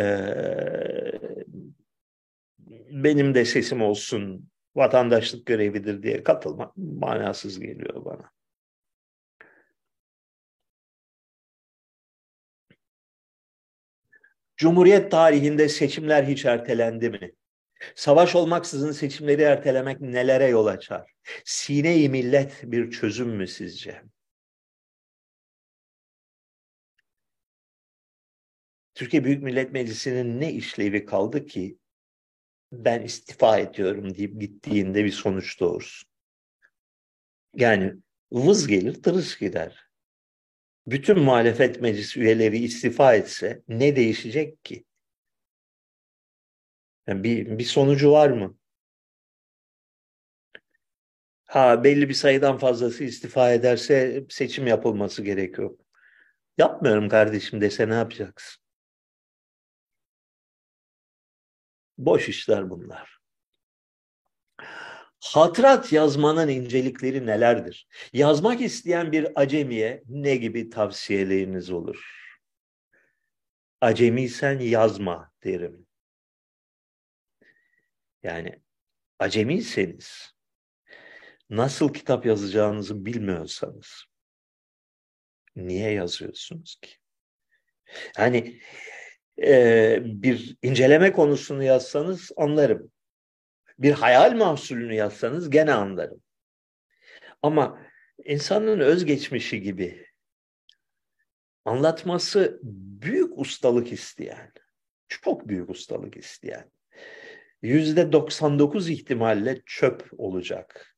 benim 2.91 3.33
de 3.33 3.45
sesim 3.45 3.81
olsun 3.81 4.49
vatandaşlık 4.75 5.45
görevidir 5.45 6.03
diye 6.03 6.23
katılmak 6.23 6.77
manasız 6.77 7.59
geliyor 7.59 8.05
bana. 8.05 8.31
Cumhuriyet 14.61 15.11
tarihinde 15.11 15.69
seçimler 15.69 16.23
hiç 16.23 16.45
ertelendi 16.45 17.09
mi? 17.09 17.31
Savaş 17.95 18.35
olmaksızın 18.35 18.91
seçimleri 18.91 19.41
ertelemek 19.41 20.01
nelere 20.01 20.45
yol 20.47 20.65
açar? 20.65 21.11
Sine-i 21.45 22.09
millet 22.09 22.63
bir 22.63 22.91
çözüm 22.91 23.29
mü 23.29 23.47
sizce? 23.47 24.01
Türkiye 28.93 29.23
Büyük 29.23 29.43
Millet 29.43 29.71
Meclisi'nin 29.71 30.41
ne 30.41 30.53
işlevi 30.53 31.05
kaldı 31.05 31.45
ki 31.45 31.77
ben 32.71 33.01
istifa 33.01 33.57
ediyorum 33.57 34.15
deyip 34.15 34.41
gittiğinde 34.41 35.05
bir 35.05 35.11
sonuç 35.11 35.59
doğursun. 35.59 36.09
Yani 37.55 37.93
vız 38.31 38.67
gelir 38.67 39.03
tırış 39.03 39.37
gider. 39.37 39.90
Bütün 40.87 41.19
muhalefet 41.19 41.81
meclis 41.81 42.17
üyeleri 42.17 42.57
istifa 42.57 43.15
etse 43.15 43.63
ne 43.67 43.95
değişecek 43.95 44.65
ki? 44.65 44.85
Yani 47.07 47.23
bir, 47.23 47.59
bir 47.59 47.63
sonucu 47.63 48.11
var 48.11 48.29
mı? 48.29 48.57
Ha 51.45 51.83
belli 51.83 52.09
bir 52.09 52.13
sayıdan 52.13 52.57
fazlası 52.57 53.03
istifa 53.03 53.51
ederse 53.51 54.25
seçim 54.29 54.67
yapılması 54.67 55.23
gerekiyor. 55.23 55.77
Yapmıyorum 56.57 57.09
kardeşim 57.09 57.61
dese 57.61 57.89
ne 57.89 57.93
yapacaksın? 57.93 58.63
Boş 61.97 62.29
işler 62.29 62.69
bunlar. 62.69 63.20
Hatırat 65.21 65.91
yazmanın 65.91 66.47
incelikleri 66.47 67.25
nelerdir? 67.25 67.87
Yazmak 68.13 68.61
isteyen 68.61 69.11
bir 69.11 69.41
acemiye 69.41 70.03
ne 70.09 70.35
gibi 70.35 70.69
tavsiyeleriniz 70.69 71.71
olur? 71.71 72.21
Acemiysen 73.81 74.59
yazma 74.59 75.31
derim. 75.43 75.87
Yani 78.23 78.61
acemiyseniz, 79.19 80.33
nasıl 81.49 81.93
kitap 81.93 82.25
yazacağınızı 82.25 83.05
bilmiyorsanız, 83.05 84.05
niye 85.55 85.91
yazıyorsunuz 85.91 86.75
ki? 86.81 86.91
Yani 88.17 88.61
e, 89.43 89.99
bir 90.03 90.57
inceleme 90.61 91.11
konusunu 91.11 91.63
yazsanız 91.63 92.31
anlarım. 92.37 92.91
Bir 93.81 93.91
hayal 93.91 94.35
mahsulünü 94.35 94.93
yazsanız 94.93 95.49
gene 95.49 95.73
anlarım. 95.73 96.21
Ama 97.41 97.81
insanın 98.25 98.79
özgeçmişi 98.79 99.61
gibi 99.61 100.07
anlatması 101.65 102.59
büyük 103.01 103.39
ustalık 103.39 103.91
isteyen, 103.91 104.51
çok 105.07 105.47
büyük 105.47 105.69
ustalık 105.69 106.17
isteyen, 106.17 106.71
yüzde 107.61 108.11
99 108.11 108.89
ihtimalle 108.89 109.61
çöp 109.65 110.09
olacak 110.17 110.95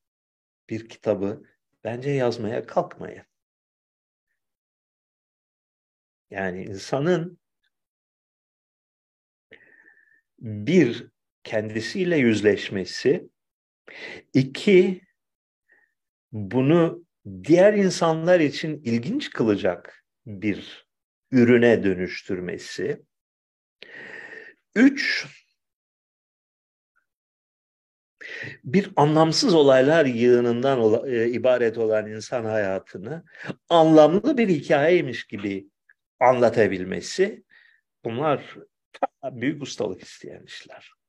bir 0.70 0.90
kitabı 0.90 1.44
bence 1.84 2.10
yazmaya 2.10 2.66
kalkmayın. 2.66 3.26
Yani 6.30 6.64
insanın 6.64 7.40
bir 10.40 11.12
kendisiyle 11.44 12.18
yüzleşmesi, 12.18 13.30
iki 14.34 15.02
bunu 16.32 17.06
diğer 17.44 17.74
insanlar 17.74 18.39
için 18.39 18.82
ilginç 18.84 19.30
kılacak 19.30 20.06
bir 20.26 20.88
ürüne 21.32 21.84
dönüştürmesi, 21.84 23.04
üç 24.76 25.28
bir 28.64 28.91
anlamsız 28.96 29.54
olaylar 29.54 30.06
yığınından 30.06 31.10
e, 31.10 31.28
ibaret 31.28 31.78
olan 31.78 32.08
insan 32.08 32.46
hayatını 32.46 33.24
anlamlı 33.70 34.38
bir 34.38 34.50
hikayeymiş 34.50 35.24
gibi 35.24 35.68
anlatabilmesi. 36.20 37.44
Bunlar 38.06 38.58
büyük 39.24 39.64
ustalık 39.64 40.04
isteyen 40.04 40.44
işler. 40.44 41.03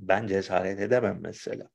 Ben 0.00 0.26
cesaret 0.26 0.80
edemem 0.80 1.18
mesela. 1.22 1.70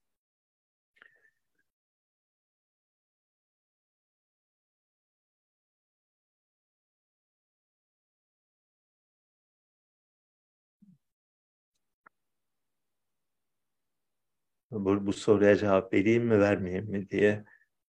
Bu, 14.71 15.05
bu 15.07 15.13
soruya 15.13 15.55
cevap 15.57 15.93
vereyim 15.93 16.23
mi 16.25 16.39
vermeyeyim 16.39 16.85
mi 16.91 17.09
diye 17.09 17.43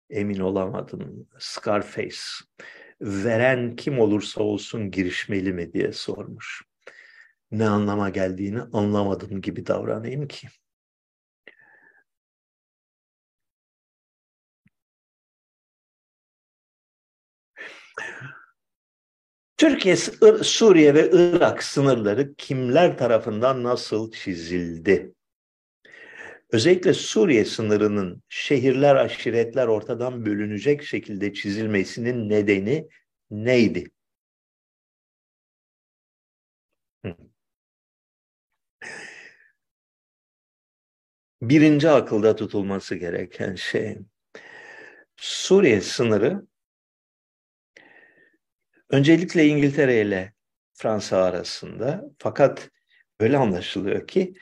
emin 0.09 0.39
olamadım. 0.39 1.29
Scarface. 1.39 2.17
Veren 3.01 3.75
kim 3.75 3.99
olursa 3.99 4.43
olsun 4.43 4.91
girişmeli 4.91 5.53
mi 5.53 5.73
diye 5.73 5.91
sormuş 5.93 6.63
ne 7.51 7.67
anlama 7.67 8.09
geldiğini 8.09 8.61
anlamadım 8.61 9.41
gibi 9.41 9.67
davranayım 9.67 10.27
ki. 10.27 10.47
Türkiye, 19.57 19.95
Suriye 20.43 20.93
ve 20.93 21.09
Irak 21.13 21.63
sınırları 21.63 22.35
kimler 22.35 22.97
tarafından 22.97 23.63
nasıl 23.63 24.11
çizildi? 24.11 25.13
Özellikle 26.51 26.93
Suriye 26.93 27.45
sınırının 27.45 28.23
şehirler, 28.29 28.95
aşiretler 28.95 29.67
ortadan 29.67 30.25
bölünecek 30.25 30.83
şekilde 30.83 31.33
çizilmesinin 31.33 32.29
nedeni 32.29 32.87
neydi? 33.31 33.91
Birinci 41.49 41.89
akılda 41.89 42.35
tutulması 42.35 42.95
gereken 42.95 43.55
şey 43.55 43.97
Suriye 45.17 45.81
sınırı 45.81 46.47
öncelikle 48.89 49.45
İngiltere 49.45 50.01
ile 50.01 50.33
Fransa 50.73 51.17
arasında 51.17 52.03
fakat 52.19 52.69
öyle 53.19 53.37
anlaşılıyor 53.37 54.07
ki 54.07 54.33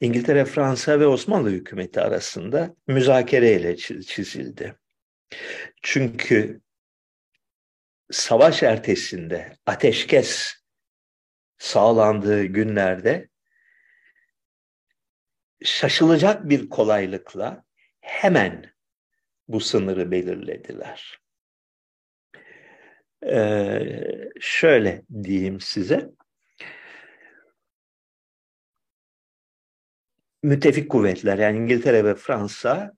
İngiltere, 0.00 0.44
Fransa 0.44 1.00
ve 1.00 1.06
Osmanlı 1.06 1.50
hükümeti 1.50 2.00
arasında 2.00 2.76
müzakereyle 2.86 3.76
çizildi. 3.76 4.74
Çünkü 5.82 6.60
savaş 8.10 8.62
ertesinde 8.62 9.56
ateşkes 9.66 10.52
sağlandığı 11.58 12.44
günlerde 12.44 13.28
şaşılacak 15.64 16.48
bir 16.48 16.68
kolaylıkla 16.68 17.64
hemen 18.00 18.74
bu 19.48 19.60
sınırı 19.60 20.10
belirlediler. 20.10 21.18
Ee, 23.26 24.30
şöyle 24.40 25.02
diyeyim 25.22 25.60
size. 25.60 26.10
Müttefik 30.42 30.90
kuvvetler 30.90 31.38
yani 31.38 31.58
İngiltere 31.58 32.04
ve 32.04 32.14
Fransa 32.14 32.92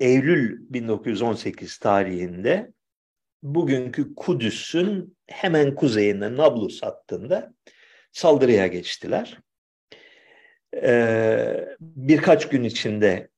Eylül 0.00 0.58
1918 0.60 1.78
tarihinde 1.78 2.72
bugünkü 3.42 4.14
Kudüs'ün 4.14 5.16
hemen 5.26 5.74
kuzeyinde 5.74 6.36
Nablus 6.36 6.82
hattında 6.82 7.54
saldırıya 8.12 8.66
geçtiler. 8.66 9.38
Ee, 10.82 11.68
birkaç 11.80 12.48
gün 12.48 12.64
içinde 12.64 13.28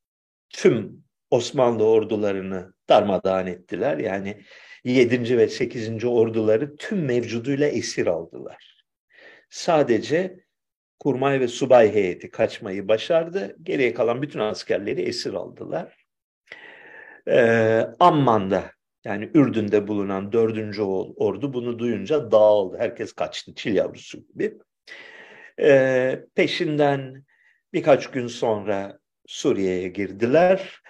tüm 0.51 1.05
Osmanlı 1.31 1.85
ordularını 1.85 2.75
darmadağın 2.89 3.47
ettiler. 3.47 3.99
Yani 3.99 4.43
7. 4.85 5.39
ve 5.39 5.49
8. 5.49 6.05
orduları 6.05 6.77
tüm 6.77 7.05
mevcuduyla 7.05 7.69
esir 7.69 8.07
aldılar. 8.07 8.85
Sadece 9.51 10.41
kurmay 10.99 11.41
ve 11.41 11.49
subay 11.49 11.95
heyeti 11.95 12.31
kaçmayı 12.31 12.89
başardı. 12.89 13.57
Geriye 13.63 13.95
kalan 13.95 14.23
bütün 14.23 14.41
askerleri 14.41 15.03
esir 15.03 15.35
aldılar. 15.35 16.07
Ee, 17.29 17.87
Amman'da 18.01 18.71
yani 19.05 19.31
Ürdün'de 19.35 19.89
bulunan 19.89 20.33
dördüncü 20.33 20.83
ordu 20.83 21.53
bunu 21.53 21.79
duyunca 21.79 22.31
dağıldı. 22.31 22.79
Herkes 22.79 23.13
kaçtı 23.13 23.55
çil 23.55 23.75
yavrusu 23.75 24.27
gibi. 24.27 24.59
Ee, 25.61 26.25
peşinden 26.35 27.25
birkaç 27.73 28.11
gün 28.11 28.27
sonra 28.27 28.99
Suriye'ye 29.27 29.89
girdiler. 29.89 30.83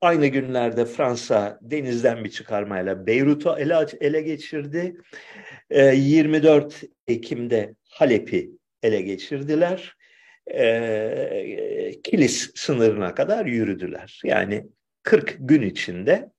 Aynı 0.00 0.26
günlerde 0.26 0.84
Fransa 0.84 1.58
denizden 1.62 2.24
bir 2.24 2.30
çıkarmayla 2.30 3.06
Beyrut'u 3.06 3.56
ele, 3.58 3.86
ele 4.00 4.22
geçirdi. 4.22 4.96
Ee, 5.70 5.94
24 5.94 6.82
Ekim'de 7.08 7.74
Halep'i 7.90 8.50
ele 8.82 9.00
geçirdiler. 9.00 9.96
Ee, 10.54 11.92
Kilis 12.04 12.50
sınırına 12.54 13.14
kadar 13.14 13.46
yürüdüler. 13.46 14.20
Yani 14.24 14.66
40 15.02 15.36
gün 15.40 15.62
içinde 15.62 16.30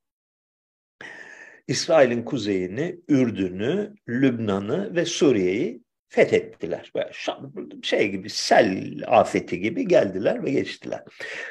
İsrail'in 1.68 2.24
kuzeyini, 2.24 2.99
Ürdün'ü, 3.07 3.93
Lübnan'ı 4.09 4.95
ve 4.95 5.05
Suriye'yi 5.05 5.82
fethettiler. 6.10 6.91
Böyle 6.95 7.12
şey 7.84 8.12
gibi 8.12 8.30
sel 8.30 9.01
afeti 9.08 9.60
gibi 9.60 9.88
geldiler 9.88 10.43
ve 10.43 10.51
geçtiler. 10.51 11.03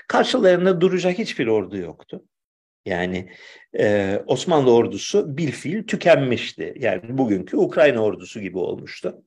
Karşılarında 0.08 0.80
duracak 0.80 1.18
hiçbir 1.18 1.46
ordu 1.46 1.76
yoktu. 1.76 2.24
Yani 2.86 3.30
e, 3.78 4.16
Osmanlı 4.26 4.74
ordusu 4.74 5.36
bilfiil 5.36 5.86
tükenmişti. 5.86 6.74
Yani 6.78 7.02
bugünkü 7.08 7.56
Ukrayna 7.56 8.00
ordusu 8.00 8.40
gibi 8.40 8.58
olmuştu. 8.58 9.22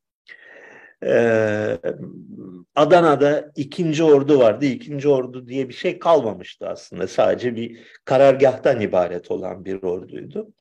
Ee, 1.03 1.77
Adana'da 2.75 3.51
ikinci 3.55 4.03
ordu 4.03 4.39
vardı. 4.39 4.65
İkinci 4.65 5.09
ordu 5.09 5.47
diye 5.47 5.69
bir 5.69 5.73
şey 5.73 5.99
kalmamıştı 5.99 6.69
aslında. 6.69 7.07
Sadece 7.07 7.55
bir 7.55 7.79
karargahtan 8.05 8.81
ibaret 8.81 9.31
olan 9.31 9.65
bir 9.65 9.83
orduydu. 9.83 10.53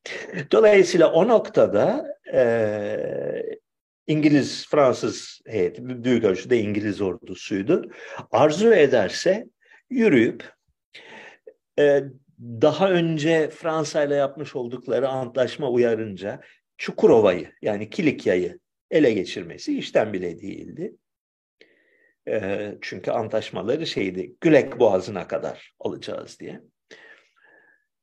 Dolayısıyla 0.53 1.13
o 1.13 1.29
noktada 1.29 2.07
e, 2.35 2.41
İngiliz, 4.09 4.67
Fransız 4.69 5.41
heyeti, 5.47 6.05
büyük 6.05 6.25
ölçüde 6.25 6.59
İngiliz 6.59 7.01
ordusuydu. 7.01 7.91
Arzu 8.31 8.73
ederse 8.73 9.47
yürüyüp 9.91 10.53
e, 11.79 12.03
daha 12.41 12.91
önce 12.91 13.51
Fransa 13.51 14.05
ile 14.05 14.15
yapmış 14.15 14.57
oldukları 14.57 15.09
antlaşma 15.09 15.71
uyarınca 15.71 16.41
Çukurova'yı 16.79 17.53
yani 17.63 17.91
Kilikya'yı 17.91 18.59
ele 18.91 19.13
geçirmesi 19.13 19.79
işten 19.79 20.13
bile 20.13 20.41
değildi. 20.41 20.97
E, 22.29 22.75
çünkü 22.81 23.11
antlaşmaları 23.11 23.87
şeydi, 23.87 24.37
Gülek 24.41 24.81
Boğazı'na 24.81 25.29
kadar 25.29 25.73
alacağız 25.81 26.41
diye. 26.41 26.61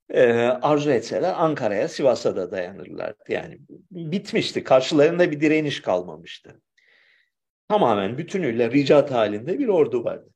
E, 0.09 0.23
arzu 0.61 0.91
etseler 0.91 1.33
Ankara'ya, 1.37 1.87
Sivas'a 1.87 2.35
da 2.35 2.51
dayanırlar. 2.51 3.13
Yani 3.29 3.59
bitmişti. 3.91 4.63
Karşılarında 4.63 5.31
bir 5.31 5.41
direniş 5.41 5.81
kalmamıştı. 5.81 6.61
Tamamen 7.69 8.17
bütünüyle 8.17 8.71
ricat 8.71 9.11
halinde 9.11 9.59
bir 9.59 9.67
ordu 9.67 10.03
vardı. 10.03 10.29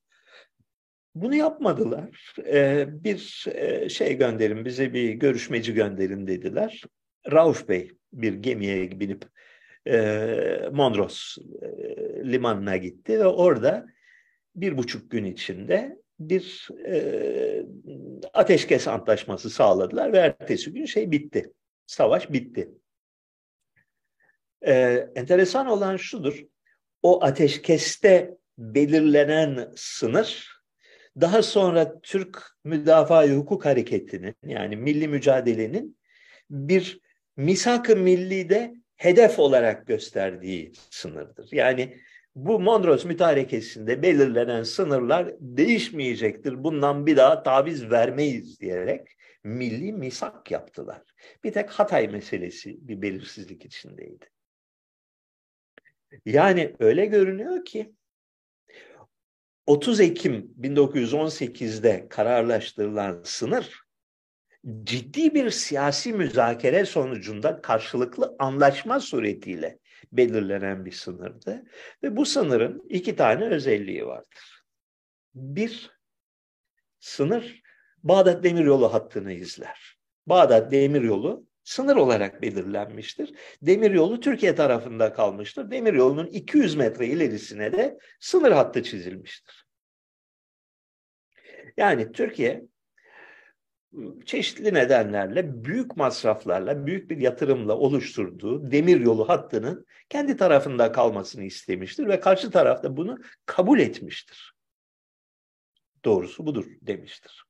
Bunu 1.15 1.35
yapmadılar. 1.35 2.33
Ee, 2.45 2.87
bir 2.89 3.45
e, 3.47 3.89
şey 3.89 4.17
gönderin, 4.17 4.65
bize 4.65 4.93
bir 4.93 5.09
görüşmeci 5.09 5.73
gönderin 5.73 6.27
dediler. 6.27 6.83
Rauf 7.31 7.69
Bey 7.69 7.91
bir 8.13 8.33
gemiye 8.33 8.99
binip 8.99 9.25
e, 9.87 10.69
Mondros 10.71 11.37
e, 11.61 11.67
limanına 12.31 12.77
gitti 12.77 13.19
ve 13.19 13.25
orada 13.25 13.85
bir 14.55 14.77
buçuk 14.77 15.11
gün 15.11 15.25
içinde 15.25 15.97
bir 16.19 16.67
e, 16.85 17.65
ateşkes 18.33 18.87
antlaşması 18.87 19.49
sağladılar 19.49 20.13
ve 20.13 20.17
ertesi 20.17 20.73
gün 20.73 20.85
şey 20.85 21.11
bitti. 21.11 21.53
Savaş 21.85 22.31
bitti. 22.31 22.71
E, 24.61 24.73
enteresan 25.15 25.67
olan 25.67 25.97
şudur. 25.97 26.45
O 27.01 27.23
ateşkeste 27.23 28.37
belirlenen 28.57 29.71
sınır 29.75 30.59
daha 31.21 31.43
sonra 31.43 32.01
Türk 32.01 32.43
Müdafaa 32.63 33.27
Hukuk 33.27 33.65
Hareketi'nin 33.65 34.35
yani 34.45 34.75
milli 34.75 35.07
mücadelenin 35.07 35.97
bir 36.49 36.99
misak-ı 37.37 37.95
millide 37.95 38.73
hedef 38.95 39.39
olarak 39.39 39.87
gösterdiği 39.87 40.71
sınırdır. 40.89 41.49
Yani 41.51 41.97
bu 42.45 42.59
Mondros 42.59 43.05
mütarekesinde 43.05 44.01
belirlenen 44.01 44.63
sınırlar 44.63 45.33
değişmeyecektir. 45.39 46.63
Bundan 46.63 47.05
bir 47.05 47.17
daha 47.17 47.43
taviz 47.43 47.91
vermeyiz 47.91 48.59
diyerek 48.59 49.07
milli 49.43 49.93
misak 49.93 50.51
yaptılar. 50.51 51.01
Bir 51.43 51.51
tek 51.51 51.69
Hatay 51.69 52.07
meselesi 52.07 52.87
bir 52.87 53.01
belirsizlik 53.01 53.65
içindeydi. 53.65 54.25
Yani 56.25 56.75
öyle 56.79 57.05
görünüyor 57.05 57.65
ki 57.65 57.93
30 59.67 59.99
Ekim 59.99 60.53
1918'de 60.61 62.07
kararlaştırılan 62.09 63.21
sınır 63.23 63.81
ciddi 64.83 65.33
bir 65.33 65.49
siyasi 65.49 66.13
müzakere 66.13 66.85
sonucunda 66.85 67.61
karşılıklı 67.61 68.35
anlaşma 68.39 68.99
suretiyle 68.99 69.79
belirlenen 70.11 70.85
bir 70.85 70.91
sınırdı. 70.91 71.63
Ve 72.03 72.15
bu 72.15 72.25
sınırın 72.25 72.85
iki 72.89 73.15
tane 73.15 73.45
özelliği 73.45 74.05
vardır. 74.05 74.63
Bir, 75.33 75.91
sınır 76.99 77.61
Bağdat 78.03 78.43
Demiryolu 78.43 78.93
hattını 78.93 79.33
izler. 79.33 79.97
Bağdat 80.27 80.71
Demiryolu 80.71 81.47
sınır 81.63 81.95
olarak 81.95 82.41
belirlenmiştir. 82.41 83.33
Demiryolu 83.61 84.19
Türkiye 84.19 84.55
tarafında 84.55 85.13
kalmıştır. 85.13 85.71
Demiryolunun 85.71 86.27
200 86.27 86.75
metre 86.75 87.07
ilerisine 87.07 87.71
de 87.71 87.97
sınır 88.19 88.51
hattı 88.51 88.83
çizilmiştir. 88.83 89.65
Yani 91.77 92.11
Türkiye 92.11 92.63
çeşitli 94.25 94.73
nedenlerle 94.73 95.65
büyük 95.65 95.97
masraflarla, 95.97 96.85
büyük 96.85 97.09
bir 97.09 97.17
yatırımla 97.17 97.77
oluşturduğu 97.77 98.71
demir 98.71 98.99
yolu 98.99 99.29
hattının 99.29 99.85
kendi 100.09 100.37
tarafında 100.37 100.91
kalmasını 100.91 101.43
istemiştir 101.43 102.07
ve 102.07 102.19
karşı 102.19 102.51
taraf 102.51 102.83
da 102.83 102.97
bunu 102.97 103.17
kabul 103.45 103.79
etmiştir. 103.79 104.53
Doğrusu 106.05 106.45
budur 106.45 106.65
demiştir. 106.81 107.43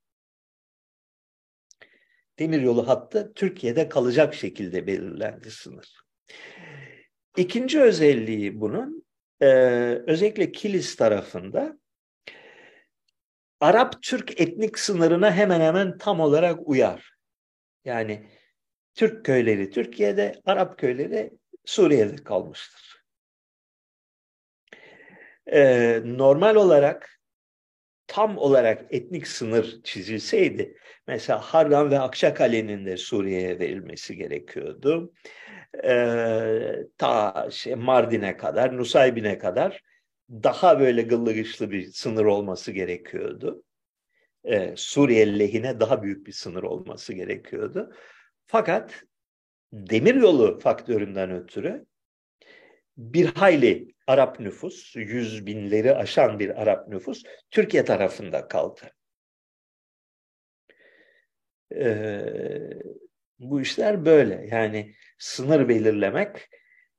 Demir 2.39 2.61
yolu 2.61 2.87
hattı 2.87 3.33
Türkiye'de 3.35 3.89
kalacak 3.89 4.35
şekilde 4.35 4.87
belirlendi 4.87 5.51
sınır. 5.51 5.95
İkinci 7.37 7.81
özelliği 7.81 8.61
bunun 8.61 9.05
özellikle 10.07 10.51
Kilis 10.51 10.95
tarafında 10.95 11.79
Arap-Türk 13.60 14.41
etnik 14.41 14.80
sınırına 14.80 15.31
hemen 15.31 15.61
hemen 15.61 15.98
tam 15.98 16.19
olarak 16.19 16.60
uyar. 16.65 17.11
Yani 17.86 18.27
Türk 18.94 19.26
köyleri 19.26 19.69
Türkiye'de, 19.69 20.41
Arap 20.45 20.77
köyleri 20.80 21.31
Suriye'de 21.65 22.15
kalmıştır. 22.15 23.03
Ee, 25.52 26.02
normal 26.06 26.56
olarak 26.56 27.19
tam 28.07 28.38
olarak 28.38 28.86
etnik 28.90 29.27
sınır 29.27 29.84
çizilseydi, 29.84 30.77
mesela 31.07 31.40
Harran 31.40 31.91
ve 31.91 31.99
Akçakale'nin 31.99 32.86
de 32.86 32.98
Suriye'ye 32.98 33.60
verilmesi 33.60 34.15
gerekiyordu. 34.15 35.14
Ee, 35.84 36.76
ta 36.98 37.48
şey, 37.52 37.76
Mardin'e 37.76 38.38
kadar, 38.38 38.77
Nusaybin'e 38.77 39.38
kadar 39.38 39.81
daha 40.30 40.80
böyle 40.80 41.01
gıllı 41.01 41.34
gışlı 41.34 41.72
bir 41.72 41.91
sınır 41.91 42.26
olması 42.26 42.72
gerekiyordu. 42.72 43.64
Ee, 44.43 44.73
Suriye 44.76 45.39
lehine 45.39 45.80
daha 45.80 46.03
büyük 46.03 46.27
bir 46.27 46.31
sınır 46.31 46.64
olması 46.64 47.14
gerekiyordu. 47.14 47.93
Fakat 48.45 49.03
demiryolu 49.73 50.60
faktöründen 50.60 51.31
ötürü 51.31 51.85
bir 52.97 53.26
hayli 53.26 53.95
Arap 54.07 54.39
nüfus, 54.39 54.95
yüz 54.95 55.45
binleri 55.45 55.95
aşan 55.95 56.39
bir 56.39 56.61
Arap 56.61 56.88
nüfus 56.88 57.23
Türkiye 57.51 57.85
tarafında 57.85 58.47
kaldı. 58.47 58.81
Ee, 61.76 62.22
bu 63.39 63.61
işler 63.61 64.06
böyle. 64.06 64.47
Yani 64.51 64.95
sınır 65.18 65.69
belirlemek 65.69 66.49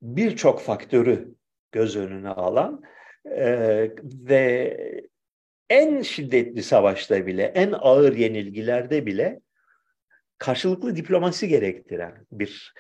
birçok 0.03 0.61
faktörü 0.61 1.35
göz 1.73 1.97
önüne 1.97 2.29
alan 2.29 2.83
e, 3.25 3.91
ve 4.05 4.77
en 5.71 6.03
şiddetli 6.03 6.63
savaşta 6.63 7.27
bile, 7.27 7.43
en 7.43 7.73
ağır 7.73 8.17
yenilgilerde 8.17 9.07
bile 9.07 9.41
karşılıklı 10.39 10.97
diplomasi 10.97 11.49
gerektiren 11.49 12.27
bir 12.33 12.75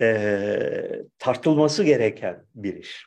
e, 0.00 1.02
tartılması 1.18 1.84
gereken 1.84 2.46
bir 2.54 2.74
iş. 2.76 3.06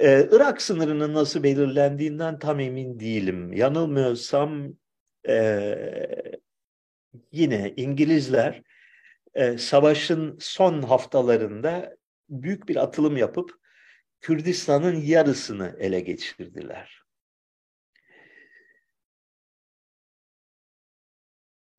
ee, 0.00 0.28
Irak 0.32 0.62
sınırının 0.62 1.14
nasıl 1.14 1.42
belirlendiğinden 1.42 2.38
tam 2.38 2.60
emin 2.60 3.00
değilim. 3.00 3.52
Yanılmıyorsam 3.52 4.72
e, 5.28 5.76
yine 7.32 7.74
İngilizler 7.76 8.62
e, 9.34 9.58
savaşın 9.58 10.36
son 10.40 10.82
haftalarında 10.82 11.96
büyük 12.28 12.68
bir 12.68 12.76
atılım 12.76 13.16
yapıp 13.16 13.61
Kürdistan'ın 14.22 15.00
yarısını 15.00 15.76
ele 15.78 16.00
geçirdiler. 16.00 17.02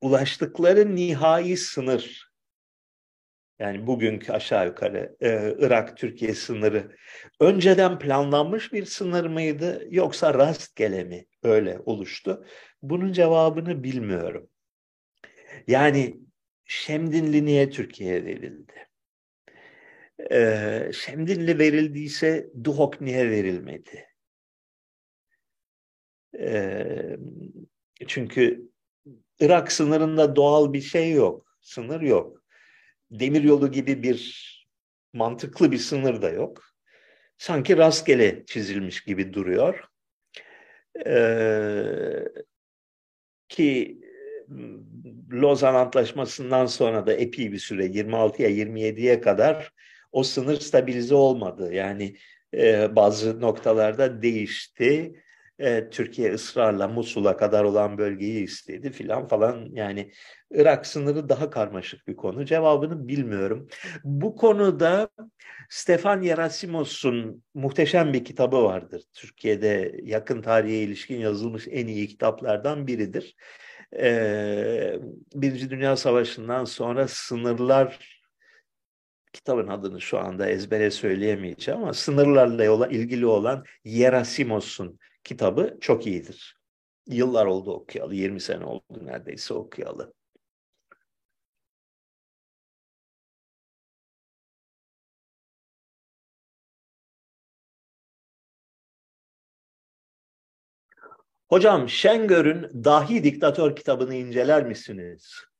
Ulaştıkları 0.02 0.96
nihai 0.96 1.58
sınır 1.58 2.34
yani 3.60 3.88
bugünkü 3.88 4.32
aşağı 4.32 4.68
yukarı 4.68 5.16
e, 5.22 5.56
Irak-Türkiye 5.60 6.34
sınırı 6.34 6.98
önceden 7.40 8.00
planlanmış 8.00 8.74
bir 8.74 8.86
sınır 8.86 9.26
mıydı 9.26 9.88
yoksa 9.90 10.34
rastgele 10.34 11.04
mi 11.04 11.26
öyle 11.44 11.80
oluştu? 11.86 12.46
Bunun 12.82 13.12
cevabını 13.12 13.84
bilmiyorum. 13.84 14.50
Yani 15.68 16.20
Şemdinli 16.66 17.46
niye 17.46 17.70
Türkiye'ye 17.70 18.26
verildi? 18.26 18.74
Ee, 20.32 20.92
Şemdinli 20.94 21.60
verildiyse 21.60 22.50
Duhok 22.64 23.02
niye 23.02 23.30
verilmedi? 23.30 24.08
Ee, 26.40 27.18
çünkü 28.08 28.70
Irak 29.40 29.72
sınırında 29.72 30.36
doğal 30.36 30.74
bir 30.74 30.82
şey 30.82 31.12
yok, 31.12 31.58
sınır 31.62 32.02
yok. 32.02 32.44
Demiryolu 33.12 33.72
gibi 33.72 34.04
bir 34.04 34.44
mantıklı 35.14 35.72
bir 35.72 35.78
sınır 35.78 36.22
da 36.22 36.30
yok. 36.30 36.64
Sanki 37.38 37.78
rastgele 37.78 38.46
çizilmiş 38.46 39.02
gibi 39.04 39.34
duruyor. 39.34 39.84
Ee, 41.06 42.24
ki 43.50 44.02
Lozan 45.32 45.76
Antlaşması'ndan 45.76 46.66
sonra 46.66 47.08
da 47.08 47.14
epey 47.14 47.52
bir 47.52 47.60
süre 47.60 47.86
26'ya 47.86 48.50
27'ye 48.50 49.22
kadar 49.22 49.74
o 50.14 50.24
sınır 50.24 50.60
stabilize 50.60 51.16
olmadı. 51.16 51.74
Yani 51.74 52.16
e, 52.54 52.96
bazı 52.96 53.42
noktalarda 53.42 54.22
değişti. 54.22 55.14
E, 55.60 55.90
Türkiye 55.90 56.34
ısrarla 56.34 56.88
Musul'a 56.88 57.38
kadar 57.38 57.64
olan 57.64 57.98
bölgeyi 57.98 58.44
istedi 58.44 58.92
filan 58.92 59.28
falan. 59.28 59.70
Yani 59.74 60.12
Irak 60.52 60.86
sınırı 60.86 61.30
daha 61.30 61.50
karmaşık 61.50 62.08
bir 62.08 62.16
konu. 62.16 62.46
Cevabını 62.46 63.08
bilmiyorum. 63.08 63.68
Bu 64.04 64.36
konuda 64.36 65.10
Stefan 65.70 66.22
Yerasimos'un 66.22 67.44
muhteşem 67.54 68.14
bir 68.14 68.26
kitabı 68.26 68.64
vardır. 68.64 69.04
Türkiye'de 69.14 70.00
yakın 70.04 70.42
tarihe 70.42 70.76
ilişkin 70.76 71.20
yazılmış 71.20 71.68
en 71.72 71.88
iyi 71.88 72.08
kitaplardan 72.08 72.88
biridir. 72.88 73.36
Ee, 74.00 75.00
Birinci 75.36 75.70
Dünya 75.70 75.98
Savaşı'ndan 75.98 76.66
sonra 76.66 77.08
sınırlar 77.08 78.13
kitabın 79.34 79.68
adını 79.68 80.02
şu 80.02 80.20
anda 80.20 80.50
ezbere 80.50 80.92
söyleyemeyeceğim 80.92 81.84
ama 81.84 81.94
sınırlarla 81.94 82.88
ilgili 82.88 83.26
olan 83.26 83.66
Yerasimos'un 83.84 85.00
kitabı 85.24 85.78
çok 85.82 86.08
iyidir. 86.08 86.58
Yıllar 87.08 87.46
oldu 87.46 87.74
okuyalı, 87.74 88.16
20 88.16 88.42
sene 88.42 88.66
oldu 88.66 88.84
neredeyse 89.06 89.54
okuyalı. 89.54 90.14
Hocam 101.50 101.90
Şengör'ün 101.90 102.84
Dahi 102.84 103.24
Diktatör 103.24 103.76
kitabını 103.76 104.16
inceler 104.16 104.66
misiniz? 104.66 105.53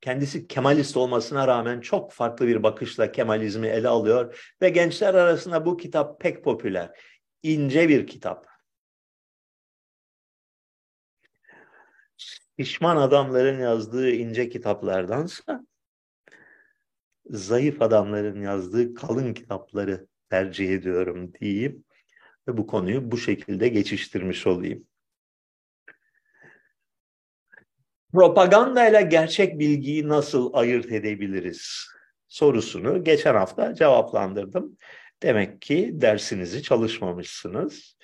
Kendisi 0.00 0.46
Kemalist 0.46 0.96
olmasına 0.96 1.48
rağmen 1.48 1.80
çok 1.80 2.12
farklı 2.12 2.46
bir 2.46 2.62
bakışla 2.62 3.12
Kemalizmi 3.12 3.66
ele 3.66 3.88
alıyor 3.88 4.54
ve 4.62 4.68
gençler 4.68 5.14
arasında 5.14 5.66
bu 5.66 5.76
kitap 5.76 6.20
pek 6.20 6.44
popüler. 6.44 7.00
İnce 7.42 7.88
bir 7.88 8.06
kitap. 8.06 8.46
Pişman 12.56 12.96
adamların 12.96 13.60
yazdığı 13.60 14.10
ince 14.10 14.48
kitaplardansa 14.48 15.66
zayıf 17.30 17.82
adamların 17.82 18.40
yazdığı 18.42 18.94
kalın 18.94 19.34
kitapları 19.34 20.06
tercih 20.30 20.68
ediyorum 20.68 21.32
diyeyim 21.34 21.84
ve 22.48 22.56
bu 22.56 22.66
konuyu 22.66 23.10
bu 23.10 23.18
şekilde 23.18 23.68
geçiştirmiş 23.68 24.46
olayım. 24.46 24.86
Propaganda 28.12 28.88
ile 28.88 29.02
gerçek 29.02 29.58
bilgiyi 29.58 30.08
nasıl 30.08 30.50
ayırt 30.54 30.92
edebiliriz 30.92 31.86
sorusunu 32.28 33.04
geçen 33.04 33.34
hafta 33.34 33.74
cevaplandırdım. 33.74 34.76
Demek 35.22 35.62
ki 35.62 35.90
dersinizi 35.92 36.62
çalışmamışsınız. 36.62 37.96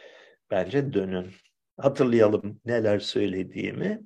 Bence 0.51 0.93
dönün. 0.93 1.35
Hatırlayalım 1.79 2.61
neler 2.65 2.99
söylediğimi. 2.99 4.01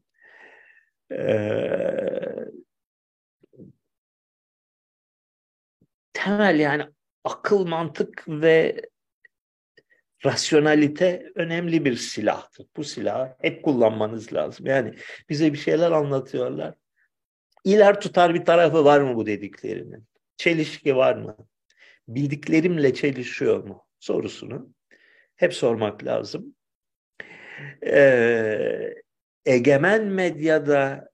Ee, 1.12 2.44
temel 6.12 6.60
yani 6.60 6.84
akıl, 7.24 7.66
mantık 7.66 8.24
ve 8.28 8.82
rasyonalite 10.24 11.32
önemli 11.34 11.84
bir 11.84 11.96
silahtır. 11.96 12.66
Bu 12.76 12.84
silahı 12.84 13.34
hep 13.40 13.62
kullanmanız 13.62 14.32
lazım. 14.32 14.66
Yani 14.66 14.94
bize 15.28 15.52
bir 15.52 15.58
şeyler 15.58 15.90
anlatıyorlar. 15.90 16.74
İler 17.64 18.00
tutar 18.00 18.34
bir 18.34 18.44
tarafı 18.44 18.84
var 18.84 19.00
mı 19.00 19.16
bu 19.16 19.26
dediklerinin? 19.26 20.06
Çelişki 20.36 20.96
var 20.96 21.16
mı? 21.16 21.36
Bildiklerimle 22.08 22.94
çelişiyor 22.94 23.64
mu? 23.64 23.86
Sorusunu 24.00 24.72
hep 25.36 25.54
sormak 25.54 26.04
lazım. 26.04 26.54
Ee, 27.86 28.94
egemen 29.46 30.06
medyada 30.06 31.10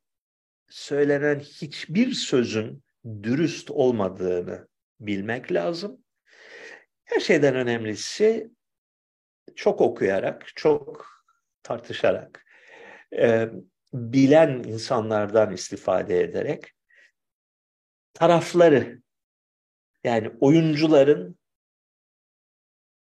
söylenen 0.69 1.41
hiçbir 1.41 2.13
sözün 2.13 2.83
dürüst 3.23 3.71
olmadığını 3.71 4.69
bilmek 5.01 5.53
lazım. 5.53 6.05
Her 7.05 7.21
şeyden 7.21 7.55
önemlisi 7.55 8.51
çok 9.57 9.81
okuyarak, 9.81 10.47
çok 10.57 11.07
tartışarak, 11.63 12.45
e, 13.19 13.49
bilen 13.93 14.63
insanlardan 14.63 15.53
istifade 15.53 16.21
ederek 16.21 16.73
tarafları 18.15 19.03
yani 20.05 20.31
oyuncuların 20.41 21.39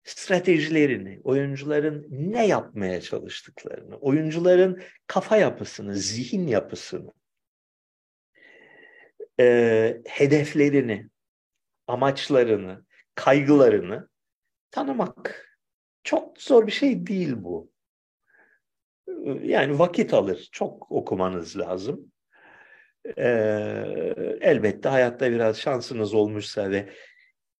stratejilerini, 0.04 1.20
oyuncuların 1.24 2.06
ne 2.10 2.46
yapmaya 2.46 3.00
çalıştıklarını, 3.00 3.96
oyuncuların 3.96 4.82
kafa 5.06 5.36
yapısını, 5.36 5.94
zihin 5.94 6.46
yapısını, 6.46 7.12
e, 9.40 10.02
hedeflerini, 10.06 11.08
amaçlarını, 11.86 12.86
kaygılarını 13.14 14.08
tanımak. 14.70 15.47
Çok 16.08 16.42
zor 16.42 16.66
bir 16.66 16.72
şey 16.72 17.06
değil 17.06 17.34
bu. 17.36 17.70
Yani 19.42 19.78
vakit 19.78 20.14
alır. 20.14 20.48
Çok 20.52 20.92
okumanız 20.92 21.58
lazım. 21.58 22.12
Ee, 23.18 24.14
elbette 24.40 24.88
hayatta 24.88 25.30
biraz 25.30 25.58
şansınız 25.58 26.14
olmuşsa 26.14 26.70
ve 26.70 26.88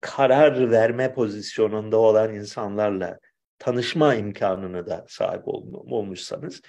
karar 0.00 0.70
verme 0.70 1.14
pozisyonunda 1.14 1.96
olan 1.96 2.34
insanlarla 2.34 3.18
tanışma 3.58 4.14
imkanını 4.14 4.86
da 4.86 5.04
sahip 5.08 5.42
olmuşsanız 5.46 6.62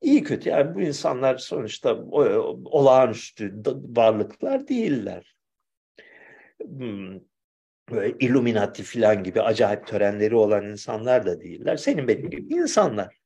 iyi 0.00 0.22
kötü 0.22 0.48
yani 0.48 0.74
bu 0.74 0.80
insanlar 0.80 1.36
sonuçta 1.38 1.94
olağanüstü 2.64 3.54
varlıklar 3.96 4.68
değiller. 4.68 5.34
Böyle 7.90 8.18
Illuminati 8.18 8.82
falan 8.82 9.22
gibi 9.22 9.42
acayip 9.42 9.86
törenleri 9.86 10.34
olan 10.34 10.66
insanlar 10.66 11.26
da 11.26 11.40
değiller. 11.40 11.76
Senin 11.76 12.08
benim 12.08 12.30
gibi 12.30 12.54
insanlar. 12.54 13.20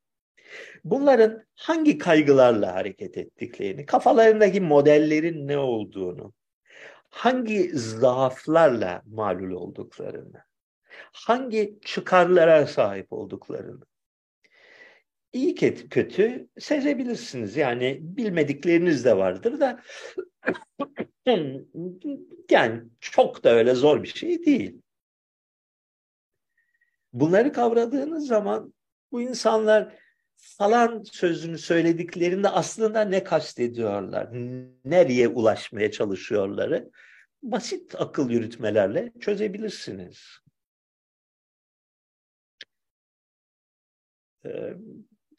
Bunların 0.84 1.44
hangi 1.54 1.98
kaygılarla 1.98 2.74
hareket 2.74 3.18
ettiklerini, 3.18 3.86
kafalarındaki 3.86 4.60
modellerin 4.60 5.48
ne 5.48 5.58
olduğunu, 5.58 6.32
hangi 7.10 7.78
zaaflarla 7.78 9.02
malul 9.06 9.52
olduklarını, 9.52 10.44
hangi 11.12 11.78
çıkarlara 11.84 12.66
sahip 12.66 13.12
olduklarını 13.12 13.80
iyi 15.34 15.54
kötü 15.88 16.48
sezebilirsiniz. 16.58 17.56
Yani 17.56 17.98
bilmedikleriniz 18.02 19.04
de 19.04 19.16
vardır 19.16 19.60
da 19.60 19.82
yani 22.50 22.82
çok 23.00 23.44
da 23.44 23.50
öyle 23.50 23.74
zor 23.74 24.02
bir 24.02 24.08
şey 24.08 24.44
değil. 24.44 24.82
Bunları 27.12 27.52
kavradığınız 27.52 28.26
zaman 28.26 28.74
bu 29.12 29.20
insanlar 29.20 29.94
falan 30.36 31.02
sözünü 31.02 31.58
söylediklerinde 31.58 32.48
aslında 32.48 33.00
ne 33.04 33.24
kastediyorlar, 33.24 34.28
nereye 34.84 35.28
ulaşmaya 35.28 35.90
çalışıyorları 35.90 36.90
basit 37.42 37.94
akıl 38.00 38.30
yürütmelerle 38.30 39.12
çözebilirsiniz. 39.20 40.38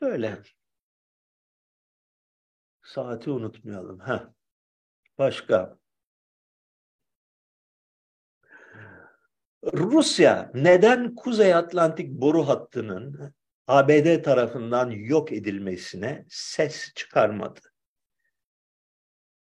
Böyle. 0.02 0.42
Saati 2.84 3.30
unutmayalım. 3.30 4.00
Ha. 4.00 4.34
Başka. 5.18 5.78
Rusya 9.74 10.52
neden 10.54 11.16
Kuzey 11.16 11.54
Atlantik 11.54 12.10
boru 12.10 12.48
hattının 12.48 13.34
ABD 13.68 14.24
tarafından 14.24 14.92
yok 14.92 15.32
edilmesine 15.32 16.26
ses 16.30 16.94
çıkarmadı? 16.94 17.60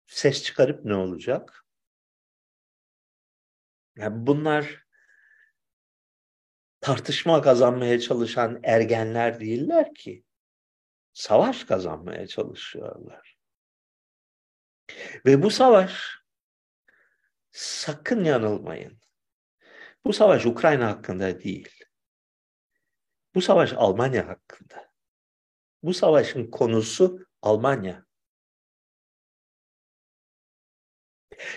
Ses 0.06 0.42
çıkarıp 0.42 0.84
ne 0.84 0.94
olacak? 0.94 1.64
Yani 3.96 4.26
bunlar 4.26 4.84
tartışma 6.80 7.42
kazanmaya 7.42 8.00
çalışan 8.00 8.60
ergenler 8.62 9.40
değiller 9.40 9.94
ki. 9.94 10.24
Savaş 11.14 11.64
kazanmaya 11.64 12.26
çalışıyorlar. 12.26 13.36
Ve 15.26 15.42
bu 15.42 15.50
savaş 15.50 16.18
sakın 17.50 18.24
yanılmayın. 18.24 19.00
Bu 20.04 20.12
savaş 20.12 20.46
Ukrayna 20.46 20.86
hakkında 20.86 21.40
değil. 21.40 21.84
Bu 23.34 23.40
savaş 23.40 23.72
Almanya 23.72 24.28
hakkında. 24.28 24.92
Bu 25.82 25.94
savaşın 25.94 26.50
konusu 26.50 27.26
Almanya. 27.42 28.06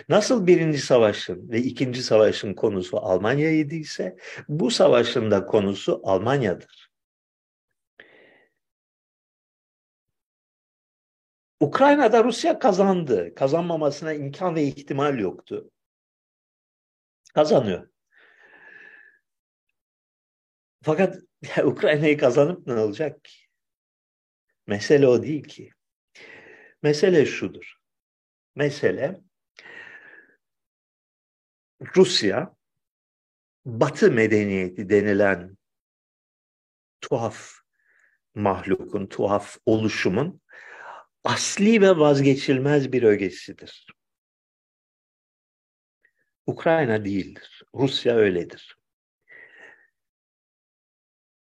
Nasıl 0.09 0.47
birinci 0.47 0.79
savaşın 0.79 1.49
ve 1.49 1.59
ikinci 1.59 2.03
savaşın 2.03 2.53
konusu 2.53 2.97
Almanya'ydı 2.97 3.75
ise 3.75 4.17
bu 4.47 4.71
savaşın 4.71 5.31
da 5.31 5.45
konusu 5.45 6.01
Almanya'dır. 6.03 6.86
Ukrayna'da 11.59 12.23
Rusya 12.23 12.59
kazandı. 12.59 13.35
Kazanmamasına 13.35 14.13
imkan 14.13 14.55
ve 14.55 14.63
ihtimal 14.63 15.19
yoktu. 15.19 15.71
Kazanıyor. 17.33 17.89
Fakat 20.83 21.17
Ukrayna'yı 21.63 22.17
kazanıp 22.17 22.67
ne 22.67 22.73
olacak 22.73 23.23
ki? 23.23 23.37
Mesele 24.67 25.07
o 25.07 25.23
değil 25.23 25.43
ki. 25.43 25.71
Mesele 26.83 27.25
şudur. 27.25 27.77
Mesele 28.55 29.21
Rusya 31.95 32.55
Batı 33.65 34.11
medeniyeti 34.11 34.89
denilen 34.89 35.57
tuhaf 37.01 37.51
mahlukun, 38.35 39.07
tuhaf 39.07 39.57
oluşumun 39.65 40.41
asli 41.27 41.81
ve 41.81 41.97
vazgeçilmez 41.97 42.91
bir 42.91 43.03
ögesidir. 43.03 43.87
Ukrayna 46.45 47.05
değildir. 47.05 47.63
Rusya 47.75 48.15
öyledir. 48.15 48.77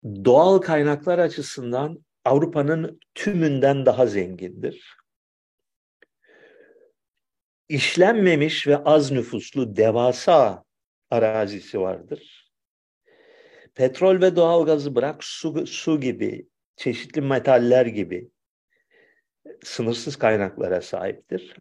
Doğal 0.04 0.58
kaynaklar 0.58 1.18
açısından 1.18 2.04
Avrupa'nın 2.24 3.00
tümünden 3.14 3.86
daha 3.86 4.06
zengindir. 4.06 4.96
İşlenmemiş 7.68 8.66
ve 8.66 8.76
az 8.76 9.10
nüfuslu 9.10 9.76
devasa 9.76 10.64
arazisi 11.10 11.80
vardır. 11.80 12.50
Petrol 13.74 14.20
ve 14.20 14.36
doğalgazı 14.36 14.94
bırak 14.94 15.24
su, 15.24 15.66
su 15.66 16.00
gibi, 16.00 16.48
çeşitli 16.76 17.20
metaller 17.20 17.86
gibi 17.86 18.33
sınırsız 19.64 20.16
kaynaklara 20.16 20.80
sahiptir. 20.80 21.56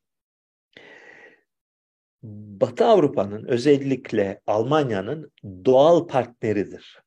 Batı 2.23 2.85
Avrupa'nın 2.85 3.45
özellikle 3.45 4.41
Almanya'nın 4.47 5.31
doğal 5.65 6.07
partneridir. 6.07 7.03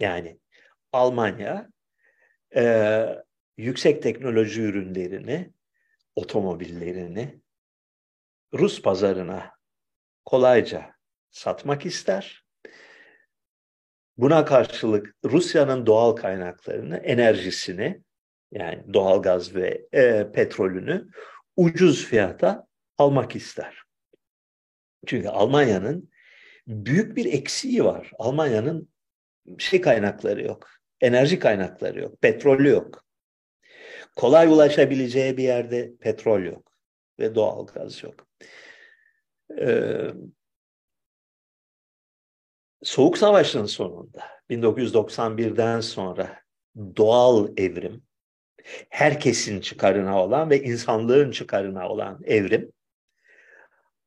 Yani 0.00 0.38
Almanya 0.92 1.70
e, 2.56 3.04
yüksek 3.56 4.02
teknoloji 4.02 4.62
ürünlerini, 4.62 5.52
otomobillerini 6.16 7.40
Rus 8.54 8.82
pazarına 8.82 9.50
kolayca 10.24 10.94
satmak 11.30 11.86
ister. 11.86 12.44
Buna 14.16 14.44
karşılık 14.44 15.14
Rusya'nın 15.24 15.86
doğal 15.86 16.12
kaynaklarını, 16.12 16.96
enerjisini 16.96 18.02
yani 18.52 18.94
doğalgaz 18.94 19.54
ve 19.54 19.86
e, 19.92 20.32
petrolünü 20.32 21.08
ucuz 21.56 22.04
fiyata 22.06 22.66
almak 22.98 23.36
ister. 23.36 23.82
Çünkü 25.06 25.28
Almanya'nın 25.28 26.10
büyük 26.66 27.16
bir 27.16 27.32
eksiği 27.32 27.84
var. 27.84 28.12
Almanya'nın 28.18 28.88
şey 29.58 29.80
kaynakları 29.80 30.42
yok. 30.42 30.70
Enerji 31.00 31.38
kaynakları 31.38 32.00
yok. 32.00 32.22
Petrolü 32.22 32.68
yok. 32.68 33.04
Kolay 34.16 34.46
ulaşabileceği 34.46 35.36
bir 35.36 35.42
yerde 35.42 35.96
petrol 36.00 36.42
yok. 36.42 36.72
Ve 37.18 37.34
doğalgaz 37.34 38.02
yok. 38.02 38.26
Ee, 39.58 40.10
Soğuk 42.82 43.18
Savaş'ın 43.18 43.66
sonunda 43.66 44.22
1991'den 44.50 45.80
sonra 45.80 46.42
doğal 46.96 47.48
evrim 47.56 48.02
herkesin 48.88 49.60
çıkarına 49.60 50.22
olan 50.22 50.50
ve 50.50 50.62
insanlığın 50.62 51.30
çıkarına 51.30 51.88
olan 51.88 52.20
evrim 52.24 52.72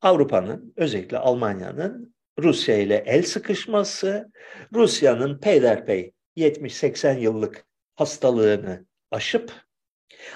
Avrupa'nın 0.02 0.74
özellikle 0.76 1.18
Almanya'nın 1.18 2.16
Rusya 2.40 2.78
ile 2.78 3.04
el 3.06 3.24
sıkışması, 3.24 4.32
Rusya'nın 4.74 5.40
peyderpey 5.40 6.14
70-80 6.38 7.20
yıllık 7.20 7.66
hastalığını 7.96 8.86
aşıp 9.12 9.52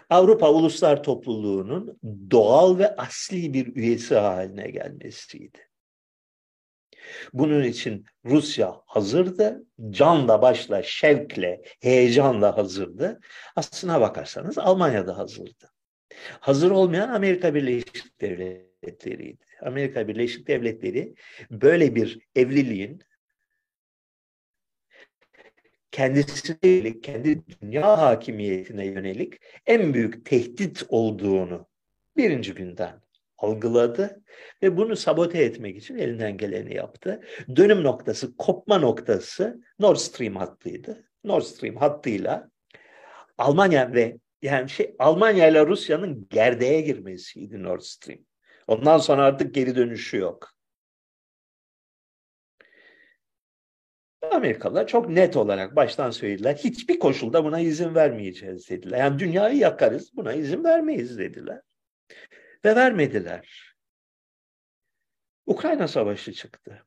Avrupa 0.10 0.52
Uluslar 0.52 1.04
Topluluğu'nun 1.04 2.00
doğal 2.32 2.78
ve 2.78 2.96
asli 2.96 3.54
bir 3.54 3.76
üyesi 3.76 4.16
haline 4.16 4.70
gelmesiydi. 4.70 5.69
Bunun 7.34 7.64
için 7.64 8.06
Rusya 8.26 8.82
hazırdı, 8.86 9.64
canla 9.90 10.42
başla, 10.42 10.84
şevkle, 10.84 11.62
heyecanla 11.82 12.58
hazırdı. 12.58 13.20
Aslına 13.56 14.02
bakarsanız 14.02 14.58
Almanya 14.58 15.08
da 15.08 15.18
hazırdı. 15.18 15.72
Hazır 16.40 16.72
olmayan 16.72 17.10
Amerika 17.10 17.56
Birleşik 17.56 18.22
Devletleri'ydi. 18.22 19.46
Amerika 19.62 20.08
Birleşik 20.08 20.48
Devletleri 20.48 21.14
böyle 21.52 21.96
bir 21.96 22.20
evliliğin 22.36 23.02
kendisine 25.92 27.02
kendi 27.02 27.42
dünya 27.62 27.98
hakimiyetine 27.98 28.86
yönelik 28.86 29.34
en 29.66 29.94
büyük 29.94 30.26
tehdit 30.26 30.84
olduğunu 30.90 31.68
birinci 32.18 32.54
günden 32.54 33.02
algıladı 33.42 34.22
ve 34.64 34.78
bunu 34.78 34.96
sabote 34.96 35.44
etmek 35.44 35.78
için 35.78 35.98
elinden 35.98 36.38
geleni 36.38 36.76
yaptı. 36.76 37.22
Dönüm 37.56 37.84
noktası, 37.84 38.38
kopma 38.38 38.78
noktası 38.78 39.62
Nord 39.80 39.96
Stream 39.96 40.36
hattıydı. 40.36 41.10
Nord 41.24 41.42
Stream 41.42 41.76
hattıyla 41.76 42.50
Almanya 43.38 43.94
ve 43.94 44.18
yani 44.42 44.70
şey 44.70 44.96
Almanya 45.00 45.48
ile 45.48 45.68
Rusya'nın 45.68 46.28
gerdeğe 46.30 46.82
girmesiydi 46.82 47.64
Nord 47.64 47.82
Stream. 47.82 48.20
Ondan 48.68 48.98
sonra 48.98 49.24
artık 49.24 49.56
geri 49.56 49.76
dönüşü 49.76 50.18
yok. 50.18 50.50
Amerikalılar 54.32 54.88
çok 54.88 55.10
net 55.10 55.38
olarak 55.38 55.76
baştan 55.76 56.12
söylediler. 56.12 56.56
Hiçbir 56.56 57.00
koşulda 57.00 57.44
buna 57.44 57.60
izin 57.60 57.96
vermeyeceğiz 57.96 58.70
dediler. 58.70 58.98
Yani 58.98 59.20
dünyayı 59.20 59.58
yakarız 59.58 60.16
buna 60.16 60.34
izin 60.34 60.64
vermeyiz 60.64 61.18
dediler. 61.18 61.62
Ve 62.66 62.76
vermediler. 62.76 63.76
Ukrayna 65.46 65.88
Savaşı 65.88 66.34
çıktı. 66.34 66.86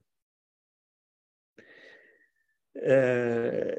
Ee, 2.77 3.78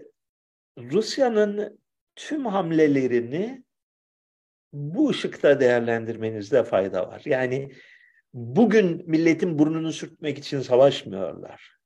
Rusya'nın 0.77 1.79
tüm 2.15 2.45
hamlelerini 2.45 3.63
bu 4.73 5.09
ışıkta 5.09 5.59
değerlendirmenizde 5.59 6.63
fayda 6.63 7.07
var. 7.07 7.21
Yani 7.25 7.71
bugün 8.33 9.09
milletin 9.09 9.59
burnunu 9.59 9.91
sürtmek 9.91 10.37
için 10.37 10.59
savaşmıyorlar. 10.59 11.77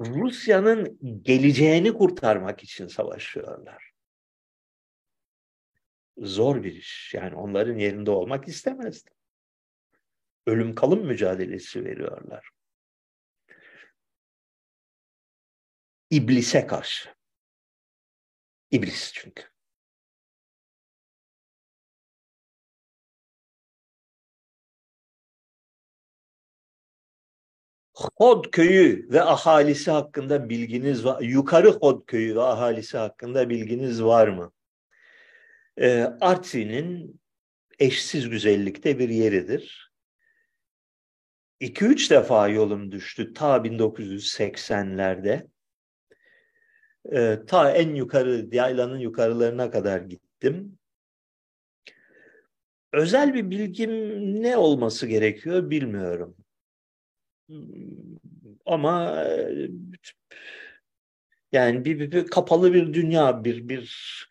Rusya'nın 0.00 0.98
geleceğini 1.22 1.92
kurtarmak 1.92 2.62
için 2.62 2.86
savaşıyorlar. 2.86 3.89
Zor 6.20 6.62
bir 6.64 6.74
iş. 6.74 7.14
Yani 7.14 7.34
onların 7.34 7.78
yerinde 7.78 8.10
olmak 8.10 8.48
istemezdim. 8.48 9.12
Ölüm 10.46 10.74
kalım 10.74 11.06
mücadelesi 11.06 11.84
veriyorlar. 11.84 12.50
İblise 16.10 16.66
karşı. 16.66 17.10
İblis 18.70 19.12
çünkü. 19.14 19.42
Hod 27.94 28.50
köyü 28.50 29.08
ve 29.10 29.22
ahalisi 29.22 29.90
hakkında 29.90 30.48
bilginiz 30.48 31.04
var. 31.04 31.22
Yukarı 31.22 31.70
Hod 31.70 32.06
köyü 32.06 32.34
ve 32.36 32.42
ahalisi 32.42 32.98
hakkında 32.98 33.48
bilginiz 33.50 34.02
var 34.04 34.28
mı? 34.28 34.52
Ee, 35.80 36.16
Artvin'in 36.20 37.20
eşsiz 37.78 38.28
güzellikte 38.28 38.98
bir 38.98 39.08
yeridir. 39.08 39.92
2-3 41.60 42.10
defa 42.10 42.48
yolum 42.48 42.92
düştü 42.92 43.32
ta 43.32 43.56
1980'lerde. 43.56 45.48
Ee, 47.12 47.38
ta 47.46 47.70
en 47.70 47.94
yukarı, 47.94 48.48
yaylanın 48.52 48.98
yukarılarına 48.98 49.70
kadar 49.70 50.00
gittim. 50.00 50.78
Özel 52.92 53.34
bir 53.34 53.50
bilgim 53.50 53.90
ne 54.42 54.56
olması 54.56 55.06
gerekiyor 55.06 55.70
bilmiyorum. 55.70 56.36
Ama 58.66 59.24
yani 61.52 61.84
bir, 61.84 61.98
bir, 61.98 62.12
bir 62.12 62.26
kapalı 62.26 62.74
bir 62.74 62.94
dünya, 62.94 63.44
bir 63.44 63.68
bir 63.68 64.29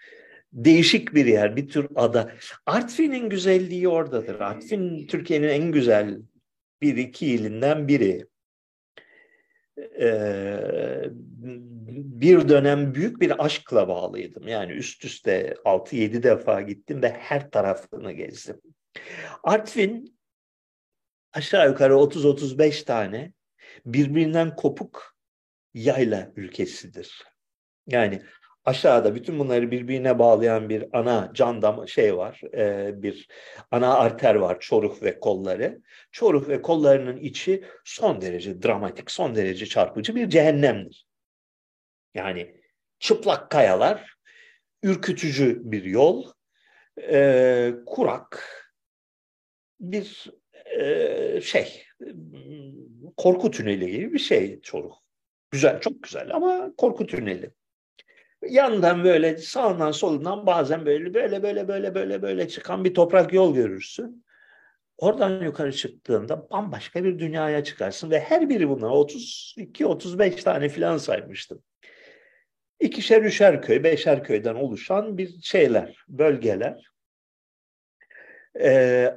değişik 0.54 1.14
bir 1.16 1.26
yer, 1.26 1.56
bir 1.56 1.68
tür 1.68 1.88
ada. 1.96 2.32
Artvin'in 2.66 3.30
güzelliği 3.30 3.88
oradadır. 3.88 4.40
Artvin 4.40 5.08
Türkiye'nin 5.08 5.48
en 5.48 5.72
güzel 5.72 6.18
bir 6.82 6.98
iki 6.98 7.28
ilinden 7.28 7.88
biri. 7.88 8.28
Ee, 10.00 11.04
bir 12.22 12.50
dönem 12.50 12.96
büyük 12.96 13.22
bir 13.22 13.46
aşkla 13.46 13.88
bağlıydım. 13.88 14.48
Yani 14.48 14.72
üst 14.72 15.06
üste 15.06 15.56
6-7 15.66 16.24
defa 16.24 16.62
gittim 16.62 17.02
ve 17.02 17.10
her 17.10 17.52
tarafını 17.52 18.12
gezdim. 18.12 18.62
Artvin 19.44 20.20
aşağı 21.34 21.70
yukarı 21.70 21.94
30-35 21.94 22.86
tane 22.86 23.34
birbirinden 23.86 24.56
kopuk 24.56 25.16
yayla 25.74 26.32
ülkesidir. 26.36 27.24
Yani 27.88 28.22
aşağıda 28.66 29.16
bütün 29.16 29.40
bunları 29.40 29.72
birbirine 29.72 30.20
bağlayan 30.20 30.70
bir 30.70 30.86
ana 30.94 31.32
can 31.34 31.62
dam 31.62 31.88
şey 31.88 32.18
var, 32.18 32.42
e, 32.54 32.92
bir 33.04 33.28
ana 33.72 33.94
arter 33.94 34.36
var, 34.36 34.60
Çoruh 34.60 35.04
ve 35.04 35.20
kolları. 35.20 35.82
Çoruh 36.12 36.50
ve 36.50 36.62
kollarının 36.62 37.18
içi 37.18 37.64
son 37.86 38.22
derece 38.22 38.62
dramatik, 38.62 39.12
son 39.12 39.36
derece 39.36 39.66
çarpıcı 39.66 40.16
bir 40.16 40.30
cehennemdir. 40.30 41.08
Yani 42.14 42.56
çıplak 43.00 43.52
kayalar, 43.52 44.14
ürkütücü 44.84 45.62
bir 45.64 45.84
yol, 45.84 46.32
e, 47.02 47.74
kurak, 47.86 48.56
bir 49.80 50.32
e, 50.80 51.42
şey 51.42 51.84
korku 53.18 53.52
tüneli 53.52 53.92
gibi 53.92 54.14
bir 54.14 54.20
şey 54.20 54.62
Çoruh. 54.62 54.94
Güzel, 55.52 55.82
çok 55.82 56.04
güzel 56.04 56.36
ama 56.36 56.72
korku 56.78 57.08
tüneli. 57.08 57.52
Yandan 58.48 59.04
böyle 59.04 59.38
sağından 59.38 59.92
solundan 59.92 60.46
bazen 60.46 60.86
böyle 60.86 61.14
böyle 61.14 61.44
böyle 61.44 61.68
böyle 61.68 61.96
böyle 61.96 62.22
böyle 62.22 62.48
çıkan 62.48 62.84
bir 62.84 62.94
toprak 62.94 63.34
yol 63.34 63.56
görürsün. 63.56 64.26
Oradan 64.98 65.44
yukarı 65.44 65.72
çıktığında 65.72 66.50
bambaşka 66.50 67.04
bir 67.04 67.20
dünyaya 67.20 67.64
çıkarsın 67.64 68.12
ve 68.12 68.20
her 68.20 68.50
biri 68.50 68.70
bunlar 68.70 68.90
32-35 68.90 70.44
tane 70.44 70.70
filan 70.70 70.98
saymıştım. 70.98 71.64
İkişer 72.80 73.22
üçer 73.22 73.62
köy, 73.62 73.84
beşer 73.84 74.24
köyden 74.24 74.56
oluşan 74.56 75.18
bir 75.18 75.42
şeyler, 75.42 76.06
bölgeler. 76.08 76.90
Ee, 78.60 79.16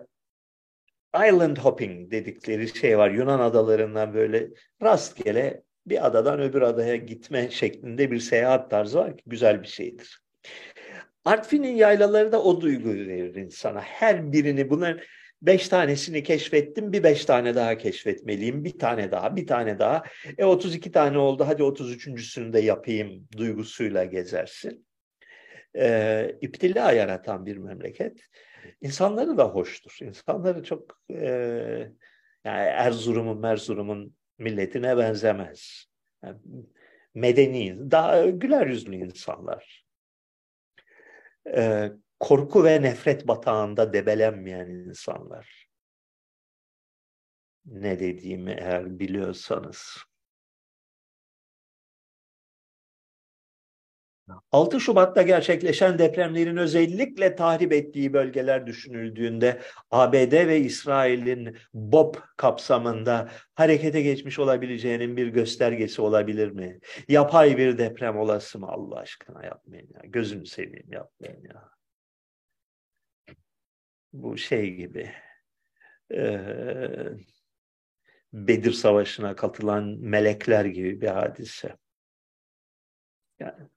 island 1.15 1.57
hopping 1.57 2.11
dedikleri 2.11 2.69
şey 2.69 2.99
var. 2.99 3.11
Yunan 3.11 3.41
adalarından 3.41 4.15
böyle 4.15 4.49
rastgele 4.83 5.63
bir 5.87 6.07
adadan 6.07 6.41
öbür 6.41 6.63
adaya 6.63 6.97
gitme 6.97 7.51
şeklinde 7.51 8.11
bir 8.11 8.21
seyahat 8.21 8.71
tarzı 8.71 8.99
var 8.99 9.17
ki 9.17 9.23
güzel 9.27 9.63
bir 9.63 9.69
şeydir. 9.69 10.23
Artvin'in 11.25 11.77
yaylaları 11.77 12.33
da 12.33 12.43
o 12.43 12.61
duyguyu 12.61 13.09
verir 13.09 13.35
insana. 13.35 13.81
Her 13.81 14.33
birini 14.33 14.71
bunların 14.71 15.01
beş 15.43 15.69
tanesini 15.69 16.23
keşfettim 16.23 16.93
bir 16.93 17.03
beş 17.03 17.25
tane 17.25 17.55
daha 17.55 17.79
keşfetmeliyim. 17.79 18.65
Bir 18.65 18.79
tane 18.79 19.11
daha 19.11 19.37
bir 19.37 19.47
tane 19.47 19.79
daha. 19.79 20.03
E 20.39 20.45
32 20.45 20.93
tane 20.93 21.19
oldu 21.19 21.45
hadi 21.47 21.63
33.sünü 21.63 22.53
de 22.53 22.61
yapayım 22.61 23.29
duygusuyla 23.37 24.05
gezersin. 24.05 24.87
E, 25.77 26.37
iptila 26.41 26.93
yaratan 26.93 27.47
bir 27.47 27.57
memleket. 27.57 28.21
İnsanları 28.81 29.37
da 29.37 29.45
hoştur. 29.45 29.99
İnsanları 30.03 30.63
çok 30.63 31.01
e, 31.11 31.27
yani 32.45 32.61
Erzurum'un, 32.61 33.41
Merzurum'un 33.41 34.15
milletine 34.39 34.97
benzemez. 34.97 35.87
Yani 36.25 36.39
medeni, 37.15 37.91
daha 37.91 38.27
güler 38.27 38.67
yüzlü 38.67 38.97
insanlar. 38.97 39.85
E, 41.57 41.91
korku 42.21 42.65
ve 42.65 42.83
nefret 42.83 43.29
batağında 43.29 43.93
debelenmeyen 43.93 44.67
insanlar. 44.67 45.69
Ne 47.67 48.01
dediğimi 48.01 48.51
eğer 48.53 48.99
biliyorsanız. 48.99 49.97
6 54.53 54.81
Şubat'ta 54.81 55.23
gerçekleşen 55.23 55.99
depremlerin 55.99 56.57
özellikle 56.57 57.35
tahrip 57.35 57.73
ettiği 57.73 58.13
bölgeler 58.13 58.67
düşünüldüğünde 58.67 59.61
ABD 59.91 60.33
ve 60.33 60.61
İsrail'in 60.61 61.57
BOP 61.75 62.23
kapsamında 62.37 63.29
harekete 63.55 64.03
geçmiş 64.03 64.39
olabileceğinin 64.39 65.17
bir 65.17 65.27
göstergesi 65.27 66.03
olabilir 66.03 66.51
mi? 66.51 66.81
Yapay 67.09 67.59
bir 67.59 67.79
deprem 67.79 68.19
olası 68.19 68.59
mı 68.59 68.67
Allah 68.69 68.99
aşkına 68.99 69.45
yapmayın 69.45 69.89
ya. 69.95 70.01
Gözünü 70.05 70.47
seveyim 70.47 70.93
yapmayın 70.93 71.45
ya. 71.45 71.71
Bu 74.13 74.37
şey 74.37 74.75
gibi. 74.75 75.11
Ee, 76.15 76.39
Bedir 78.33 78.73
Savaşı'na 78.73 79.37
katılan 79.37 79.85
melekler 79.85 80.65
gibi 80.65 81.01
bir 81.01 81.09
hadise. 81.09 81.77
Yani 83.41 83.69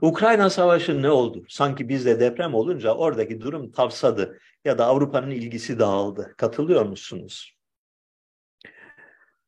Ukrayna 0.00 0.50
Savaşı 0.50 1.02
ne 1.02 1.10
oldu? 1.10 1.44
Sanki 1.48 1.88
bizde 1.88 2.20
deprem 2.20 2.54
olunca 2.54 2.94
oradaki 2.94 3.40
durum 3.40 3.72
tavsadı 3.72 4.38
ya 4.64 4.78
da 4.78 4.86
Avrupa'nın 4.86 5.30
ilgisi 5.30 5.78
dağıldı. 5.78 6.34
Katılıyor 6.36 6.84
musunuz? 6.84 7.56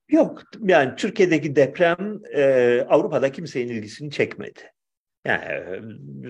Yok. 0.08 0.42
Yani 0.62 0.96
Türkiye'deki 0.96 1.56
deprem 1.56 2.20
e, 2.34 2.80
Avrupa'da 2.88 3.32
kimsenin 3.32 3.68
ilgisini 3.68 4.10
çekmedi. 4.10 4.60
Yani 5.24 5.44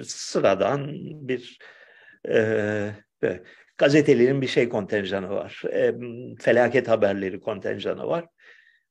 sıradan 0.04 0.90
bir 1.28 1.58
e, 2.28 2.90
gazetelerin 3.78 4.42
bir 4.42 4.46
şey 4.46 4.68
kontenjanı 4.68 5.30
var. 5.30 5.62
E, 5.72 5.94
felaket 6.40 6.88
haberleri 6.88 7.40
kontenjanı 7.40 8.06
var. 8.06 8.24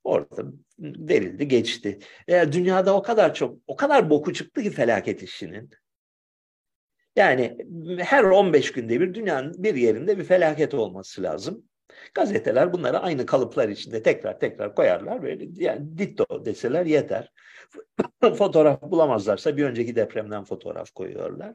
Orada 0.04 0.42
verildi, 0.78 1.48
geçti. 1.48 1.98
Eğer 2.28 2.52
dünyada 2.52 2.96
o 2.96 3.02
kadar 3.02 3.34
çok, 3.34 3.58
o 3.66 3.76
kadar 3.76 4.10
boku 4.10 4.32
çıktı 4.32 4.62
ki 4.62 4.70
felaket 4.70 5.22
işinin. 5.22 5.70
Yani 7.16 7.58
her 7.98 8.24
15 8.24 8.72
günde 8.72 9.00
bir 9.00 9.14
dünyanın 9.14 9.54
bir 9.58 9.74
yerinde 9.74 10.18
bir 10.18 10.24
felaket 10.24 10.74
olması 10.74 11.22
lazım. 11.22 11.64
Gazeteler 12.14 12.72
bunları 12.72 12.98
aynı 12.98 13.26
kalıplar 13.26 13.68
içinde 13.68 14.02
tekrar 14.02 14.40
tekrar 14.40 14.74
koyarlar. 14.74 15.22
Böyle 15.22 15.46
yani 15.56 15.98
ditto 15.98 16.44
deseler 16.44 16.86
yeter. 16.86 17.32
fotoğraf 18.20 18.82
bulamazlarsa 18.82 19.56
bir 19.56 19.64
önceki 19.64 19.96
depremden 19.96 20.44
fotoğraf 20.44 20.90
koyuyorlar. 20.90 21.54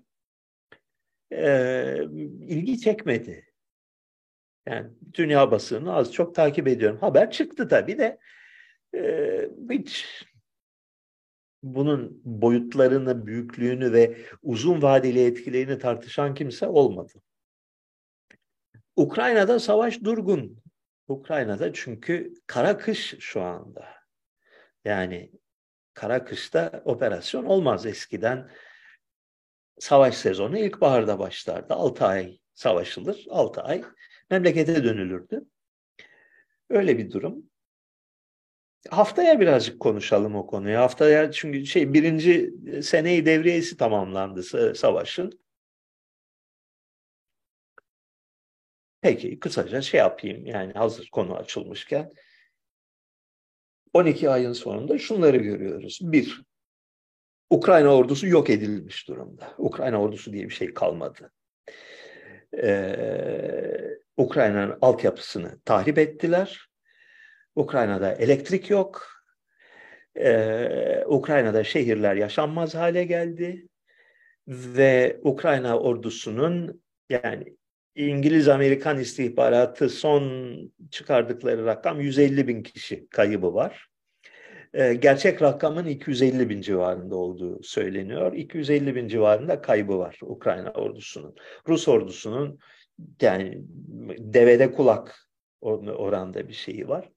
Ee, 1.32 2.04
ilgi 2.48 2.80
çekmedi. 2.80 3.46
Yani 4.68 4.90
dünya 5.14 5.52
basını 5.52 5.96
az 5.96 6.14
çok 6.14 6.36
takip 6.36 6.68
ediyorum. 6.68 7.00
Haber 7.00 7.32
çıktı 7.32 7.68
tabii 7.68 7.98
de 7.98 8.20
e, 8.96 9.50
hiç 9.70 10.06
bunun 11.64 12.22
boyutlarını, 12.26 13.28
büyüklüğünü 13.28 13.94
ve 13.94 14.18
uzun 14.42 14.82
vadeli 14.82 15.26
etkilerini 15.26 15.80
tartışan 15.80 16.34
kimse 16.34 16.68
olmadı. 16.68 17.14
Ukrayna'da 18.96 19.60
savaş 19.60 20.04
durgun. 20.04 20.62
Ukrayna'da 21.08 21.74
çünkü 21.74 22.34
kara 22.48 22.78
kış 22.78 23.16
şu 23.20 23.42
anda. 23.42 23.88
Yani 24.86 25.32
kara 25.94 26.26
kışta 26.26 26.82
operasyon 26.86 27.46
olmaz 27.46 27.86
eskiden. 27.86 28.50
Savaş 29.80 30.16
sezonu 30.18 30.58
ilkbaharda 30.58 31.20
başlardı. 31.20 31.74
6 31.74 32.06
ay 32.06 32.40
savaşılır, 32.54 33.26
6 33.30 33.62
ay 33.62 33.84
memlekete 34.30 34.84
dönülürdü. 34.84 35.46
Öyle 36.70 36.98
bir 36.98 37.12
durum. 37.12 37.49
Haftaya 38.88 39.40
birazcık 39.40 39.80
konuşalım 39.80 40.36
o 40.36 40.48
konuyu. 40.48 40.78
Haftaya 40.78 41.32
çünkü 41.32 41.66
şey 41.66 41.94
birinci 41.94 42.54
seneyi 42.84 43.26
devriyesi 43.26 43.78
tamamlandı 43.78 44.44
savaşın. 44.76 45.40
Peki 49.02 49.40
kısaca 49.40 49.82
şey 49.82 50.00
yapayım 50.00 50.46
yani 50.46 50.74
hazır 50.74 51.10
konu 51.12 51.36
açılmışken. 51.36 52.12
12 53.94 54.30
ayın 54.30 54.54
sonunda 54.54 54.98
şunları 54.98 55.38
görüyoruz. 55.38 56.00
Bir, 56.02 56.42
Ukrayna 57.50 57.96
ordusu 57.96 58.28
yok 58.28 58.50
edilmiş 58.50 59.08
durumda. 59.08 59.54
Ukrayna 59.58 60.02
ordusu 60.02 60.34
diye 60.34 60.44
bir 60.44 60.54
şey 60.54 60.74
kalmadı. 60.74 61.32
Ee, 62.58 63.98
Ukrayna'nın 64.18 64.78
altyapısını 64.82 65.60
tahrip 65.66 65.98
ettiler. 65.98 66.69
Ukrayna'da 67.60 68.12
elektrik 68.14 68.70
yok. 68.70 69.08
Ee, 70.18 71.04
Ukrayna'da 71.08 71.64
şehirler 71.64 72.16
yaşanmaz 72.16 72.76
hale 72.76 73.04
geldi. 73.04 73.68
Ve 74.48 75.20
Ukrayna 75.24 75.80
ordusunun 75.80 76.82
yani 77.10 77.58
İngiliz-Amerikan 77.96 79.00
istihbaratı 79.00 79.90
son 79.90 80.54
çıkardıkları 80.92 81.66
rakam 81.66 82.02
150 82.02 82.48
bin 82.48 82.64
kişi 82.64 83.08
kaybı 83.08 83.54
var. 83.54 83.88
Ee, 84.74 84.94
gerçek 84.94 85.42
rakamın 85.42 85.86
250 85.86 86.50
bin 86.50 86.62
civarında 86.62 87.16
olduğu 87.16 87.64
söyleniyor. 87.64 88.34
250 88.34 88.96
bin 88.96 89.08
civarında 89.08 89.62
kaybı 89.62 89.98
var 89.98 90.20
Ukrayna 90.22 90.72
ordusunun. 90.72 91.36
Rus 91.68 91.88
ordusunun 91.88 92.60
yani 93.22 93.62
devede 94.18 94.72
kulak 94.72 95.30
oranda 95.62 96.48
bir 96.48 96.54
şeyi 96.54 96.88
var. 96.88 97.10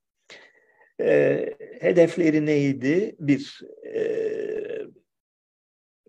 E, 1.03 1.57
hedefleri 1.81 2.47
neydi? 2.47 3.17
Bir, 3.19 3.61
e, 3.87 4.03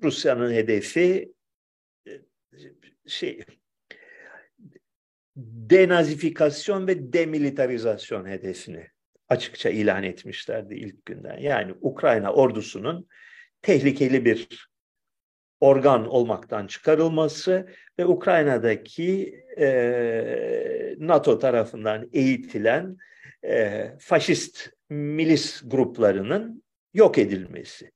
Rusya'nın 0.04 0.54
hedefi 0.54 1.34
e, 2.08 2.12
şey 3.08 3.40
denazifikasyon 5.70 6.88
ve 6.88 7.14
demilitarizasyon 7.14 8.26
hedefini 8.26 8.88
açıkça 9.30 9.70
ilan 9.70 10.04
etmişlerdi 10.04 10.76
ilk 10.76 11.06
günden. 11.06 11.38
Yani 11.38 11.74
Ukrayna 11.82 12.34
ordusunun 12.34 13.08
tehlikeli 13.62 14.26
bir 14.26 14.70
organ 15.60 16.08
olmaktan 16.08 16.68
çıkarılması 16.68 17.68
ve 18.00 18.06
Ukrayna'daki 18.06 19.40
e, 19.58 20.96
NATO 21.00 21.40
tarafından 21.40 22.10
eğitilen 22.14 22.98
e, 23.46 23.92
faşist 24.00 24.70
milis 24.90 25.62
gruplarının 25.66 26.64
yok 26.94 27.18
edilmesi. 27.18 27.92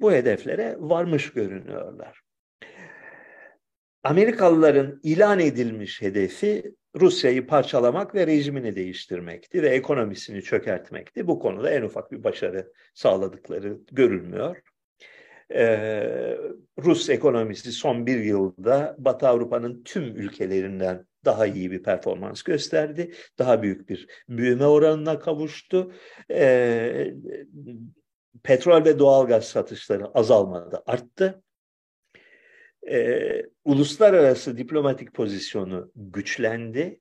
Bu 0.00 0.12
hedeflere 0.12 0.76
varmış 0.78 1.32
görünüyorlar. 1.32 2.20
Amerikalıların 4.02 5.00
ilan 5.02 5.40
edilmiş 5.40 6.02
hedefi 6.02 6.74
Rusya'yı 7.00 7.46
parçalamak 7.46 8.14
ve 8.14 8.26
rejimini 8.26 8.76
değiştirmekti 8.76 9.62
ve 9.62 9.68
ekonomisini 9.68 10.42
çökertmekti. 10.42 11.26
Bu 11.26 11.38
konuda 11.38 11.70
en 11.70 11.82
ufak 11.82 12.12
bir 12.12 12.24
başarı 12.24 12.72
sağladıkları 12.94 13.78
görülmüyor. 13.92 14.56
Ee, 15.54 16.36
Rus 16.84 17.08
ekonomisi 17.08 17.72
son 17.72 18.06
bir 18.06 18.18
yılda 18.18 18.96
Batı 18.98 19.28
Avrupa'nın 19.28 19.82
tüm 19.84 20.04
ülkelerinden 20.04 21.06
daha 21.28 21.46
iyi 21.46 21.70
bir 21.70 21.82
performans 21.82 22.42
gösterdi. 22.42 23.14
Daha 23.38 23.62
büyük 23.62 23.88
bir 23.88 24.06
büyüme 24.28 24.66
oranına 24.66 25.18
kavuştu. 25.18 25.92
Ee, 26.30 27.14
petrol 28.42 28.84
ve 28.84 28.98
doğalgaz 28.98 29.44
satışları 29.44 30.06
azalmadı, 30.06 30.82
arttı. 30.86 31.42
Ee, 32.90 33.42
uluslararası 33.64 34.58
diplomatik 34.58 35.14
pozisyonu 35.14 35.92
güçlendi. 35.96 37.00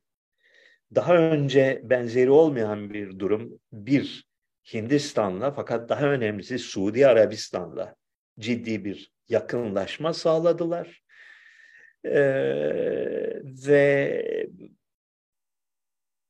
Daha 0.95 1.17
önce 1.17 1.81
benzeri 1.83 2.29
olmayan 2.29 2.93
bir 2.93 3.19
durum 3.19 3.59
bir 3.71 4.27
Hindistan'la 4.73 5.51
fakat 5.51 5.89
daha 5.89 6.05
önemlisi 6.05 6.59
Suudi 6.59 7.07
Arabistan'la 7.07 7.95
ciddi 8.39 8.85
bir 8.85 9.11
yakınlaşma 9.29 10.13
sağladılar. 10.13 11.03
Ee, 12.07 13.41
ve 13.67 14.47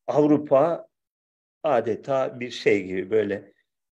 Avrupa 0.08 0.88
adeta 1.64 2.40
bir 2.40 2.52
şey 2.52 2.84
gibi 2.84 3.12
böyle 3.12 3.54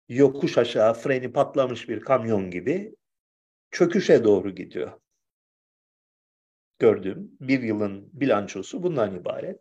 yokuş 0.09 0.57
aşağı 0.57 0.93
freni 0.93 1.33
patlamış 1.33 1.89
bir 1.89 1.99
kamyon 1.99 2.51
gibi 2.51 2.95
çöküşe 3.71 4.23
doğru 4.23 4.55
gidiyor. 4.55 4.91
Gördüğüm 6.79 7.31
bir 7.39 7.61
yılın 7.61 8.09
bilançosu 8.13 8.83
bundan 8.83 9.15
ibaret. 9.15 9.59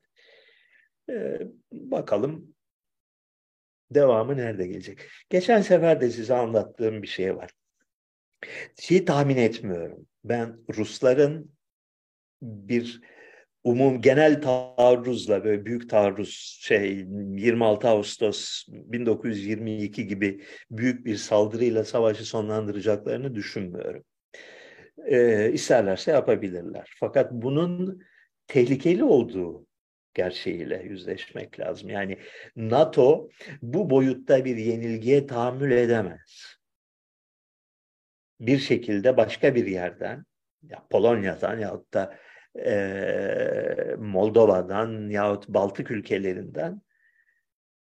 Ee, 1.10 1.40
bakalım 1.72 2.54
devamı 3.90 4.36
nerede 4.36 4.66
gelecek. 4.66 5.00
Geçen 5.30 5.60
sefer 5.60 6.00
de 6.00 6.10
size 6.10 6.34
anlattığım 6.34 7.02
bir 7.02 7.08
şey 7.08 7.36
var. 7.36 7.50
Şeyi 8.76 9.04
tahmin 9.04 9.36
etmiyorum. 9.36 10.06
Ben 10.24 10.58
Rusların 10.76 11.52
bir 12.42 13.00
umum 13.64 14.00
genel 14.00 14.42
taarruzla 14.42 15.44
böyle 15.44 15.64
büyük 15.64 15.90
taarruz 15.90 16.58
şey 16.60 17.06
26 17.36 17.88
Ağustos 17.88 18.64
1922 18.68 20.06
gibi 20.06 20.44
büyük 20.70 21.06
bir 21.06 21.16
saldırıyla 21.16 21.84
savaşı 21.84 22.24
sonlandıracaklarını 22.24 23.34
düşünmüyorum. 23.34 24.04
Ee, 25.06 25.50
isterlerse 25.52 26.10
yapabilirler. 26.10 26.92
Fakat 27.00 27.32
bunun 27.32 28.02
tehlikeli 28.46 29.04
olduğu 29.04 29.66
gerçeğiyle 30.14 30.82
yüzleşmek 30.82 31.60
lazım. 31.60 31.90
Yani 31.90 32.18
NATO 32.56 33.28
bu 33.62 33.90
boyutta 33.90 34.44
bir 34.44 34.56
yenilgiye 34.56 35.26
tahammül 35.26 35.70
edemez. 35.70 36.56
Bir 38.40 38.58
şekilde 38.58 39.16
başka 39.16 39.54
bir 39.54 39.66
yerden 39.66 40.24
ya 40.62 40.86
Polonya'dan 40.90 41.58
ya 41.58 41.82
da 41.94 42.18
e, 42.58 43.96
Moldova'dan 43.98 45.08
yahut 45.10 45.48
Baltık 45.48 45.90
ülkelerinden 45.90 46.82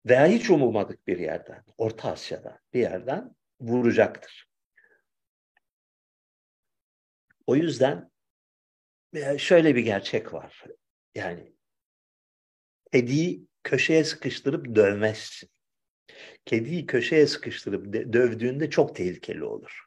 veya 0.07 0.27
hiç 0.27 0.51
umulmadık 0.51 1.07
bir 1.07 1.19
yerden, 1.19 1.65
Orta 1.79 2.13
Asya'dan 2.13 2.59
bir 2.75 2.81
yerden 2.81 3.37
vuracaktır. 3.61 4.49
O 7.47 7.57
yüzden 7.57 8.11
şöyle 9.39 9.75
bir 9.75 9.83
gerçek 9.83 10.35
var. 10.35 10.65
Yani 11.15 11.55
kediyi 12.93 13.47
köşeye 13.63 14.05
sıkıştırıp 14.05 14.75
dövmezsin. 14.77 15.51
Kediyi 16.45 16.87
köşeye 16.87 17.27
sıkıştırıp 17.27 17.93
dövdüğünde 18.13 18.71
çok 18.71 18.97
tehlikeli 18.97 19.45
olur. 19.45 19.85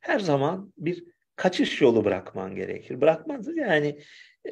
Her 0.00 0.20
zaman 0.20 0.72
bir 0.78 1.13
kaçış 1.36 1.80
yolu 1.80 2.04
bırakman 2.04 2.54
gerekir. 2.54 3.00
Bırakmaz 3.00 3.48
yani 3.56 4.00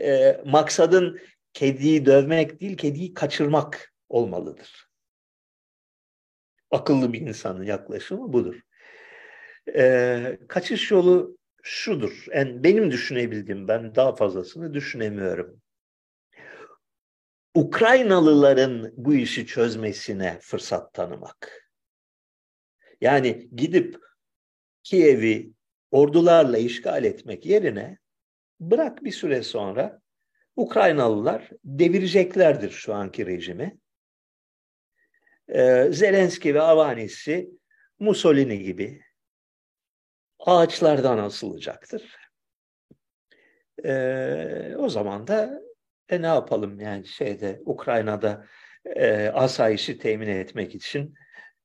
e, 0.01 0.41
maksadın 0.47 1.21
kediyi 1.53 2.07
dövmek 2.07 2.61
değil, 2.61 2.77
kediyi 2.77 3.15
kaçırmak 3.15 3.95
olmalıdır. 4.09 4.89
Akıllı 6.71 7.13
bir 7.13 7.21
insanın 7.21 7.65
yaklaşımı 7.65 8.33
budur. 8.33 8.61
E, 9.75 10.39
kaçış 10.49 10.91
yolu 10.91 11.39
şudur. 11.63 12.27
En 12.31 12.65
benim 12.65 12.91
düşünebildiğim, 12.91 13.69
ben 13.69 13.95
daha 13.95 14.15
fazlasını 14.15 14.75
düşünemiyorum. 14.75 15.63
Ukraynalıların 17.55 18.93
bu 18.97 19.15
işi 19.15 19.47
çözmesine 19.47 20.39
fırsat 20.41 20.95
tanımak. 20.95 21.71
Yani 23.01 23.49
gidip 23.57 23.97
Kiev'i 24.83 25.53
ordularla 25.93 26.59
işgal 26.59 27.05
etmek 27.05 27.47
yerine 27.47 27.99
bırak 28.61 29.05
bir 29.05 29.13
süre 29.13 29.43
sonra 29.43 30.01
Ukraynalılar 30.57 31.51
devireceklerdir 31.65 32.71
şu 32.71 32.95
anki 32.95 33.27
rejimi. 33.27 33.79
Ee, 35.49 35.89
Zelenski 35.91 36.55
ve 36.55 36.61
Avanisi 36.61 37.51
Mussolini 37.99 38.59
gibi 38.63 39.03
ağaçlardan 40.39 41.19
asılacaktır. 41.19 42.17
Ee, 43.85 44.75
o 44.79 44.89
zaman 44.89 45.27
da 45.27 45.63
e, 46.09 46.23
ne 46.23 46.27
yapalım 46.27 46.81
yani 46.81 47.07
şeyde 47.07 47.61
Ukrayna'da 47.65 48.47
e, 48.85 49.29
asayişi 49.29 49.99
temin 49.99 50.29
etmek 50.29 50.75
için 50.75 51.15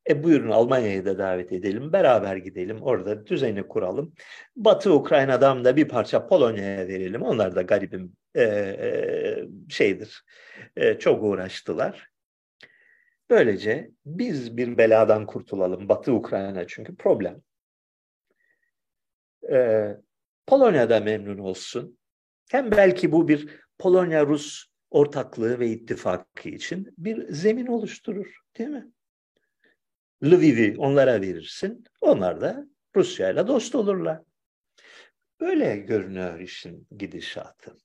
e 0.09 0.23
buyurun 0.23 0.51
Almanya'yı 0.51 1.05
da 1.05 1.17
davet 1.17 1.51
edelim, 1.51 1.93
beraber 1.93 2.35
gidelim, 2.35 2.81
orada 2.81 3.27
düzeni 3.27 3.67
kuralım. 3.67 4.13
Batı 4.55 4.93
Ukrayna'dan 4.93 5.65
da 5.65 5.75
bir 5.75 5.87
parça 5.87 6.27
Polonya'ya 6.27 6.87
verelim. 6.87 7.21
Onlar 7.21 7.55
da 7.55 7.61
garibim 7.61 8.13
e, 8.35 8.43
e, 8.43 9.47
şeydir, 9.69 10.23
e, 10.75 10.99
çok 10.99 11.23
uğraştılar. 11.23 12.07
Böylece 13.29 13.91
biz 14.05 14.57
bir 14.57 14.77
beladan 14.77 15.25
kurtulalım. 15.25 15.89
Batı 15.89 16.13
Ukrayna 16.13 16.67
çünkü 16.67 16.95
problem. 16.95 17.41
E, 19.51 19.87
Polonya'da 20.47 20.99
memnun 20.99 21.37
olsun. 21.37 21.97
Hem 22.51 22.71
belki 22.71 23.11
bu 23.11 23.27
bir 23.27 23.59
Polonya-Rus 23.79 24.65
ortaklığı 24.91 25.59
ve 25.59 25.67
ittifakı 25.67 26.49
için 26.49 26.93
bir 26.97 27.33
zemin 27.33 27.67
oluşturur, 27.67 28.39
değil 28.57 28.69
mi? 28.69 28.87
Lviv'i 30.23 30.75
onlara 30.77 31.21
verirsin. 31.21 31.83
Onlar 32.01 32.41
da 32.41 32.65
Rusya 32.95 33.29
ile 33.31 33.47
dost 33.47 33.75
olurlar. 33.75 34.21
Böyle 35.39 35.77
görünüyor 35.77 36.39
işin 36.39 36.87
gidişatı. 36.97 37.77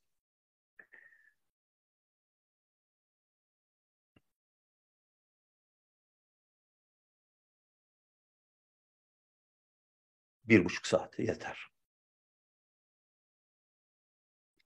Bir 10.43 10.65
buçuk 10.65 10.87
saat 10.87 11.19
yeter. 11.19 11.67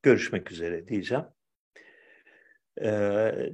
Görüşmek 0.04 0.52
üzere 0.52 0.88
diyeceğim. 0.88 1.26
Ee, 2.82 3.50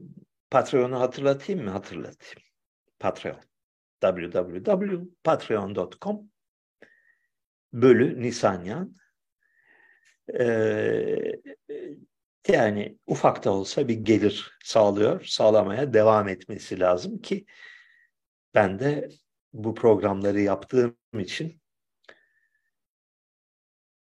Patreon'u 0.50 1.00
hatırlatayım 1.00 1.64
mı? 1.64 1.70
Hatırlatayım. 1.70 2.48
Patreon 3.00 3.53
www.patreon.com 4.04 6.32
bölü 7.74 8.22
Nisanyan 8.22 8.96
ee, 10.40 11.42
yani 12.48 12.98
ufak 13.08 13.46
da 13.46 13.52
olsa 13.52 13.88
bir 13.88 13.94
gelir 13.94 14.58
sağlıyor, 14.64 15.26
sağlamaya 15.26 15.94
devam 15.94 16.28
etmesi 16.28 16.80
lazım 16.80 17.22
ki 17.22 17.46
ben 18.54 18.80
de 18.80 19.10
bu 19.54 19.76
programları 19.76 20.42
yaptığım 20.42 20.98
için 21.20 21.62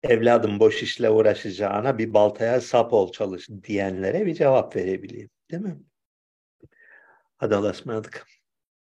evladım 0.03 0.61
boş 0.61 0.83
işle 0.83 1.11
uğraşacağına 1.11 1.99
bir 1.99 2.15
baltaya 2.15 2.61
sap 2.61 2.93
ol 2.93 3.13
çalış 3.13 3.49
diyenlere 3.63 4.27
bir 4.27 4.35
cevap 4.35 4.77
verebileyim. 4.77 5.31
Değil 5.51 5.63
mi? 5.63 5.79
Hadi 7.37 7.55
Allah'a 7.55 7.71
ısmarladık. 7.71 8.27